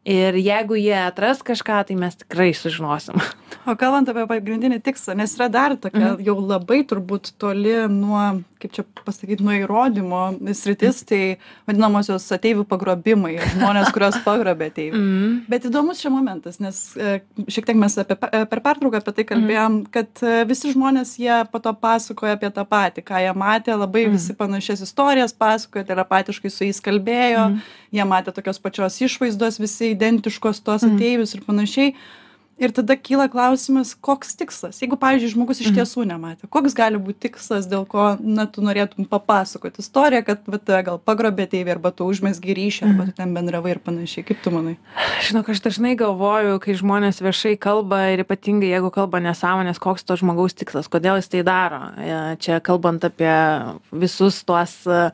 Ir 0.08 0.38
jeigu 0.40 0.78
jie 0.80 0.96
atras 0.96 1.42
kažką, 1.44 1.82
tai 1.90 1.96
mes 2.00 2.16
tikrai 2.24 2.54
sužinosim. 2.56 3.20
O 3.68 3.74
kalbant 3.76 4.08
apie 4.08 4.24
pagrindinį 4.30 4.78
tikslą, 4.80 5.12
nes 5.20 5.34
yra 5.36 5.50
dar 5.52 5.74
tokia 5.76 6.14
Mhm. 6.14 6.22
jau 6.24 6.36
labai 6.40 6.78
turbūt 6.88 7.34
toli 7.40 7.74
nuo, 7.92 8.42
kaip 8.64 8.72
čia 8.72 8.84
pasakyti, 9.04 9.44
nuo 9.44 9.52
įrodymo 9.52 10.22
sritis, 10.56 11.02
tai 11.04 11.36
vadinamosios 11.68 12.24
ateivių 12.32 12.64
pagrobimai, 12.64 13.34
žmonės, 13.58 13.92
kurios 13.92 14.16
pagrobė 14.24 14.70
ateivių. 14.72 15.02
Mm. 15.08 15.34
Bet 15.52 15.68
įdomus 15.68 16.00
čia 16.00 16.10
momentas, 16.14 16.62
nes 16.64 16.80
e, 16.96 17.18
šiek 17.52 17.68
tiek 17.68 17.76
mes 17.76 17.98
apie, 18.00 18.16
e, 18.32 18.46
per 18.48 18.62
pertrauką 18.64 19.02
apie 19.02 19.12
tai 19.18 19.26
Mhm. 19.26 19.30
kalbėjom, 19.34 19.76
kad 19.92 20.24
e, 20.24 20.46
visi 20.48 20.72
žmonės 20.72 21.18
jie 21.20 21.36
po 21.52 21.60
to 21.60 21.74
pasakoja 21.76 22.38
apie 22.40 22.50
tą 22.56 22.64
patį, 22.64 23.04
ką 23.04 23.20
jie 23.26 23.34
matė, 23.36 23.76
labai 23.76 24.06
Mhm. 24.08 24.16
visi 24.16 24.34
panašias 24.34 24.80
istorijas 24.88 25.34
pasakoja, 25.36 25.84
telepatiškai 25.92 26.50
su 26.52 26.64
jais 26.64 26.80
kalbėjo, 26.80 27.50
Mhm. 27.52 27.60
jie 28.00 28.04
matė 28.08 28.32
tokios 28.32 28.60
pačios 28.64 28.96
išvaizdos, 29.04 29.60
visi 29.60 29.92
identiškos 29.98 30.64
tos 30.64 30.86
Mhm. 30.88 30.96
ateivius 30.96 31.36
ir 31.36 31.42
panašiai. 31.50 31.94
Ir 32.58 32.72
tada 32.74 32.96
kyla 32.98 33.28
klausimas, 33.30 33.92
koks 33.94 34.32
tikslas. 34.34 34.80
Jeigu, 34.82 34.98
pavyzdžiui, 34.98 35.30
žmogus 35.30 35.60
iš 35.62 35.68
Mhm. 35.70 35.76
tiesų 35.78 36.06
nematė, 36.10 36.48
koks 36.50 36.74
gali 36.74 36.98
būti 36.98 37.30
tikslas, 37.30 37.68
dėl 37.70 37.86
ko, 37.86 38.18
na, 38.20 38.48
tu 38.50 38.64
norėtum 38.66 39.06
papasakoti 39.06 39.78
istoriją, 39.78 40.26
kad, 40.26 40.42
tave 40.66 40.82
gal 40.88 40.98
pagrobė 40.98 41.46
tėvė, 41.46 41.76
arba 41.78 41.92
tu 41.94 42.10
užmesgi 42.10 42.56
ryšį, 42.58 42.82
arba 42.90 43.06
tu 43.06 43.12
ten 43.12 43.36
bendravai 43.38 43.76
ir 43.76 43.80
panašiai. 43.86 44.26
Kaip 44.26 44.42
tu 44.42 44.50
manai? 44.50 44.74
Žinok, 45.30 45.50
aš 45.54 45.62
dažnai 45.62 45.94
galvoju, 45.96 46.58
kai 46.60 46.74
žmonės 46.74 47.22
viešai 47.22 47.60
kalba 47.62 48.02
ir 48.18 48.26
ypatingai 48.26 48.74
jeigu 48.74 48.90
kalba 48.92 49.22
nesąmonės, 49.22 49.78
koks 49.78 50.02
to 50.04 50.18
žmogaus 50.18 50.58
tikslas, 50.58 50.90
kodėl 50.90 51.22
jis 51.22 51.30
tai 51.30 51.44
daro. 51.46 51.94
E, 51.96 52.38
Čia 52.42 52.58
kalbant 52.60 53.06
apie 53.06 53.78
visus 53.94 54.42
tuos 54.44 54.74
e, 54.88 55.12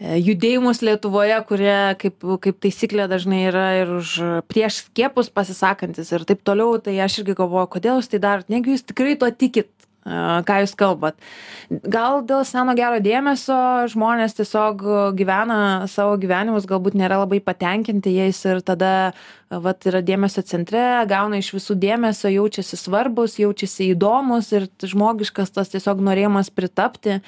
judėjimus 0.00 0.80
Lietuvoje, 0.84 1.36
kurie 1.48 1.76
kaip, 2.00 2.24
kaip 2.40 2.62
taisyklė 2.64 3.06
dažnai 3.10 3.44
yra 3.50 3.66
ir 3.82 3.92
už 3.98 4.14
prieš 4.48 4.86
skiepus 4.86 5.28
pasisakantis 5.32 6.12
ir 6.14 6.24
taip 6.28 6.40
toliau, 6.46 6.78
tai 6.80 6.96
aš 7.04 7.20
irgi 7.22 7.36
galvoju, 7.36 7.68
kodėl 7.76 8.00
jūs 8.00 8.08
tai 8.08 8.22
darot, 8.22 8.48
negi 8.48 8.72
jūs 8.72 8.86
tikrai 8.88 9.18
to 9.20 9.28
tikit, 9.28 9.68
e, 10.08 10.16
ką 10.48 10.58
jūs 10.62 10.72
kalbat. 10.80 11.20
Gal 11.68 12.24
dėl 12.24 12.46
seno 12.48 12.72
gero 12.78 13.02
dėmesio 13.04 13.60
žmonės 13.92 14.38
tiesiog 14.40 14.86
gyvena 15.20 15.60
savo 15.92 16.16
gyvenimus, 16.22 16.68
galbūt 16.70 16.96
nėra 16.96 17.20
labai 17.20 17.42
patenkinti 17.44 18.16
jais 18.16 18.40
ir 18.48 18.64
tada 18.64 19.12
vat, 19.52 19.84
yra 19.84 20.00
dėmesio 20.00 20.46
centre, 20.48 21.04
gauna 21.10 21.42
iš 21.42 21.52
visų 21.58 21.76
dėmesio, 21.76 22.32
jaučiasi 22.32 22.80
svarbus, 22.80 23.36
jaučiasi 23.42 23.92
įdomus 23.92 24.48
ir 24.56 24.70
žmogiškas 24.80 25.52
tas 25.58 25.76
tiesiog 25.76 26.00
norėjimas 26.08 26.48
pritapti. 26.54 27.20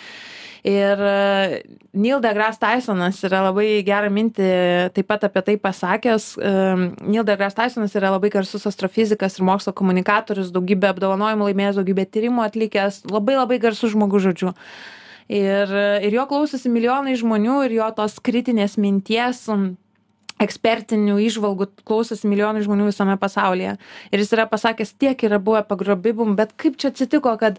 Ir 0.62 1.00
e, 1.02 1.62
Neil 1.92 2.20
deGrasse 2.22 2.60
Tysonas 2.62 3.18
yra 3.26 3.40
labai 3.48 3.82
gerą 3.82 4.12
mintį 4.14 4.50
taip 4.94 5.08
pat 5.10 5.26
apie 5.26 5.42
tai 5.48 5.56
pasakęs. 5.58 6.26
E, 6.38 6.52
Neil 7.02 7.26
deGrasse 7.26 7.58
Tysonas 7.58 7.96
yra 7.98 8.12
labai 8.14 8.30
garsus 8.30 8.68
astrofizikas 8.70 9.40
ir 9.40 9.46
mokslo 9.48 9.74
komunikatorius, 9.74 10.52
daugybę 10.54 10.92
apdovanojimų 10.92 11.50
laimėjęs, 11.50 11.80
daugybę 11.80 12.06
tyrimų 12.06 12.46
atlikęs, 12.46 13.02
labai 13.10 13.40
labai 13.40 13.58
garsus 13.64 13.96
žmogus 13.96 14.22
žodžiu. 14.28 14.54
Ir, 15.32 15.70
ir 16.06 16.14
jo 16.14 16.28
klausosi 16.30 16.70
milijonai 16.70 17.16
žmonių 17.18 17.62
ir 17.66 17.78
jo 17.80 17.90
tos 17.96 18.18
kritinės 18.22 18.78
minties 18.78 19.46
ekspertinių 20.42 21.18
išvalgų 21.26 21.68
klausosi 21.86 22.30
milijonai 22.30 22.62
žmonių 22.62 22.90
visame 22.90 23.18
pasaulyje. 23.20 23.76
Ir 24.14 24.22
jis 24.22 24.34
yra 24.36 24.46
pasakęs, 24.50 24.94
tiek 24.98 25.26
yra 25.26 25.42
buvę 25.42 25.62
pagrobimų, 25.66 26.32
bet 26.38 26.54
kaip 26.58 26.78
čia 26.78 26.92
atsitiko, 26.92 27.34
kad, 27.40 27.58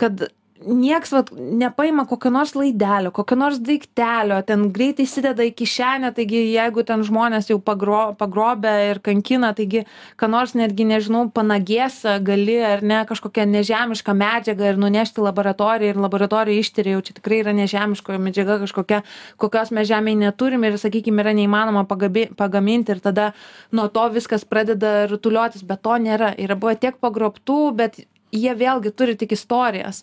kad 0.00 0.26
nieks 0.62 1.10
vat 1.12 1.30
nepaima 1.34 2.04
kokio 2.06 2.30
nors 2.30 2.54
laidelio, 2.54 3.10
kokio 3.14 3.36
nors 3.36 3.58
daiktelio, 3.64 4.38
ten 4.46 4.68
greitai 4.74 5.04
įsideda 5.08 5.42
į 5.48 5.50
kišenę, 5.58 6.12
taigi 6.14 6.40
jeigu 6.54 6.84
ten 6.86 7.02
žmonės 7.06 7.50
jau 7.50 7.58
pagro, 7.62 8.14
pagrobę 8.18 8.72
ir 8.90 9.00
kankina, 9.04 9.50
taigi 9.56 9.84
ką 10.20 10.28
nors 10.30 10.54
netgi, 10.54 10.86
nežinau, 10.88 11.26
panagėsa 11.34 12.16
gali 12.24 12.60
ar 12.64 12.84
ne 12.86 13.02
kažkokią 13.08 13.48
nežemišką 13.50 14.14
medžiagą 14.20 14.70
ir 14.70 14.80
nunešti 14.80 15.20
į 15.20 15.26
laboratoriją 15.26 15.94
ir 15.96 16.00
laboratorija 16.06 16.62
ištiria, 16.62 16.96
jau 16.96 17.04
čia 17.08 17.18
tikrai 17.18 17.42
yra 17.42 17.56
nežemiškoji 17.58 18.22
medžiaga 18.22 18.60
kažkokia, 18.62 19.02
kokios 19.42 19.74
mes 19.74 19.90
žemėje 19.90 20.22
neturime 20.22 20.70
ir, 20.70 20.80
sakykime, 20.80 21.24
yra 21.26 21.34
neįmanoma 21.36 21.84
pagabi, 21.90 22.28
pagaminti 22.38 22.94
ir 22.94 23.02
tada 23.04 23.32
nuo 23.74 23.90
to 23.90 24.06
viskas 24.14 24.46
pradeda 24.46 25.04
rutuliotis, 25.10 25.66
bet 25.66 25.82
to 25.82 25.98
nėra. 25.98 26.32
Yra 26.38 26.56
buvę 26.58 26.78
tiek 26.78 26.96
pagrobtų, 27.02 27.60
bet 27.76 28.04
jie 28.34 28.54
vėlgi 28.58 28.92
turi 28.96 29.14
tik 29.18 29.34
istorijas. 29.36 30.02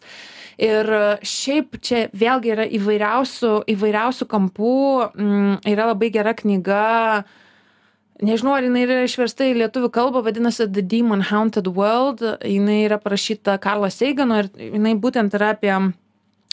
Ir 0.61 0.87
šiaip 1.25 1.79
čia 1.81 2.05
vėlgi 2.13 2.51
yra 2.53 2.65
įvairiausių, 2.69 3.53
įvairiausių 3.71 4.27
kampų, 4.29 4.81
mm, 5.15 5.53
yra 5.71 5.87
labai 5.89 6.11
gera 6.13 6.35
knyga, 6.37 7.23
nežinau, 8.21 8.53
ar 8.55 8.67
jinai 8.67 8.85
yra 8.85 8.99
išversta 9.07 9.47
į 9.49 9.57
lietuvių 9.63 9.89
kalbą, 9.93 10.21
vadinasi 10.27 10.67
The 10.69 10.83
Demon 10.85 11.25
Haunted 11.31 11.67
World, 11.67 12.21
jinai 12.45 12.83
yra 12.85 12.99
parašyta 13.01 13.57
Karlo 13.61 13.89
Seigano 13.89 14.43
ir 14.43 14.51
jinai 14.53 14.93
būtent 15.01 15.33
yra 15.37 15.53
apie, 15.55 15.73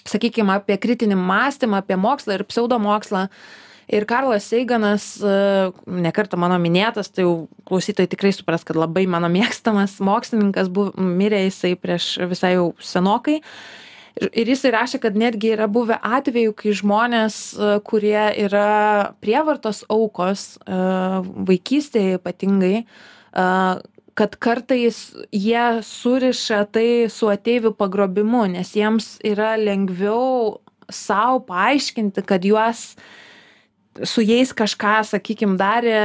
sakykime, 0.09 0.57
apie 0.57 0.79
kritinį 0.81 1.19
mąstymą, 1.21 1.83
apie 1.83 1.99
mokslą 2.01 2.39
ir 2.39 2.47
pseudomokslą. 2.49 3.29
Ir 3.89 4.05
Karlas 4.05 4.45
Seiganas, 4.45 5.05
nekartą 5.89 6.37
mano 6.37 6.59
minėtas, 6.61 7.09
tai 7.09 7.25
jau 7.25 7.49
klausytojai 7.69 8.11
tikrai 8.13 8.35
supras, 8.37 8.65
kad 8.69 8.77
labai 8.77 9.07
mano 9.09 9.31
mėgstamas 9.33 9.97
mokslininkas 10.05 10.69
buvo, 10.69 10.93
mirė 11.01 11.47
jisai 11.47 11.73
prieš 11.81 12.19
visai 12.29 12.55
jau 12.59 12.75
senokai. 12.85 13.39
Ir- 14.33 14.51
jisai 14.51 14.73
rašė, 14.75 15.01
kad 15.01 15.17
netgi 15.17 15.55
yra 15.55 15.69
buvę 15.71 15.99
atvejų, 16.03 16.53
kai 16.59 16.73
žmonės, 16.75 17.37
e, 17.55 17.81
kurie 17.87 18.35
yra 18.45 19.15
prievartos 19.23 19.85
aukos, 19.89 20.59
e, 20.59 20.73
vaikystėje 21.49 22.19
ypatingai, 22.19 22.85
e, 22.85 23.47
kad 24.19 24.35
kartais 24.43 25.15
jie 25.31 25.67
suriša 25.87 26.65
tai 26.75 27.07
su 27.09 27.31
ateivių 27.31 27.71
pagrobimu 27.79 28.49
nes 28.51 28.73
jiems 28.75 29.21
yra 29.23 29.55
lengviau 29.61 30.59
sau 30.91 31.39
paaiškinti 31.47 32.25
kad 32.27 32.43
juos 32.43 32.97
su 34.07 34.23
jais 34.23 34.51
kažką 34.57 34.95
sakykim 35.09 35.57
darė 35.59 35.99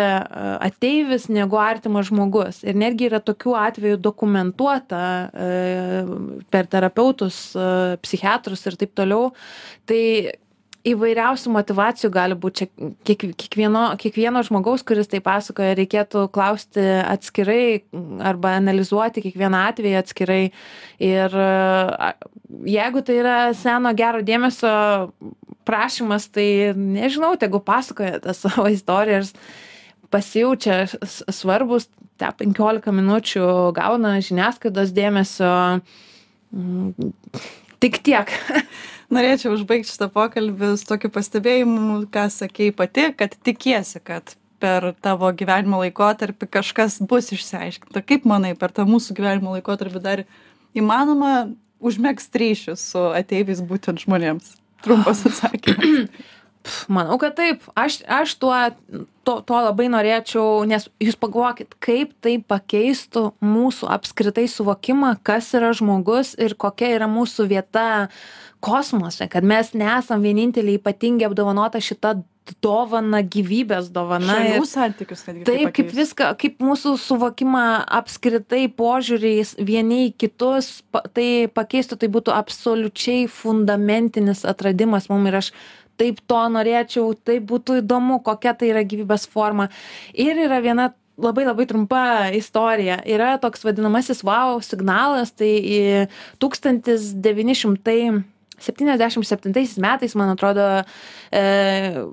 ateivis 0.63 1.27
negu 1.31 1.59
artimas 1.61 2.09
žmogus. 2.09 2.61
Ir 2.65 2.77
netgi 2.79 3.09
yra 3.09 3.19
tokių 3.23 3.55
atvejų 3.59 3.99
dokumentuota 4.03 5.03
e, 5.29 5.49
per 6.53 6.69
terapeutus 6.71 7.39
e, 7.55 7.67
psichiatrus 8.03 8.65
ir 8.69 8.79
taip 8.81 8.95
toliau. 8.97 9.31
Tai 9.89 10.03
įvairiausių 10.87 11.51
motyvacijų 11.53 12.09
gali 12.11 12.35
būt 12.39 12.59
čia 12.59 12.67
kiek 13.07 13.23
kiekvieno 13.39 13.83
kiekvieno 13.99 14.41
žmogaus 14.43 14.83
kuris 14.83 15.07
tai 15.11 15.21
pasakoja 15.23 15.77
reikėtų 15.79 16.25
klausti 16.35 16.83
atskirai 17.07 17.83
arba 18.27 18.57
analizuoti 18.59 19.23
kiekvieną 19.23 19.63
atvejį 19.69 19.95
atskirai. 20.01 20.43
Ir 21.03 21.37
jeigu 22.75 23.03
tai 23.07 23.17
yra 23.21 23.37
seno 23.57 23.93
gero 23.95 24.23
dėmesio 24.27 24.73
prašymas 25.63 26.27
tai 26.35 26.47
nežinau 26.75 27.37
tegu 27.39 27.63
pasakoja 27.63 28.19
tas 28.23 28.41
savo 28.43 28.67
istorijas 28.71 29.31
pasijaučia 30.13 30.83
svarbūs 31.07 31.87
tą 32.21 32.29
penkiolika 32.37 32.91
minučių 32.93 33.45
gauna 33.75 34.17
žiniasklaidos 34.21 34.91
dėmesio. 34.93 35.53
Mm, 36.53 37.13
tik 37.81 37.97
tiek 38.05 38.29
norėčiau 39.13 39.53
užbaigt 39.55 39.89
šitą 39.89 40.09
pokalbį 40.13 40.73
su 40.79 40.87
tokiu 40.89 41.11
pastebėjimu 41.13 42.03
ką 42.13 42.27
sakei 42.33 42.73
pati 42.75 43.09
kad 43.17 43.35
tikiesi 43.45 44.01
kad 44.03 44.35
per 44.63 44.93
tavo 45.03 45.27
gyvenimo 45.35 45.81
laikotarpį 45.81 46.47
kažkas 46.57 47.01
bus 47.03 47.33
išsiaiškinta. 47.35 48.03
Kaip 48.07 48.27
manai 48.29 48.53
per 48.55 48.71
tą 48.75 48.85
mūsų 48.87 49.17
gyvenimo 49.17 49.57
laikotarpį 49.57 50.03
dar 50.03 50.23
įmanoma 50.77 51.51
užmegzt 51.83 52.35
ryšius 52.39 52.85
su 52.93 53.01
ateiviais 53.11 53.59
būtent 53.67 54.05
žmonėms? 54.05 54.55
Trumpas 54.85 55.23
atsakymas 55.27 56.07
Manau, 56.87 57.17
kad 57.19 57.35
taip. 57.35 57.65
Aš, 57.75 57.99
aš 58.07 58.35
tuo, 58.39 58.55
to, 59.27 59.37
to 59.47 59.59
labai 59.65 59.89
norėčiau, 59.91 60.63
nes 60.69 60.87
jūs 61.03 61.17
pagalvokit, 61.19 61.75
kaip 61.83 62.13
tai 62.23 62.37
pakeistų 62.39 63.25
mūsų 63.43 63.89
apskritai 63.91 64.47
suvokimą, 64.51 65.17
kas 65.27 65.51
yra 65.57 65.73
žmogus 65.75 66.33
ir 66.39 66.55
kokia 66.59 66.93
yra 66.95 67.09
mūsų 67.11 67.49
vieta 67.51 67.87
kosmose, 68.63 69.27
kad 69.31 69.43
mes 69.43 69.73
nesam 69.75 70.23
vieninteliai 70.23 70.79
ypatingai 70.79 71.27
apdovanota 71.27 71.83
šita 71.83 72.21
dovana, 72.63 73.21
gyvybės 73.23 73.89
dovana. 73.93 74.35
Šalių 74.35 74.67
santykius, 74.67 75.21
kad 75.23 75.37
taip, 75.47 75.69
kaip 75.75 75.91
viską, 75.95 76.31
kaip 76.39 76.59
mūsų 76.63 76.95
suvokimą 76.99 77.63
apskritai 77.99 78.65
požiūriais 78.71 79.55
vieni 79.63 80.09
į 80.09 80.13
kitus, 80.25 80.81
tai 81.15 81.47
pakeistų, 81.53 82.01
tai 82.01 82.11
būtų 82.11 82.35
absoliučiai 82.35 83.29
fundamentinis 83.31 84.43
atradimas 84.49 85.09
mums 85.11 85.31
ir 85.31 85.39
aš 85.39 85.53
taip 85.99 86.19
to 86.29 86.41
norėčiau, 86.55 87.13
taip 87.25 87.45
būtų 87.51 87.81
įdomu, 87.83 88.19
kokia 88.25 88.53
tai 88.57 88.73
yra 88.73 88.83
gyvybės 88.87 89.27
forma. 89.29 89.69
Ir 90.13 90.37
yra 90.47 90.59
viena 90.63 90.91
labai 91.17 91.45
labai 91.45 91.65
trumpa 91.69 92.03
istorija. 92.33 92.97
Yra 93.05 93.37
toks 93.41 93.63
vadinamasis 93.65 94.23
wow 94.25 94.61
signalas, 94.65 95.31
tai 95.37 96.07
1900 96.41 98.23
77 98.63 99.81
metais, 99.81 100.13
man 100.15 100.29
atrodo, 100.29 100.61
e, 101.31 101.43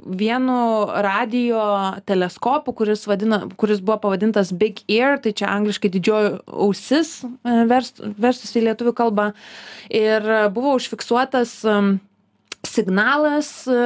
vienu 0.07 0.87
radio 1.05 1.61
teleskopu, 2.09 2.72
kuris, 2.74 3.05
vadina, 3.07 3.45
kuris 3.61 3.81
buvo 3.81 3.99
pavadintas 4.03 4.51
Big 4.53 4.83
Ear, 4.89 5.20
tai 5.22 5.33
čia 5.37 5.51
angliškai 5.53 5.93
didžioji 5.93 6.33
ausis, 6.51 7.20
e, 7.22 7.57
verstus 8.18 8.57
į 8.57 8.66
lietuvių 8.66 8.95
kalbą, 8.99 9.31
ir 9.91 10.26
buvo 10.55 10.74
užfiksuotas 10.81 11.61
signalas, 12.66 13.48
e, 13.66 13.76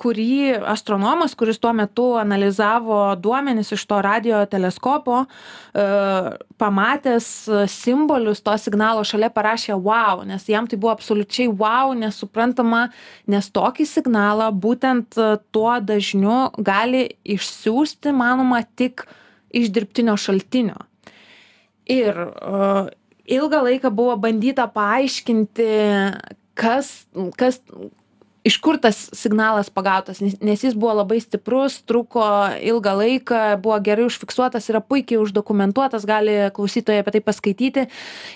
kurį 0.00 0.58
astronomas, 0.68 1.34
kuris 1.38 1.58
tuo 1.60 1.72
metu 1.76 2.12
analizavo 2.20 2.98
duomenis 3.16 3.72
iš 3.72 3.84
to 3.88 4.00
radio 4.04 4.42
teleskopo, 4.46 5.22
e, 5.24 5.86
pamatęs 6.60 7.28
simbolius 7.72 8.42
to 8.44 8.54
signalo 8.60 9.04
šalia 9.08 9.32
parašė 9.32 9.78
wow, 9.80 10.22
nes 10.28 10.44
jam 10.48 10.68
tai 10.68 10.78
buvo 10.78 10.92
absoliučiai 10.92 11.48
wow, 11.48 11.94
nesuprantama, 11.96 12.84
nes 13.26 13.50
tokį 13.50 13.88
signalą 13.88 14.50
būtent 14.52 15.16
tuo 15.52 15.74
dažniu 15.80 16.52
gali 16.58 17.08
išsiųsti, 17.24 18.12
manoma, 18.12 18.62
tik 18.76 19.06
iš 19.52 19.72
dirbtinio 19.72 20.16
šaltinio. 20.20 20.78
Ir 21.90 22.14
uh, 22.16 22.86
ilgą 23.26 23.64
laiką 23.66 23.90
buvo 23.92 24.14
bandyta 24.20 24.68
paaiškinti, 24.70 25.66
kas, 26.54 26.92
kas, 27.36 27.60
iš 28.44 28.56
kur 28.58 28.78
tas 28.82 29.06
signalas 29.14 29.70
pagautas 29.70 30.18
nes 30.20 30.64
jis 30.64 30.74
buvo 30.74 30.96
labai 30.98 31.20
stiprus 31.22 31.78
truko 31.86 32.24
ilgą 32.58 32.94
laiką 32.98 33.40
buvo 33.62 33.76
gerai 33.86 34.06
užfiksuotas 34.08 34.66
yra 34.70 34.80
puikiai 34.82 35.20
uždokumentuotas 35.22 36.06
gali 36.08 36.34
klausytojai 36.54 37.02
apie 37.02 37.14
tai 37.16 37.22
paskaityti. 37.22 37.86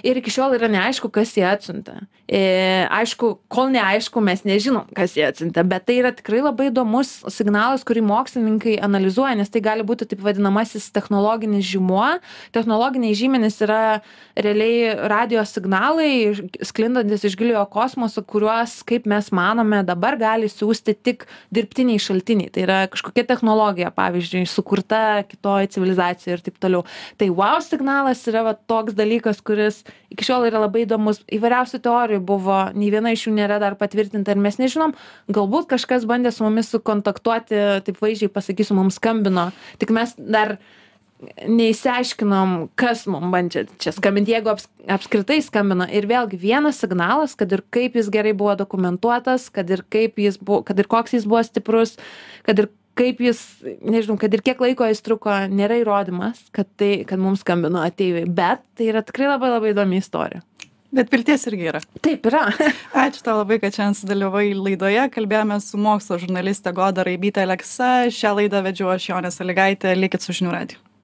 Ir 0.06 0.20
iki 0.20 0.30
šiol 0.30 0.54
yra 0.58 0.70
neaišku 0.70 1.10
kas 1.10 1.34
jį 1.34 1.46
atsiuntė. 1.50 1.96
E, 2.26 2.86
aišku 2.90 3.32
kol 3.50 3.72
neaišku 3.74 4.22
mes 4.22 4.44
nežinom 4.46 4.86
kas 4.96 5.16
jį 5.18 5.26
atsiuntė 5.30 5.66
bet 5.66 5.88
tai 5.90 5.98
yra 6.02 6.14
tikrai 6.14 6.44
labai 6.44 6.70
įdomus 6.70 7.12
signalas 7.34 7.82
kurį 7.86 8.04
mokslininkai 8.06 8.78
analizuoja 8.86 9.34
nes 9.38 9.50
tai 9.50 9.62
gali 9.64 9.86
būti 9.86 10.06
taip 10.06 10.22
vadinamasis 10.22 10.88
technologinis 10.94 11.66
žymuo. 11.66 12.20
Technologiniai 12.54 13.18
žymenys 13.18 13.58
yra 13.66 13.82
realiai 14.38 14.94
radijo 15.10 15.42
signalai 15.50 16.30
sklindantys 16.62 17.26
iš 17.26 17.38
giliojo 17.38 17.66
kosmoso 17.74 18.22
kuriuos 18.22 18.78
kaip 18.86 19.10
mes 19.10 19.34
manome 19.34 19.82
dabar 19.82 19.95
dabar 19.96 20.18
gali 20.20 20.50
siųsti 20.52 20.94
tik 20.94 21.26
dirbtiniai 21.54 22.00
šaltiniai. 22.02 22.52
Tai 22.52 22.64
yra 22.66 22.78
kažkokia 22.92 23.26
technologija 23.26 23.90
pavyzdžiui 23.96 24.44
sukurta 24.50 25.24
kitoj 25.28 25.70
civilizacijoj 25.74 26.36
ir 26.36 26.44
taip 26.46 26.60
toliau. 26.62 26.84
Tai 27.18 27.30
wow 27.34 27.60
signalas 27.64 28.22
yra 28.30 28.44
va 28.46 28.54
toks 28.54 28.96
dalykas 28.96 29.42
kuris 29.44 29.82
iki 30.12 30.26
šiol 30.28 30.46
yra 30.50 30.62
labai 30.66 30.84
įdomus. 30.86 31.22
Įvairiausių 31.32 31.82
teorijų 31.84 32.22
buvo 32.28 32.60
nei 32.76 32.92
viena 32.94 33.12
iš 33.16 33.26
jų 33.26 33.36
nėra 33.40 33.58
dar 33.62 33.78
patvirtinta 33.80 34.34
ir 34.34 34.42
mes 34.42 34.60
nežinom 34.62 34.94
galbūt 35.32 35.70
kažkas 35.72 36.06
bandė 36.08 36.32
su 36.34 36.46
mumis 36.46 36.70
sukontaktuoti 36.72 37.62
taip 37.86 38.02
vaizdžiai 38.02 38.32
pasakysiu 38.32 38.78
mums 38.78 39.00
skambino. 39.00 39.50
Tik 39.80 39.92
mes 39.96 40.14
dar 40.18 40.58
neišsiaiškinom 41.46 42.54
kas 42.78 43.04
mum 43.10 43.30
bandė 43.34 43.66
čia 43.82 43.92
skambint 43.96 44.30
jeigu 44.30 44.52
aps 44.54 44.68
apskritai 44.96 45.40
skambino 45.44 45.86
ir 45.90 46.08
vėlgi 46.10 46.38
vienas 46.40 46.80
signalas 46.82 47.36
kad 47.38 47.52
ir 47.52 47.64
kaip 47.74 47.98
jis 47.98 48.10
gerai 48.12 48.34
buvo 48.38 48.56
dokumentuotas 48.58 49.48
kad 49.54 49.70
ir 49.70 49.84
kaip 49.92 50.20
jis 50.22 50.40
buvo 50.40 50.62
kad 50.66 50.78
ir 50.78 50.90
koks 50.90 51.16
jis 51.18 51.28
buvo 51.28 51.42
stiprus 51.46 51.96
kad 52.46 52.62
ir 52.62 52.70
kaip 52.96 53.20
jis 53.20 53.42
nežinau 53.84 54.16
kad 54.20 54.32
ir 54.34 54.44
kiek 54.46 54.60
laiko 54.62 54.88
jis 54.88 55.02
truko 55.04 55.34
nėra 55.52 55.80
įrodymas 55.82 56.46
kad 56.56 56.70
tai 56.80 57.04
kad 57.08 57.20
mums 57.22 57.44
skambino 57.44 57.82
ateiviai 57.84 58.28
bet 58.28 58.64
tai 58.78 58.92
yra 58.92 59.04
tikrai 59.06 59.32
labai 59.34 59.52
labai 59.56 59.74
įdomi 59.74 60.02
istorija 60.02 60.44
Bet 60.96 61.10
vilties 61.12 61.44
irgi 61.50 61.66
yra. 61.72 61.80
Taip 62.04 62.24
yra. 62.30 62.46
Ačiū 63.04 63.24
tau 63.26 63.40
labai, 63.40 63.58
kad 63.60 63.74
šiandien 63.74 63.98
sudalyvai 63.98 64.46
laidoje. 64.54 65.02
Kalbėjome 65.12 65.58
su 65.60 65.80
mokslo 65.82 66.16
žurnaliste 66.22 66.72
Goda 66.76 67.04
Raibytė 67.06 67.44
Aleksa. 67.44 67.92
Šią 68.14 68.36
laidą 68.40 68.62
vedžiu 68.64 68.88
aš 68.94 69.10
Jonės 69.10 69.42
Aligaitė. 69.44 69.96
Likit 69.98 70.24
su 70.24 70.36
žinių 70.36 70.54
radiju. 70.56 70.85